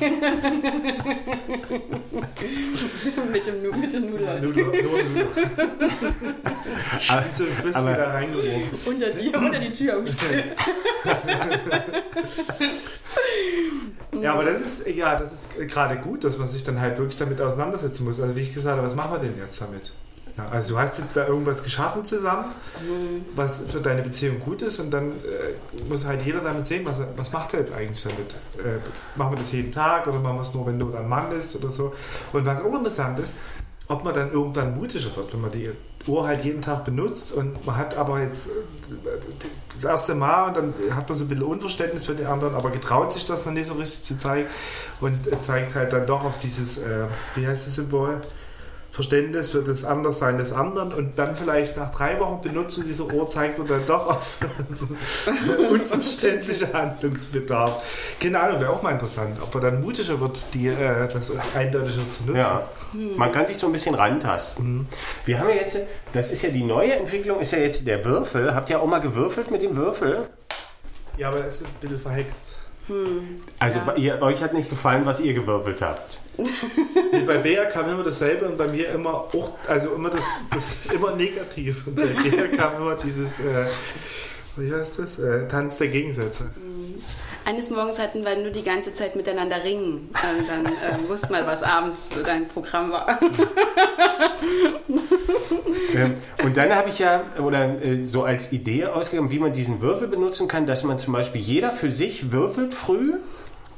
mit 3.32 3.46
dem, 3.46 3.80
mit 3.80 3.92
dem 3.92 4.10
Nudel. 4.10 4.40
Nur, 4.40 4.52
nur, 4.52 4.64
nur. 4.66 5.28
Scheiße, 7.00 7.44
du 7.46 7.62
bist 7.62 7.76
aber- 7.76 7.92
wieder 7.92 8.08
reingeworfen. 8.08 8.78
Unter 8.86 9.10
die, 9.10 9.28
unter 9.28 9.58
die 9.58 9.72
Tür 9.72 9.98
umstellen. 9.98 10.44
Ja, 14.20 14.34
aber 14.34 14.44
das 14.44 14.60
ist, 14.60 14.86
ja, 14.86 15.16
das 15.16 15.32
ist 15.32 15.58
gerade 15.68 15.96
gut, 15.98 16.22
dass 16.24 16.38
man 16.38 16.46
sich 16.46 16.62
dann 16.64 16.80
halt 16.80 16.98
wirklich 16.98 17.18
damit 17.18 17.40
auseinandersetzen 17.40 18.04
muss. 18.04 18.20
Also 18.20 18.36
wie 18.36 18.40
ich 18.42 18.54
gesagt 18.54 18.76
habe, 18.76 18.86
was 18.86 18.94
machen 18.94 19.12
wir 19.12 19.18
denn 19.20 19.36
jetzt 19.38 19.60
damit? 19.60 19.92
Ja, 20.36 20.46
also 20.48 20.74
du 20.74 20.80
hast 20.80 20.98
jetzt 20.98 21.14
da 21.14 21.26
irgendwas 21.26 21.62
geschaffen 21.62 22.04
zusammen, 22.04 22.46
was 23.36 23.64
für 23.68 23.80
deine 23.80 24.02
Beziehung 24.02 24.40
gut 24.40 24.62
ist 24.62 24.78
und 24.78 24.90
dann 24.90 25.10
äh, 25.10 25.88
muss 25.88 26.06
halt 26.06 26.22
jeder 26.22 26.40
damit 26.40 26.66
sehen, 26.66 26.86
was, 26.86 27.02
was 27.16 27.32
macht 27.32 27.52
er 27.52 27.60
jetzt 27.60 27.72
eigentlich 27.72 28.02
damit? 28.02 28.34
Äh, 28.58 28.78
machen 29.16 29.32
wir 29.32 29.38
das 29.38 29.52
jeden 29.52 29.72
Tag 29.72 30.06
oder 30.06 30.20
machen 30.20 30.36
wir 30.36 30.42
es 30.42 30.54
nur, 30.54 30.66
wenn 30.66 30.78
Not 30.78 30.94
ein 30.94 31.08
Mann 31.08 31.32
ist 31.32 31.54
oder 31.56 31.68
so? 31.68 31.92
Und 32.32 32.46
was 32.46 32.62
auch 32.62 32.74
interessant 32.74 33.18
ist, 33.18 33.36
ob 33.88 34.04
man 34.04 34.14
dann 34.14 34.30
irgendwann 34.30 34.74
mutiger 34.74 35.14
wird, 35.16 35.32
wenn 35.34 35.40
man 35.42 35.50
die 35.50 35.70
Uhr 36.06 36.26
halt 36.26 36.44
jeden 36.44 36.62
Tag 36.62 36.84
benutzt 36.84 37.32
und 37.32 37.64
man 37.66 37.76
hat 37.76 37.96
aber 37.96 38.20
jetzt 38.20 38.46
äh, 38.46 38.50
das 39.74 39.84
erste 39.84 40.14
Mal 40.14 40.48
und 40.48 40.56
dann 40.56 40.74
hat 40.94 41.08
man 41.08 41.18
so 41.18 41.24
ein 41.24 41.28
bisschen 41.28 41.44
Unverständnis 41.44 42.06
für 42.06 42.14
die 42.14 42.24
anderen, 42.24 42.54
aber 42.54 42.70
getraut 42.70 43.12
sich 43.12 43.26
das 43.26 43.44
noch 43.44 43.52
nicht 43.52 43.66
so 43.66 43.74
richtig 43.74 44.02
zu 44.02 44.18
zeigen 44.18 44.48
und 45.00 45.26
äh, 45.26 45.40
zeigt 45.40 45.74
halt 45.74 45.92
dann 45.92 46.06
doch 46.06 46.24
auf 46.24 46.38
dieses, 46.38 46.78
äh, 46.78 47.06
wie 47.34 47.46
heißt 47.46 47.66
das 47.66 47.74
Symbol? 47.74 48.20
Verständnis 48.92 49.48
für 49.48 49.62
das 49.62 49.84
Anderssein 49.84 50.36
des 50.36 50.52
anderen 50.52 50.92
und 50.92 51.18
dann 51.18 51.34
vielleicht 51.34 51.78
nach 51.78 51.90
drei 51.90 52.20
Wochen 52.20 52.42
Benutzung 52.42 52.84
dieser 52.84 53.06
Uhr 53.06 53.26
zeigt 53.26 53.58
man 53.58 53.66
dann 53.66 53.86
doch 53.86 54.06
auf 54.06 54.36
unverständlicher 55.70 56.74
Handlungsbedarf. 56.74 58.16
Keine 58.20 58.38
Ahnung, 58.38 58.60
wäre 58.60 58.70
auch 58.70 58.82
mal 58.82 58.90
interessant, 58.92 59.38
ob 59.42 59.54
man 59.54 59.62
dann 59.62 59.80
mutiger 59.82 60.20
wird, 60.20 60.38
die, 60.52 60.68
äh, 60.68 61.08
das 61.10 61.32
eindeutiger 61.56 62.10
zu 62.10 62.24
nutzen. 62.24 62.36
Ja, 62.36 62.68
man 63.16 63.32
kann 63.32 63.46
sich 63.46 63.56
so 63.56 63.66
ein 63.66 63.72
bisschen 63.72 63.94
rantasten. 63.94 64.86
Wir 65.24 65.38
haben 65.40 65.48
ja 65.48 65.54
jetzt, 65.56 65.78
das 66.12 66.30
ist 66.30 66.42
ja 66.42 66.50
die 66.50 66.62
neue 66.64 66.92
Entwicklung, 66.92 67.40
ist 67.40 67.52
ja 67.52 67.58
jetzt 67.58 67.86
der 67.86 68.04
Würfel. 68.04 68.54
Habt 68.54 68.68
ihr 68.68 68.78
auch 68.78 68.86
mal 68.86 69.00
gewürfelt 69.00 69.50
mit 69.50 69.62
dem 69.62 69.74
Würfel? 69.74 70.28
Ja, 71.16 71.28
aber 71.28 71.44
es 71.44 71.56
ist 71.56 71.64
ein 71.66 71.72
bisschen 71.80 71.98
verhext. 71.98 72.56
Also 73.58 73.78
Ja. 73.86 73.94
ihr, 73.96 74.22
euch 74.22 74.42
hat 74.42 74.52
nicht 74.52 74.68
gefallen, 74.68 75.06
was 75.06 75.20
ihr 75.20 75.32
gewürfelt 75.32 75.80
habt. 75.80 76.18
Nee, 76.38 77.20
bei 77.26 77.38
Bea 77.38 77.64
kam 77.66 77.90
immer 77.90 78.02
dasselbe 78.02 78.46
und 78.46 78.56
bei 78.56 78.66
mir 78.66 78.88
immer 78.90 79.14
auch, 79.14 79.50
also 79.68 79.94
immer 79.94 80.10
das, 80.10 80.24
das 80.52 80.76
immer 80.92 81.14
negativ. 81.14 81.86
Und 81.86 81.96
bei 81.96 82.06
Bea 82.30 82.48
kam 82.48 82.76
immer 82.80 82.96
dieses, 82.96 83.38
äh, 83.40 83.66
wie 84.56 84.72
heißt 84.72 84.98
das? 84.98 85.18
Äh, 85.18 85.46
Tanz 85.48 85.78
der 85.78 85.88
Gegensätze. 85.88 86.48
Eines 87.44 87.70
Morgens 87.70 87.98
hatten 87.98 88.24
wir 88.24 88.36
nur 88.36 88.50
die 88.50 88.62
ganze 88.62 88.94
Zeit 88.94 89.16
miteinander 89.16 89.62
ringen. 89.64 90.10
Und 90.12 90.48
dann 90.48 90.66
äh, 90.66 90.68
wussten 91.08 91.32
wir, 91.32 91.46
was 91.46 91.62
abends 91.62 92.10
so 92.14 92.22
dein 92.22 92.48
Programm 92.48 92.92
war. 92.92 93.18
Ähm, 95.94 96.14
und 96.42 96.56
dann 96.56 96.74
habe 96.74 96.88
ich 96.88 97.00
ja, 97.00 97.22
oder 97.38 97.82
äh, 97.84 98.02
so 98.02 98.24
als 98.24 98.52
Idee 98.52 98.86
ausgegeben, 98.86 99.30
wie 99.30 99.38
man 99.38 99.52
diesen 99.52 99.82
Würfel 99.82 100.08
benutzen 100.08 100.48
kann, 100.48 100.66
dass 100.66 100.84
man 100.84 100.98
zum 100.98 101.12
Beispiel 101.12 101.40
jeder 101.40 101.70
für 101.70 101.90
sich 101.90 102.32
würfelt 102.32 102.72
früh 102.72 103.14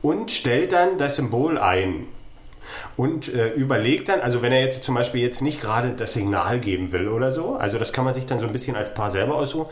und 0.01 0.31
stellt 0.31 0.73
dann 0.73 0.97
das 0.97 1.17
Symbol 1.17 1.59
ein. 1.59 2.07
Und 2.97 3.33
äh, 3.33 3.51
überlegt 3.51 4.09
dann, 4.09 4.21
also 4.21 4.43
wenn 4.43 4.53
er 4.53 4.61
jetzt 4.61 4.85
zum 4.85 4.95
Beispiel 4.95 5.23
jetzt 5.23 5.43
nicht 5.43 5.61
gerade 5.61 5.91
das 5.91 6.15
Signal 6.15 6.61
geben 6.61 6.93
will 6.93 7.09
oder 7.09 7.31
so, 7.31 7.57
also 7.57 7.79
das 7.79 7.93
kann 7.93 8.05
man 8.05 8.15
sich 8.15 8.27
dann 8.27 8.39
so 8.39 8.47
ein 8.47 8.53
bisschen 8.53 8.77
als 8.77 8.95
Paar 8.95 9.11
selber 9.11 9.37
aussuchen, 9.37 9.67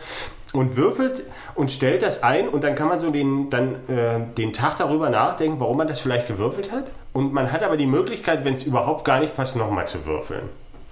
und 0.52 0.76
würfelt 0.76 1.22
und 1.54 1.70
stellt 1.70 2.02
das 2.02 2.22
ein 2.22 2.48
und 2.48 2.62
dann 2.62 2.74
kann 2.74 2.88
man 2.88 3.00
so 3.00 3.10
den, 3.10 3.48
dann, 3.50 3.88
äh, 3.88 4.20
den 4.36 4.52
Tag 4.52 4.76
darüber 4.76 5.08
nachdenken, 5.08 5.58
warum 5.60 5.78
man 5.78 5.88
das 5.88 6.00
vielleicht 6.00 6.28
gewürfelt 6.28 6.70
hat. 6.70 6.90
Und 7.12 7.32
man 7.32 7.50
hat 7.52 7.62
aber 7.62 7.76
die 7.76 7.86
Möglichkeit, 7.86 8.44
wenn 8.44 8.54
es 8.54 8.64
überhaupt 8.64 9.04
gar 9.04 9.18
nicht 9.20 9.34
passt, 9.34 9.56
nochmal 9.56 9.88
zu 9.88 10.04
würfeln. 10.04 10.48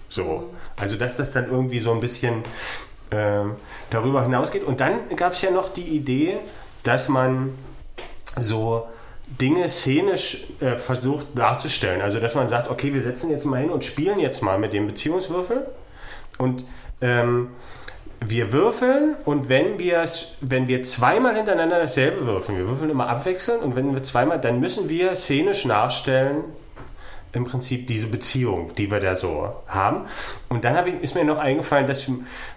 So. 0.08 0.50
Also 0.78 0.96
dass 0.96 1.16
das 1.16 1.32
dann 1.32 1.50
irgendwie 1.50 1.78
so 1.78 1.92
ein 1.92 2.00
bisschen 2.00 2.42
ähm, 3.10 3.56
darüber 3.90 4.22
hinausgeht. 4.22 4.64
Und 4.64 4.80
dann 4.80 5.14
gab 5.16 5.32
es 5.32 5.42
ja 5.42 5.50
noch 5.50 5.68
die 5.68 5.88
Idee, 5.88 6.36
dass 6.82 7.08
man 7.08 7.52
so 8.36 8.86
Dinge 9.38 9.68
szenisch 9.68 10.46
äh, 10.60 10.76
versucht 10.76 11.26
darzustellen. 11.34 12.00
Also 12.00 12.20
dass 12.20 12.34
man 12.34 12.48
sagt, 12.48 12.70
okay, 12.70 12.92
wir 12.92 13.02
setzen 13.02 13.30
jetzt 13.30 13.44
mal 13.44 13.60
hin 13.60 13.70
und 13.70 13.84
spielen 13.84 14.18
jetzt 14.18 14.42
mal 14.42 14.58
mit 14.58 14.72
dem 14.72 14.86
Beziehungswürfel. 14.86 15.66
Und 16.38 16.64
ähm, 17.00 17.48
wir 18.24 18.52
würfeln 18.52 19.16
und 19.24 19.48
wenn 19.48 19.78
wir 19.78 20.04
wenn 20.40 20.68
wir 20.68 20.82
zweimal 20.82 21.36
hintereinander 21.36 21.78
dasselbe 21.78 22.26
würfeln, 22.26 22.58
wir 22.58 22.68
würfeln 22.68 22.90
immer 22.90 23.08
abwechselnd 23.08 23.62
und 23.62 23.76
wenn 23.76 23.94
wir 23.94 24.02
zweimal, 24.02 24.38
dann 24.38 24.60
müssen 24.60 24.88
wir 24.90 25.16
szenisch 25.16 25.64
nachstellen, 25.64 26.44
im 27.32 27.44
Prinzip 27.44 27.86
diese 27.86 28.08
Beziehung, 28.08 28.74
die 28.74 28.90
wir 28.90 29.00
da 29.00 29.14
so 29.14 29.54
haben. 29.66 30.06
Und 30.48 30.64
dann 30.64 30.76
ich, 30.90 31.00
ist 31.02 31.14
mir 31.14 31.24
noch 31.24 31.38
eingefallen, 31.38 31.86
dass 31.86 32.10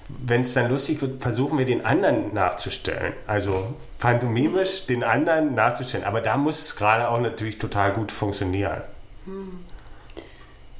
wenn 0.07 0.41
es 0.41 0.53
dann 0.53 0.69
lustig 0.69 1.01
wird, 1.01 1.21
versuchen 1.21 1.57
wir 1.57 1.65
den 1.65 1.85
anderen 1.85 2.33
nachzustellen. 2.33 3.13
Also 3.27 3.73
pantomimisch 3.99 4.87
den 4.87 5.03
anderen 5.03 5.53
nachzustellen. 5.53 6.05
Aber 6.05 6.21
da 6.21 6.37
muss 6.37 6.59
es 6.59 6.75
gerade 6.75 7.09
auch 7.09 7.19
natürlich 7.19 7.59
total 7.59 7.93
gut 7.93 8.11
funktionieren. 8.11 8.81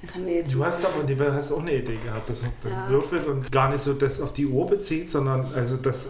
Das 0.02 0.16
haben 0.16 0.26
wir 0.26 0.34
jetzt. 0.34 0.54
Du 0.54 0.66
hast 0.66 0.86
aber 0.86 1.04
die 1.04 1.18
hast 1.20 1.52
auch 1.52 1.62
eine 1.62 1.74
Idee 1.74 1.98
gehabt, 2.04 2.30
dass 2.30 2.42
man 2.42 2.52
dann 2.64 2.72
Ja. 2.72 2.90
würfelt 2.90 3.26
und 3.28 3.52
gar 3.52 3.70
nicht 3.70 3.82
so 3.82 3.94
das 3.94 4.20
auf 4.20 4.34
die 4.34 4.48
Uhr 4.48 4.68
bezieht, 4.68 5.10
sondern 5.10 5.46
also 5.56 5.78
das 5.78 6.10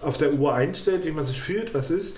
auf 0.00 0.16
der 0.18 0.34
Uhr 0.34 0.54
einstellt, 0.54 1.04
wie 1.04 1.10
man 1.10 1.24
sich 1.24 1.40
fühlt, 1.40 1.74
was 1.74 1.90
ist. 1.90 2.16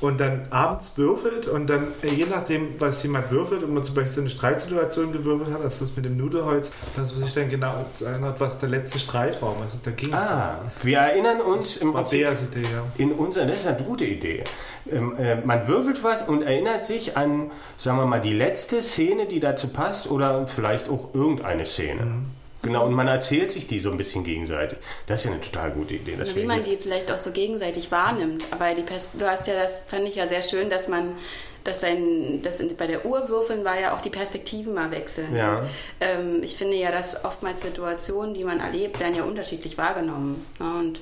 Und 0.00 0.20
dann 0.20 0.46
abends 0.50 0.92
würfelt 0.96 1.46
und 1.46 1.68
dann, 1.68 1.88
äh, 2.02 2.08
je 2.08 2.26
nachdem, 2.26 2.80
was 2.80 3.02
jemand 3.02 3.30
würfelt, 3.30 3.62
und 3.62 3.72
man 3.74 3.82
zum 3.82 3.94
Beispiel 3.94 4.12
so 4.12 4.20
eine 4.20 4.30
Streitsituation 4.30 5.12
gewürfelt 5.12 5.50
hat, 5.50 5.62
also 5.62 5.84
das 5.84 5.96
mit 5.96 6.04
dem 6.04 6.16
Nudelholz, 6.16 6.70
dass 6.96 7.12
man 7.12 7.24
sich 7.24 7.34
dann 7.34 7.48
genau 7.48 7.74
erinnert, 8.04 8.40
was 8.40 8.58
der 8.58 8.68
letzte 8.68 8.98
Streit 8.98 9.40
war, 9.40 9.56
was 9.58 9.74
es 9.74 9.82
da 9.82 9.90
ging. 9.90 10.12
Ah, 10.12 10.58
wir 10.82 10.98
erinnern 10.98 11.40
uns 11.40 11.78
im 11.78 11.94
War 11.94 12.02
Prinzip 12.02 12.20
Idee, 12.20 12.62
ja. 12.62 12.84
in 12.98 13.12
unserer, 13.12 13.46
das 13.46 13.60
ist 13.60 13.66
eine 13.66 13.82
gute 13.82 14.04
Idee. 14.04 14.44
Ähm, 14.90 15.16
äh, 15.16 15.36
man 15.36 15.66
würfelt 15.66 16.04
was 16.04 16.22
und 16.22 16.42
erinnert 16.42 16.84
sich 16.84 17.16
an, 17.16 17.50
sagen 17.76 17.98
wir 17.98 18.06
mal, 18.06 18.20
die 18.20 18.34
letzte 18.34 18.82
Szene, 18.82 19.26
die 19.26 19.40
dazu 19.40 19.68
passt 19.72 20.10
oder 20.10 20.46
vielleicht 20.46 20.88
auch 20.88 21.14
irgendeine 21.14 21.66
Szene. 21.66 22.02
Mhm. 22.02 22.35
Genau, 22.66 22.86
und 22.86 22.94
man 22.94 23.08
erzählt 23.08 23.50
sich 23.50 23.66
die 23.66 23.80
so 23.80 23.90
ein 23.90 23.96
bisschen 23.96 24.24
gegenseitig. 24.24 24.78
Das 25.06 25.20
ist 25.20 25.26
ja 25.26 25.32
eine 25.32 25.40
total 25.40 25.70
gute 25.70 25.94
Idee. 25.94 26.16
Das 26.18 26.34
wie 26.34 26.44
man 26.44 26.62
die 26.62 26.76
vielleicht 26.76 27.10
auch 27.10 27.18
so 27.18 27.30
gegenseitig 27.30 27.90
wahrnimmt. 27.92 28.44
Aber 28.50 28.74
die 28.74 28.82
Pers 28.82 29.06
du 29.14 29.26
hast 29.26 29.46
ja 29.46 29.54
das, 29.54 29.82
fand 29.82 30.06
ich 30.08 30.16
ja 30.16 30.26
sehr 30.26 30.42
schön, 30.42 30.68
dass 30.68 30.88
man, 30.88 31.14
dass 31.64 31.84
ein, 31.84 32.42
das 32.42 32.62
bei 32.76 32.86
der 32.86 33.06
Uhrwürfeln 33.06 33.64
war 33.64 33.78
ja 33.78 33.94
auch 33.94 34.00
die 34.00 34.10
Perspektiven 34.10 34.74
mal 34.74 34.90
wechseln. 34.90 35.34
Ja. 35.34 35.64
Ähm, 36.00 36.42
ich 36.42 36.56
finde 36.56 36.76
ja, 36.76 36.90
dass 36.90 37.24
oftmals 37.24 37.62
Situationen, 37.62 38.34
die 38.34 38.44
man 38.44 38.60
erlebt, 38.60 39.00
werden 39.00 39.14
ja 39.14 39.24
unterschiedlich 39.24 39.78
wahrgenommen. 39.78 40.44
Ne? 40.58 40.66
Und 40.78 41.00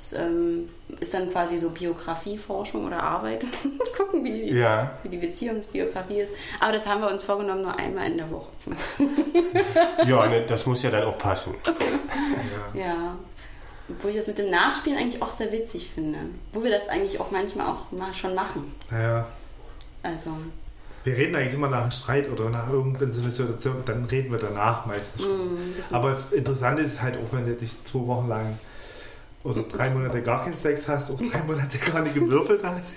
das 0.00 0.18
ähm, 0.18 0.68
ist 0.98 1.12
dann 1.12 1.30
quasi 1.30 1.58
so 1.58 1.70
Biografieforschung 1.70 2.86
oder 2.86 3.02
Arbeit. 3.02 3.44
Gucken, 3.96 4.24
wie, 4.24 4.50
Ja. 4.58 4.92
wie 5.02 5.08
die 5.10 5.18
Beziehungsbiografie 5.18 6.20
ist. 6.20 6.32
Aber 6.60 6.72
das 6.72 6.86
haben 6.86 7.02
wir 7.02 7.10
uns 7.10 7.24
vorgenommen, 7.24 7.62
nur 7.62 7.78
einmal 7.78 8.06
in 8.10 8.16
der 8.16 8.30
Woche 8.30 8.48
zu 8.58 8.70
machen. 8.70 8.80
Ja, 10.06 10.26
ne, 10.28 10.46
das 10.46 10.64
muss 10.66 10.82
ja 10.82 10.90
dann 10.90 11.04
auch 11.04 11.18
passen. 11.18 11.54
Ja. 12.74 13.16
Wo 14.00 14.08
ich 14.08 14.16
das 14.16 14.28
mit 14.28 14.38
dem 14.38 14.50
Nachspielen 14.50 14.98
eigentlich 14.98 15.20
auch 15.20 15.32
sehr 15.32 15.50
witzig 15.52 15.90
finde. 15.94 16.18
Wo 16.52 16.62
wir 16.62 16.70
das 16.70 16.88
eigentlich 16.88 17.18
auch 17.20 17.30
manchmal 17.32 17.66
auch 17.66 17.90
mal 17.90 18.14
schon 18.14 18.34
machen. 18.34 18.72
Naja, 18.90 19.26
Also, 20.02 20.30
wir 21.02 21.16
reden 21.16 21.34
eigentlich 21.34 21.54
immer 21.54 21.68
nach 21.68 21.82
einem 21.82 21.90
Streit 21.90 22.30
oder 22.30 22.50
nach 22.50 22.68
irgendeiner 22.70 23.12
Situation, 23.12 23.82
dann 23.86 24.04
reden 24.04 24.30
wir 24.30 24.38
danach 24.38 24.86
meistens 24.86 25.22
schon. 25.22 25.54
mm, 25.54 25.74
Aber 25.92 26.16
interessant 26.30 26.78
ist 26.78 27.02
halt 27.02 27.16
auch, 27.16 27.32
wenn 27.32 27.44
du 27.46 27.54
dich 27.54 27.82
zwei 27.84 28.06
Wochen 28.06 28.28
lang 28.28 28.58
oder 29.42 29.62
drei 29.62 29.90
Monate 29.90 30.22
gar 30.22 30.44
keinen 30.44 30.56
Sex 30.56 30.88
hast, 30.88 31.10
auch 31.10 31.16
drei 31.16 31.42
Monate 31.46 31.78
gar 31.78 32.02
nicht 32.02 32.14
gewürfelt 32.14 32.62
hast. 32.62 32.96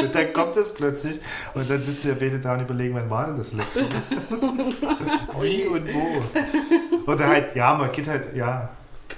und 0.00 0.14
dann 0.14 0.32
kommt 0.32 0.56
das 0.56 0.72
plötzlich 0.72 1.20
und 1.54 1.68
dann 1.68 1.82
sitzen 1.82 2.08
ja 2.08 2.14
beide 2.18 2.38
da 2.38 2.54
und 2.54 2.62
überlegen, 2.62 2.94
wann 2.94 3.10
war 3.10 3.26
denn 3.26 3.36
das 3.36 3.52
letzte 3.52 3.82
Mal? 3.82 4.72
Wie 5.42 5.66
und 5.66 5.92
wo. 5.92 7.12
Oder 7.12 7.28
halt, 7.28 7.54
ja, 7.54 7.74
man 7.74 7.92
geht 7.92 8.08
halt, 8.08 8.34
ja, 8.34 8.70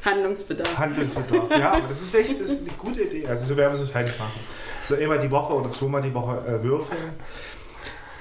Handlungsbedarf. 0.05 0.79
Handlungsbedarf. 0.79 1.51
Ja, 1.59 1.73
aber 1.73 1.89
das 1.89 2.01
ist 2.01 2.15
echt 2.15 2.41
das 2.41 2.51
ist 2.51 2.61
eine 2.63 2.77
gute 2.79 3.03
Idee. 3.03 3.27
Also 3.27 3.47
so 3.47 3.57
werden 3.57 3.73
wir 3.73 3.81
es 3.81 3.87
wahrscheinlich 3.87 4.19
machen. 4.19 4.41
So 4.83 4.95
einmal 4.95 5.19
die 5.19 5.31
Woche 5.31 5.53
oder 5.53 5.71
zweimal 5.71 6.01
die 6.01 6.15
Woche 6.15 6.39
äh, 6.47 6.63
würfeln. 6.63 7.13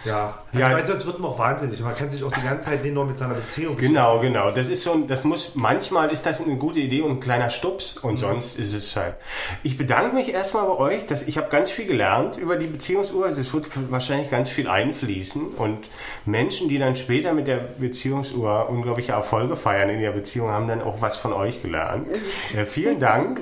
Ja, 0.06 0.40
also 0.54 0.60
Ja. 0.60 0.74
weil 0.74 0.86
sonst 0.86 1.06
wird 1.06 1.20
man 1.20 1.32
auch 1.32 1.40
wahnsinnig. 1.40 1.80
Man 1.82 1.96
kann 1.96 2.10
sich 2.10 2.24
auch 2.24 2.32
die 2.32 2.42
ganze 2.42 2.70
Zeit 2.70 2.84
nicht 2.84 2.94
nur 2.94 3.06
mit 3.06 3.18
seiner 3.18 3.34
Beziehung 3.34 3.76
Genau, 3.78 4.20
genau. 4.20 4.52
Das 4.52 4.70
ist 4.70 4.84
so, 4.84 4.96
das 5.08 5.24
muss, 5.24 5.56
manchmal 5.56 6.10
ist 6.12 6.26
das 6.26 6.42
eine 6.42 6.56
gute 6.56 6.80
Idee 6.80 7.02
und 7.02 7.12
ein 7.12 7.20
kleiner 7.20 7.50
Stups 7.50 7.98
und 7.98 8.18
sonst 8.18 8.58
ist 8.58 8.74
es 8.74 8.96
halt. 8.96 9.16
Ich 9.64 9.78
bedanke 9.78 10.16
mich 10.16 10.34
erstmal 10.34 10.66
bei 10.68 10.78
euch, 10.78 11.06
dass 11.06 11.24
ich 11.28 11.38
habe 11.38 11.50
ganz 11.50 11.70
viel 11.70 11.86
gelernt 11.86 12.38
über 12.38 12.56
die 12.56 12.68
Beziehungsuhr. 12.68 13.26
Also 13.26 13.42
Es 13.42 13.54
wird 13.54 13.68
wahrscheinlich 13.92 14.30
ganz 14.30 14.50
viel 14.50 14.70
einfließen 14.70 15.50
und 15.58 15.90
Menschen, 16.26 16.70
die 16.70 16.78
dann 16.78 16.96
später 16.96 17.34
mit 17.34 17.48
der 17.48 17.58
Beziehungsuhr 17.58 18.70
unglaubliche 18.70 19.12
Erfolge 19.12 19.58
feiern 19.58 19.90
in 19.90 20.00
ihrer 20.00 20.14
Beziehung, 20.14 20.50
haben 20.50 20.68
dann 20.68 20.82
auch 20.82 21.02
was 21.02 21.18
von 21.18 21.34
euch 21.34 21.62
gelernt. 21.62 22.08
Äh, 22.56 22.66
vielen 22.66 23.00
Dank, 23.00 23.42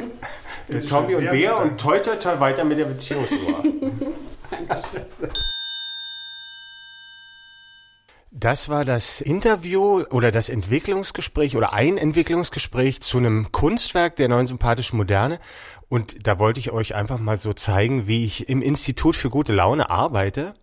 äh, 0.70 0.80
Tommy 0.80 1.16
und 1.16 1.30
Bea 1.30 1.54
und 1.56 1.80
toi 1.80 2.00
toi 2.00 2.16
toi 2.16 2.40
weiter 2.40 2.64
mit 2.66 2.80
der 2.80 2.86
Beziehungsuhr. 2.86 3.38
Das 8.40 8.70
war 8.70 8.86
das 8.86 9.20
Interview 9.20 10.04
oder 10.12 10.30
das 10.32 10.50
Entwicklungsgespräch 10.50 11.58
oder 11.58 11.74
ein 11.74 11.98
Entwicklungsgespräch 11.98 13.02
zu 13.02 13.18
einem 13.18 13.52
Kunstwerk 13.52 14.16
der 14.16 14.28
neuen 14.28 14.46
sympathischen 14.46 14.98
Moderne. 14.98 15.40
Und 15.90 16.28
da 16.28 16.38
wollte 16.38 16.60
ich 16.60 16.72
euch 16.72 16.94
einfach 16.94 17.18
mal 17.18 17.38
so 17.38 17.54
zeigen, 17.54 18.06
wie 18.06 18.26
ich 18.26 18.48
im 18.48 18.62
Institut 18.62 19.16
für 19.16 19.32
gute 19.32 19.54
Laune 19.54 19.90
arbeite. 19.90 20.54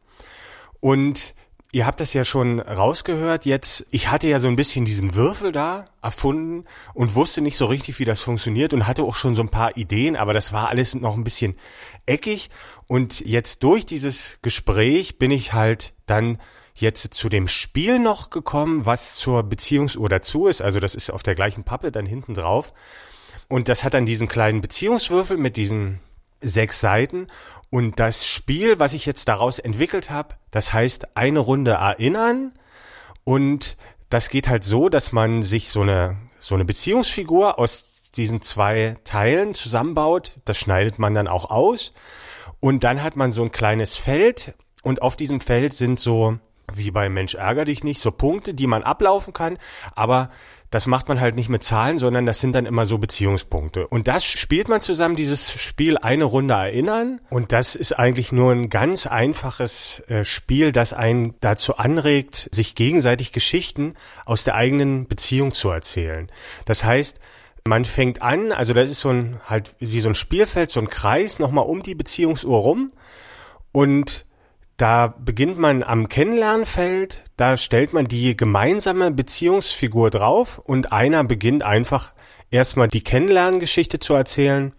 Und 0.79 1.35
ihr 1.73 1.85
habt 1.85 1.99
das 1.99 2.13
ja 2.13 2.23
schon 2.23 2.61
rausgehört 2.61 3.45
jetzt. 3.45 3.87
Ich 3.91 4.09
hatte 4.09 4.29
ja 4.29 4.39
so 4.39 4.47
ein 4.47 4.55
bisschen 4.55 4.85
diesen 4.85 5.17
Würfel 5.17 5.51
da 5.51 5.87
erfunden 6.01 6.67
und 6.93 7.17
wusste 7.17 7.41
nicht 7.41 7.57
so 7.57 7.65
richtig, 7.65 7.99
wie 7.99 8.05
das 8.05 8.21
funktioniert 8.21 8.73
und 8.73 8.87
hatte 8.87 9.03
auch 9.03 9.17
schon 9.17 9.35
so 9.35 9.43
ein 9.43 9.51
paar 9.51 9.77
Ideen, 9.77 10.15
aber 10.15 10.33
das 10.33 10.53
war 10.53 10.69
alles 10.69 10.95
noch 10.95 11.17
ein 11.17 11.25
bisschen 11.25 11.57
eckig. 12.07 12.51
Und 12.87 13.19
jetzt 13.27 13.65
durch 13.65 13.85
dieses 13.85 14.39
Gespräch 14.43 15.19
bin 15.19 15.33
ich 15.33 15.55
halt 15.55 15.95
dann 16.07 16.39
jetzt 16.75 17.15
zu 17.15 17.29
dem 17.29 17.49
Spiel 17.49 17.99
noch 17.99 18.31
gekommen, 18.31 18.85
was 18.85 19.17
zur 19.17 19.43
Beziehungsuhr 19.45 20.09
dazu 20.09 20.47
ist. 20.47 20.61
Also 20.61 20.81
das 20.81 20.95
ist 20.95 21.11
auf 21.11 21.23
der 21.23 21.35
gleichen 21.35 21.65
Pappe 21.65 21.93
dann 21.93 22.07
hinten 22.07 22.35
drauf. 22.35 22.73
Und 23.49 23.69
das 23.69 23.85
hat 23.85 23.95
dann 23.95 24.07
diesen 24.07 24.29
kleinen 24.29 24.61
Beziehungswürfel 24.61 25.37
mit 25.37 25.57
diesen 25.57 26.01
sechs 26.41 26.81
Seiten. 26.81 27.29
Und 27.71 27.99
das 28.01 28.27
Spiel, 28.27 28.79
was 28.79 28.93
ich 28.93 29.07
jetzt 29.07 29.29
daraus 29.29 29.59
entwickelt 29.59 30.11
habe, 30.11 30.35
das 30.51 30.73
heißt 30.73 31.17
eine 31.17 31.39
Runde 31.41 31.73
erinnern. 31.73 32.53
Und 33.25 33.77
das 34.11 34.29
geht 34.29 34.49
halt 34.49 34.65
so, 34.65 34.89
dass 34.89 35.13
man 35.13 35.43
sich 35.43 35.71
so 35.71 35.83
eine, 35.83 36.17
so 36.39 36.55
eine 36.55 36.65
Beziehungsfigur 36.65 37.59
aus 37.59 38.11
diesen 38.15 38.43
zwei 38.43 38.97
Teilen 39.05 39.55
zusammenbaut. 39.55 40.33
Das 40.45 40.59
schneidet 40.59 40.99
man 40.99 41.15
dann 41.15 41.29
auch 41.29 41.51
aus. 41.51 41.93
Und 42.61 42.85
dann 42.85 43.03
hat 43.03 43.17
man 43.17 43.33
so 43.33 43.43
ein 43.43 43.53
kleines 43.53 43.97
Feld. 43.97 44.55
Und 44.83 45.03
auf 45.03 45.17
diesem 45.17 45.41
Feld 45.41 45.75
sind 45.75 45.99
so, 45.99 46.39
wie 46.77 46.91
bei 46.91 47.09
Mensch 47.09 47.35
ärger 47.35 47.65
dich 47.65 47.85
nicht, 47.85 48.01
so 48.01 48.11
Punkte, 48.11 48.55
die 48.55 48.67
man 48.67 48.83
ablaufen 48.83 49.33
kann. 49.33 49.59
Aber 49.95 50.31
das 50.75 50.89
macht 50.89 51.09
man 51.09 51.21
halt 51.21 51.37
nicht 51.37 51.49
mit 51.49 51.63
Zahlen, 51.63 51.99
sondern 51.99 52.27
das 52.27 52.41
sind 52.41 52.53
dann 52.53 52.67
immer 52.67 52.85
so 52.85 52.99
Beziehungspunkte. 52.99 53.87
Und 53.87 54.09
das 54.09 54.25
spielt 54.25 54.69
man 54.69 54.81
zusammen, 54.81 55.15
dieses 55.15 55.53
Spiel 55.53 55.97
eine 55.99 56.25
Runde 56.25 56.55
erinnern. 56.55 57.21
Und 57.31 57.53
das 57.53 57.77
ist 57.77 57.93
eigentlich 57.93 58.33
nur 58.33 58.51
ein 58.51 58.71
ganz 58.71 59.07
einfaches 59.07 60.01
äh, 60.09 60.25
Spiel, 60.25 60.73
das 60.73 60.93
einen 60.93 61.35
dazu 61.39 61.77
anregt, 61.77 62.49
sich 62.51 62.75
gegenseitig 62.75 63.31
Geschichten 63.31 63.95
aus 64.25 64.43
der 64.43 64.57
eigenen 64.57 65.07
Beziehung 65.07 65.55
zu 65.55 65.71
erzählen. 65.71 66.29
Das 66.65 66.83
heißt, 66.85 67.21
man 67.63 67.85
fängt 67.85 68.21
an, 68.21 68.51
also 68.51 68.75
das 68.75 68.91
ist 68.91 68.99
so 68.99 69.11
ein, 69.11 69.41
halt 69.47 69.77
wie 69.79 70.01
so 70.01 70.09
ein 70.09 70.17
Spielfeld, 70.17 70.71
so 70.71 70.81
ein 70.81 70.91
Kreis 70.91 71.39
nochmal 71.39 71.67
um 71.67 71.85
die 71.85 71.95
Beziehungsuhr 71.95 72.59
rum. 72.59 72.93
Und 73.71 74.27
da 74.77 75.07
beginnt 75.07 75.59
man 75.59 75.83
am 75.83 76.09
Kennenlernfeld, 76.09 77.25
da 77.37 77.57
stellt 77.57 77.93
man 77.93 78.07
die 78.07 78.37
gemeinsame 78.37 79.11
Beziehungsfigur 79.13 80.11
drauf 80.11 80.59
und 80.59 80.93
einer 80.93 81.23
beginnt 81.25 81.63
einfach 81.63 82.13
erstmal 82.51 82.89
die 82.89 83.05
Kennenlerngeschichte 83.05 84.01
zu 84.01 84.15
erzählen 84.15 84.73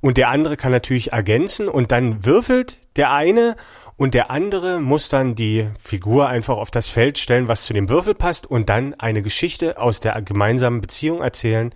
und 0.00 0.18
der 0.18 0.28
andere 0.28 0.58
kann 0.58 0.72
natürlich 0.72 1.12
ergänzen 1.12 1.68
und 1.68 1.90
dann 1.90 2.26
würfelt 2.26 2.80
der 2.96 3.12
eine 3.12 3.56
und 3.96 4.12
der 4.12 4.30
andere 4.30 4.80
muss 4.80 5.08
dann 5.08 5.34
die 5.34 5.68
Figur 5.82 6.28
einfach 6.28 6.58
auf 6.58 6.70
das 6.70 6.88
Feld 6.88 7.16
stellen, 7.16 7.48
was 7.48 7.64
zu 7.64 7.72
dem 7.72 7.88
Würfel 7.88 8.14
passt 8.14 8.46
und 8.46 8.68
dann 8.68 8.94
eine 8.94 9.22
Geschichte 9.22 9.78
aus 9.78 10.00
der 10.00 10.20
gemeinsamen 10.20 10.80
Beziehung 10.80 11.22
erzählen, 11.22 11.72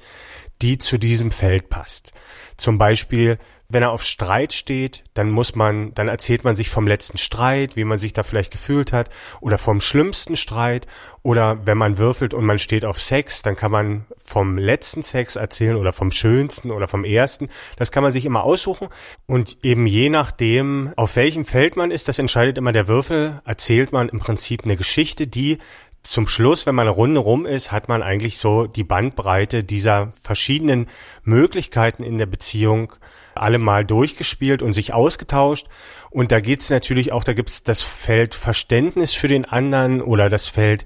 die 0.61 0.79
zu 0.79 0.99
diesem 0.99 1.31
Feld 1.31 1.71
passt. 1.71 2.13
Zum 2.57 2.77
Beispiel, 2.77 3.39
wenn 3.71 3.83
er 3.83 3.91
auf 3.91 4.03
Streit 4.03 4.55
steht, 4.55 5.05
dann 5.13 5.31
muss 5.31 5.55
man, 5.55 5.93
dann 5.93 6.09
erzählt 6.09 6.43
man 6.43 6.57
sich 6.57 6.71
vom 6.71 6.87
letzten 6.87 7.19
Streit, 7.19 7.77
wie 7.77 7.85
man 7.85 7.99
sich 7.99 8.15
da 8.15 8.23
vielleicht 8.23 8.51
gefühlt 8.51 8.95
hat, 8.95 9.11
oder 9.43 9.59
vom 9.59 9.83
schlimmsten 9.83 10.37
Streit, 10.37 10.87
oder 11.23 11.67
wenn 11.67 11.77
man 11.77 11.99
würfelt 11.99 12.33
und 12.33 12.47
man 12.47 12.59
steht 12.59 12.87
auf 12.87 12.99
Sex, 12.99 13.43
dann 13.43 13.57
kann 13.57 13.71
man 13.71 14.07
vom 14.17 14.57
letzten 14.57 15.03
Sex 15.03 15.37
erzählen 15.37 15.77
oder 15.77 15.93
vom 15.93 16.11
schönsten 16.11 16.71
oder 16.71 16.89
vom 16.89 17.05
ersten. 17.05 17.51
Das 17.77 17.93
kann 17.93 18.03
man 18.03 18.13
sich 18.13 18.25
immer 18.25 18.43
aussuchen 18.43 18.89
und 19.27 19.63
eben 19.63 19.87
je 19.87 20.09
nachdem, 20.09 20.95
auf 20.97 21.17
welchem 21.17 21.45
Feld 21.45 21.77
man 21.77 21.91
ist, 21.91 22.09
das 22.09 22.19
entscheidet 22.19 22.57
immer 22.57 22.73
der 22.73 22.89
Würfel, 22.89 23.43
erzählt 23.45 23.93
man 23.93 24.09
im 24.09 24.19
Prinzip 24.19 24.65
eine 24.65 24.79
Geschichte, 24.79 25.27
die 25.27 25.59
zum 26.03 26.27
Schluss, 26.27 26.65
wenn 26.65 26.75
man 26.75 26.87
eine 26.87 26.97
Runde 26.97 27.21
rum 27.21 27.45
ist, 27.45 27.71
hat 27.71 27.89
man 27.89 28.03
eigentlich 28.03 28.39
so 28.39 28.67
die 28.67 28.85
Bandbreite 28.85 29.63
dieser 29.63 30.13
verschiedenen 30.23 30.87
Möglichkeiten 31.23 32.03
in 32.03 32.17
der 32.17 32.27
Beziehung 32.27 32.95
alle 33.39 33.59
mal 33.59 33.85
durchgespielt 33.85 34.63
und 34.63 34.73
sich 34.73 34.93
ausgetauscht. 34.93 35.67
Und 36.11 36.33
da 36.33 36.41
geht's 36.41 36.71
natürlich 36.71 37.13
auch, 37.13 37.25
da 37.25 37.33
gibt's 37.33 37.63
das 37.63 37.83
Feld 37.83 38.35
Verständnis 38.35 39.15
für 39.15 39.29
den 39.29 39.45
anderen 39.45 40.01
oder 40.01 40.29
das 40.29 40.49
Feld 40.49 40.85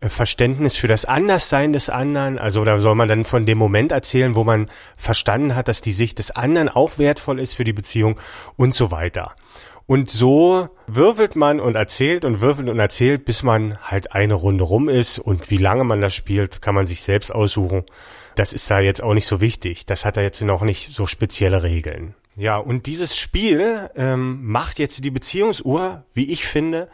äh, 0.00 0.08
Verständnis 0.08 0.76
für 0.76 0.88
das 0.88 1.04
Anderssein 1.04 1.72
des 1.72 1.88
anderen. 1.88 2.38
Also 2.38 2.64
da 2.64 2.80
soll 2.80 2.94
man 2.94 3.08
dann 3.08 3.24
von 3.24 3.46
dem 3.46 3.58
Moment 3.58 3.92
erzählen, 3.92 4.34
wo 4.34 4.44
man 4.44 4.70
verstanden 4.96 5.54
hat, 5.54 5.68
dass 5.68 5.80
die 5.80 5.92
Sicht 5.92 6.18
des 6.18 6.30
anderen 6.30 6.68
auch 6.68 6.98
wertvoll 6.98 7.40
ist 7.40 7.54
für 7.54 7.64
die 7.64 7.72
Beziehung 7.72 8.18
und 8.56 8.74
so 8.74 8.90
weiter. 8.90 9.34
Und 9.86 10.10
so 10.10 10.68
würfelt 10.86 11.36
man 11.36 11.60
und 11.60 11.74
erzählt 11.74 12.24
und 12.24 12.40
würfelt 12.40 12.68
und 12.68 12.78
erzählt, 12.78 13.24
bis 13.24 13.42
man 13.42 13.78
halt 13.82 14.12
eine 14.12 14.34
Runde 14.34 14.64
rum 14.64 14.88
ist. 14.88 15.18
Und 15.18 15.50
wie 15.50 15.58
lange 15.58 15.84
man 15.84 16.00
das 16.00 16.14
spielt, 16.14 16.62
kann 16.62 16.74
man 16.74 16.86
sich 16.86 17.02
selbst 17.02 17.34
aussuchen. 17.34 17.84
Das 18.34 18.52
ist 18.52 18.68
da 18.70 18.80
jetzt 18.80 19.02
auch 19.02 19.14
nicht 19.14 19.26
so 19.26 19.40
wichtig. 19.40 19.86
Das 19.86 20.04
hat 20.04 20.16
da 20.16 20.22
jetzt 20.22 20.40
noch 20.40 20.62
nicht 20.62 20.92
so 20.92 21.06
spezielle 21.06 21.62
Regeln. 21.62 22.14
Ja, 22.36 22.56
und 22.56 22.86
dieses 22.86 23.16
Spiel 23.16 23.90
ähm, 23.94 24.44
macht 24.44 24.78
jetzt 24.78 25.04
die 25.04 25.10
Beziehungsuhr, 25.10 26.04
wie 26.14 26.32
ich 26.32 26.46
finde, 26.46 26.88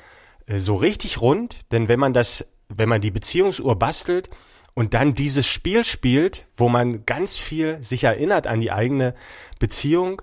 äh, 0.46 0.58
so 0.58 0.74
richtig 0.74 1.20
rund. 1.20 1.72
Denn 1.72 1.88
wenn 1.88 2.00
man 2.00 2.12
das, 2.12 2.52
wenn 2.68 2.88
man 2.88 3.00
die 3.00 3.10
Beziehungsuhr 3.12 3.78
bastelt 3.78 4.28
und 4.74 4.94
dann 4.94 5.14
dieses 5.14 5.46
Spiel 5.46 5.84
spielt, 5.84 6.46
wo 6.54 6.68
man 6.68 7.06
ganz 7.06 7.36
viel 7.36 7.82
sich 7.82 8.04
erinnert 8.04 8.46
an 8.46 8.60
die 8.60 8.72
eigene 8.72 9.14
Beziehung, 9.58 10.20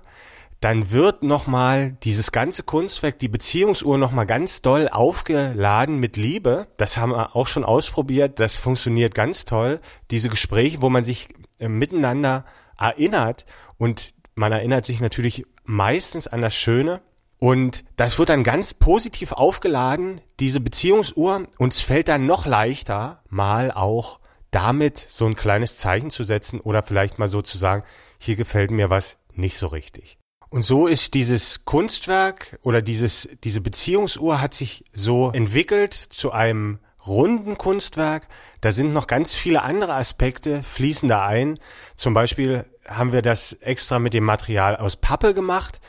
dann 0.60 0.90
wird 0.90 1.22
nochmal 1.22 1.92
dieses 2.02 2.32
ganze 2.32 2.64
Kunstwerk, 2.64 3.18
die 3.20 3.28
Beziehungsuhr 3.28 3.96
nochmal 3.96 4.26
ganz 4.26 4.60
doll 4.60 4.88
aufgeladen 4.88 6.00
mit 6.00 6.16
Liebe. 6.16 6.66
Das 6.76 6.96
haben 6.96 7.12
wir 7.12 7.36
auch 7.36 7.46
schon 7.46 7.64
ausprobiert. 7.64 8.40
Das 8.40 8.56
funktioniert 8.56 9.14
ganz 9.14 9.44
toll. 9.44 9.80
Diese 10.10 10.28
Gespräche, 10.28 10.82
wo 10.82 10.88
man 10.88 11.04
sich 11.04 11.28
äh, 11.58 11.68
miteinander 11.68 12.44
erinnert 12.76 13.46
und 13.76 14.14
man 14.34 14.52
erinnert 14.52 14.84
sich 14.84 15.00
natürlich 15.00 15.44
meistens 15.64 16.26
an 16.26 16.42
das 16.42 16.54
Schöne. 16.54 17.02
Und 17.40 17.84
das 17.94 18.18
wird 18.18 18.30
dann 18.30 18.42
ganz 18.42 18.74
positiv 18.74 19.30
aufgeladen, 19.30 20.20
diese 20.40 20.60
Beziehungsuhr. 20.60 21.46
Uns 21.58 21.80
fällt 21.80 22.08
dann 22.08 22.26
noch 22.26 22.46
leichter, 22.46 23.22
mal 23.28 23.70
auch 23.70 24.18
damit 24.50 24.98
so 24.98 25.26
ein 25.26 25.36
kleines 25.36 25.76
Zeichen 25.76 26.10
zu 26.10 26.24
setzen 26.24 26.60
oder 26.60 26.82
vielleicht 26.82 27.20
mal 27.20 27.28
so 27.28 27.42
zu 27.42 27.58
sagen, 27.58 27.84
hier 28.18 28.34
gefällt 28.34 28.72
mir 28.72 28.90
was 28.90 29.18
nicht 29.34 29.56
so 29.56 29.68
richtig. 29.68 30.18
Und 30.50 30.62
so 30.62 30.86
ist 30.86 31.14
dieses 31.14 31.64
Kunstwerk 31.64 32.58
oder 32.62 32.80
dieses, 32.80 33.28
diese 33.44 33.60
Beziehungsuhr 33.60 34.40
hat 34.40 34.54
sich 34.54 34.84
so 34.94 35.30
entwickelt 35.30 35.92
zu 35.94 36.32
einem 36.32 36.78
runden 37.06 37.58
Kunstwerk. 37.58 38.28
Da 38.60 38.72
sind 38.72 38.92
noch 38.92 39.06
ganz 39.06 39.34
viele 39.34 39.62
andere 39.62 39.94
Aspekte 39.94 40.62
fließen 40.62 41.08
da 41.08 41.26
ein. 41.26 41.58
Zum 41.96 42.14
Beispiel 42.14 42.64
haben 42.86 43.12
wir 43.12 43.22
das 43.22 43.52
extra 43.52 43.98
mit 43.98 44.14
dem 44.14 44.24
Material 44.24 44.76
aus 44.76 44.96
Pappe 44.96 45.34
gemacht. 45.34 45.80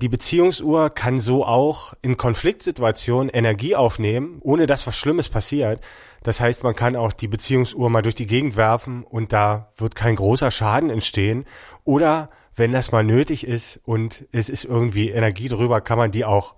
Die 0.00 0.08
Beziehungsuhr 0.08 0.90
kann 0.90 1.20
so 1.20 1.44
auch 1.44 1.92
in 2.02 2.16
Konfliktsituationen 2.16 3.28
Energie 3.28 3.74
aufnehmen, 3.74 4.38
ohne 4.40 4.66
dass 4.66 4.86
was 4.86 4.96
Schlimmes 4.96 5.28
passiert. 5.28 5.80
Das 6.22 6.40
heißt, 6.40 6.62
man 6.62 6.76
kann 6.76 6.96
auch 6.96 7.12
die 7.12 7.28
Beziehungsuhr 7.28 7.90
mal 7.90 8.02
durch 8.02 8.14
die 8.14 8.26
Gegend 8.26 8.56
werfen 8.56 9.04
und 9.04 9.32
da 9.32 9.72
wird 9.76 9.96
kein 9.96 10.16
großer 10.16 10.50
Schaden 10.50 10.88
entstehen. 10.88 11.46
Oder 11.84 12.30
wenn 12.58 12.72
das 12.72 12.92
mal 12.92 13.04
nötig 13.04 13.46
ist 13.46 13.80
und 13.84 14.26
es 14.32 14.48
ist 14.48 14.64
irgendwie 14.64 15.10
Energie 15.10 15.48
drüber, 15.48 15.80
kann 15.80 15.98
man 15.98 16.10
die 16.10 16.24
auch 16.24 16.54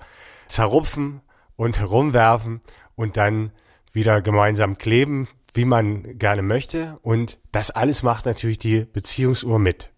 zerrupfen 0.46 1.20
und 1.56 1.78
herumwerfen 1.78 2.60
und 2.96 3.16
dann 3.16 3.52
wieder 3.92 4.22
gemeinsam 4.22 4.78
kleben, 4.78 5.28
wie 5.52 5.64
man 5.64 6.18
gerne 6.18 6.42
möchte. 6.42 6.98
Und 7.02 7.38
das 7.52 7.70
alles 7.70 8.02
macht 8.02 8.26
natürlich 8.26 8.58
die 8.58 8.84
Beziehungsuhr 8.84 9.58
mit. 9.58 9.90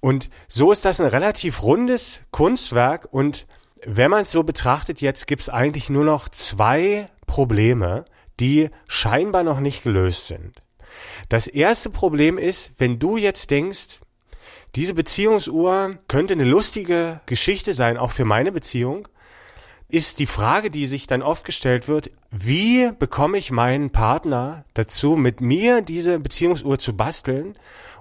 Und 0.00 0.30
so 0.48 0.72
ist 0.72 0.84
das 0.84 1.00
ein 1.00 1.06
relativ 1.06 1.62
rundes 1.62 2.22
Kunstwerk 2.30 3.08
und 3.10 3.46
wenn 3.84 4.10
man 4.10 4.22
es 4.22 4.32
so 4.32 4.44
betrachtet, 4.44 5.00
jetzt 5.00 5.26
gibt 5.26 5.42
es 5.42 5.48
eigentlich 5.48 5.90
nur 5.90 6.04
noch 6.04 6.28
zwei 6.28 7.08
Probleme, 7.26 8.04
die 8.40 8.70
scheinbar 8.86 9.42
noch 9.42 9.60
nicht 9.60 9.82
gelöst 9.82 10.28
sind. 10.28 10.62
Das 11.28 11.46
erste 11.46 11.90
Problem 11.90 12.38
ist, 12.38 12.72
wenn 12.78 12.98
du 12.98 13.16
jetzt 13.16 13.50
denkst, 13.50 14.01
diese 14.74 14.94
Beziehungsuhr 14.94 15.98
könnte 16.08 16.34
eine 16.34 16.44
lustige 16.44 17.20
Geschichte 17.26 17.74
sein, 17.74 17.98
auch 17.98 18.10
für 18.10 18.24
meine 18.24 18.52
Beziehung, 18.52 19.08
ist 19.88 20.18
die 20.18 20.26
Frage, 20.26 20.70
die 20.70 20.86
sich 20.86 21.06
dann 21.06 21.20
oft 21.20 21.44
gestellt 21.44 21.86
wird, 21.86 22.10
wie 22.30 22.90
bekomme 22.98 23.36
ich 23.36 23.50
meinen 23.50 23.90
Partner 23.90 24.64
dazu, 24.72 25.16
mit 25.16 25.42
mir 25.42 25.82
diese 25.82 26.18
Beziehungsuhr 26.18 26.78
zu 26.78 26.96
basteln 26.96 27.52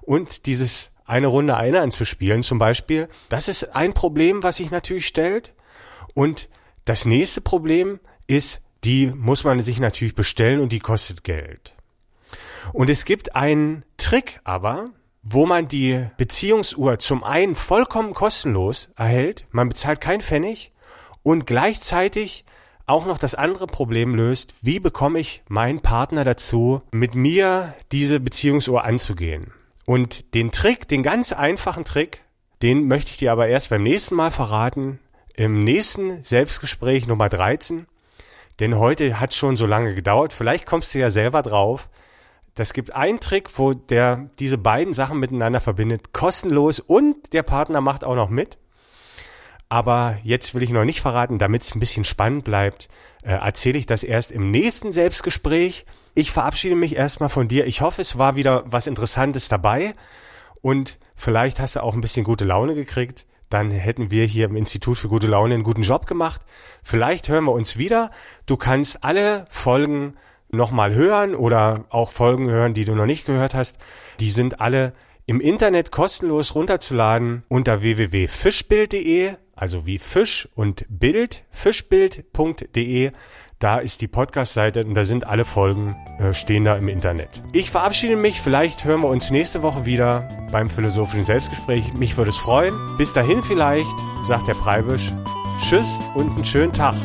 und 0.02 0.46
dieses 0.46 0.92
eine 1.06 1.28
Runde 1.28 1.58
eine 1.58 1.82
anzuspielen 1.82 2.44
zum 2.44 2.58
Beispiel. 2.58 3.10
Das 3.28 3.50
ist 3.50 3.76
ein 3.76 3.94
Problem, 3.94 4.42
was 4.42 4.58
sich 4.58 4.72
natürlich 4.72 5.06
stellt. 5.06 5.54
Und 6.14 6.48
das 6.86 7.04
nächste 7.04 7.42
Problem 7.42 8.00
ist, 8.28 8.62
die 8.86 9.08
muss 9.08 9.44
man 9.44 9.62
sich 9.62 9.80
natürlich 9.80 10.16
bestellen 10.16 10.62
und 10.62 10.72
die 10.72 10.80
kostet 10.80 11.26
Geld. 11.26 11.76
Und 12.72 12.90
es 12.90 13.04
gibt 13.04 13.36
einen 13.36 13.84
Trick 13.98 14.40
aber, 14.46 14.86
wo 15.24 15.46
man 15.46 15.68
die 15.68 16.08
Beziehungsuhr 16.18 17.00
zum 17.00 17.24
einen 17.24 17.56
vollkommen 17.56 18.14
kostenlos 18.14 18.90
erhält, 18.96 19.46
man 19.52 19.70
bezahlt 19.70 20.02
kein 20.02 20.22
Pfennig 20.22 20.72
und 21.24 21.46
gleichzeitig 21.46 22.46
auch 22.88 23.06
noch 23.06 23.18
das 23.18 23.36
andere 23.36 23.68
Problem 23.68 24.16
löst, 24.16 24.54
wie 24.62 24.80
bekomme 24.80 25.20
ich 25.20 25.44
meinen 25.48 25.82
Partner 25.82 26.24
dazu, 26.24 26.82
mit 26.92 27.16
mir 27.16 27.74
diese 27.92 28.20
Beziehungsuhr 28.20 28.84
anzugehen. 28.84 29.54
Und 29.86 30.34
den 30.34 30.52
Trick, 30.52 30.88
den 30.88 31.04
ganz 31.04 31.32
einfachen 31.32 31.86
Trick, 31.86 32.24
den 32.62 32.88
möchte 32.88 33.12
ich 33.12 33.18
dir 33.18 33.32
aber 33.32 33.48
erst 33.48 33.70
beim 33.70 33.84
nächsten 33.84 34.16
Mal 34.16 34.32
verraten, 34.32 35.00
im 35.36 35.64
nächsten 35.64 36.24
Selbstgespräch 36.24 37.08
Nummer 37.08 37.30
13. 37.30 37.88
Denn 38.60 38.78
heute 38.78 39.20
hat 39.20 39.34
schon 39.34 39.58
so 39.58 39.66
lange 39.66 39.96
gedauert. 39.96 40.34
Vielleicht 40.34 40.66
kommst 40.66 40.94
du 40.94 41.00
ja 41.00 41.10
selber 41.10 41.42
drauf. 41.42 41.90
Das 42.62 42.74
gibt 42.74 42.96
einen 42.96 43.20
Trick, 43.20 43.58
wo 43.58 43.74
der 43.74 44.30
diese 44.38 44.60
beiden 44.60 44.94
Sachen 44.94 45.20
miteinander 45.20 45.60
verbindet, 45.60 46.14
kostenlos 46.14 46.80
und 46.80 47.34
der 47.34 47.42
Partner 47.42 47.82
macht 47.82 48.04
auch 48.04 48.14
noch 48.14 48.30
mit. 48.30 48.60
Aber 49.68 50.20
jetzt 50.24 50.54
will 50.54 50.62
ich 50.62 50.70
noch 50.70 50.86
nicht 50.86 51.02
verraten, 51.02 51.40
damit 51.40 51.64
es 51.64 51.74
ein 51.74 51.80
bisschen 51.80 52.04
spannend 52.04 52.44
bleibt, 52.44 52.88
äh, 53.24 53.32
erzähle 53.32 53.80
ich 53.80 53.88
das 53.88 54.04
erst 54.04 54.32
im 54.32 54.52
nächsten 54.52 54.92
Selbstgespräch. 54.92 55.88
Ich 56.14 56.32
verabschiede 56.32 56.76
mich 56.76 56.96
erstmal 56.96 57.30
von 57.30 57.48
dir. 57.48 57.66
Ich 57.66 57.82
hoffe, 57.82 58.04
es 58.04 58.20
war 58.20 58.36
wieder 58.36 58.64
was 58.68 58.86
Interessantes 58.86 59.48
dabei 59.48 59.96
und 60.62 61.00
vielleicht 61.16 61.60
hast 61.60 61.78
du 61.78 61.82
auch 61.82 61.96
ein 61.96 62.02
bisschen 62.02 62.24
gute 62.24 62.46
Laune 62.46 62.76
gekriegt. 62.76 63.26
Dann 63.50 63.72
hätten 63.72 64.12
wir 64.12 64.26
hier 64.26 64.46
im 64.46 64.56
Institut 64.56 65.00
für 65.00 65.10
gute 65.10 65.26
Laune 65.26 65.56
einen 65.56 65.64
guten 65.64 65.82
Job 65.82 66.06
gemacht. 66.06 66.44
Vielleicht 66.84 67.28
hören 67.28 67.46
wir 67.46 67.54
uns 67.54 67.80
wieder. 67.80 68.12
Du 68.46 68.56
kannst 68.56 69.04
alle 69.04 69.46
Folgen 69.50 70.14
nochmal 70.52 70.94
hören 70.94 71.36
oder 71.36 71.86
auch 71.90 72.12
Folgen 72.12 72.50
hören, 72.50 72.74
die 72.74 72.86
du 72.86 72.96
noch 72.96 73.06
nicht 73.06 73.26
gehört 73.26 73.54
hast. 73.54 73.78
Die 74.20 74.30
sind 74.30 74.62
alle 74.62 74.94
im 75.26 75.40
Internet 75.40 75.92
kostenlos 75.92 76.56
runterzuladen 76.56 77.44
unter 77.48 77.82
www.fischbild.de, 77.82 79.34
also 79.56 79.86
wie 79.86 80.00
Fisch 80.00 80.50
und 80.56 80.86
Bild, 80.90 81.46
fischbild.de. 81.52 83.12
Da 83.60 83.78
ist 83.78 84.02
die 84.02 84.08
Podcast-Seite 84.08 84.84
und 84.84 84.96
da 84.96 85.04
sind 85.04 85.28
alle 85.28 85.46
Folgen, 85.46 85.96
äh, 86.20 86.34
stehen 86.34 86.66
da 86.66 86.76
im 86.76 86.88
Internet. 86.88 87.44
Ich 87.54 87.70
verabschiede 87.70 88.16
mich, 88.16 88.42
vielleicht 88.42 88.86
hören 88.86 89.02
wir 89.02 89.10
uns 89.10 89.30
nächste 89.30 89.62
Woche 89.62 89.86
wieder 89.86 90.28
beim 90.52 90.68
philosophischen 90.68 91.26
Selbstgespräch. 91.26 91.94
Mich 91.94 92.18
würde 92.18 92.32
es 92.32 92.38
freuen. 92.38 92.74
Bis 92.98 93.14
dahin 93.14 93.44
vielleicht, 93.44 93.96
sagt 94.28 94.48
der 94.48 94.56
Preibisch. 94.56 95.12
Tschüss 95.62 96.00
und 96.16 96.32
einen 96.32 96.46
schönen 96.46 96.74
Tag. 96.74 96.96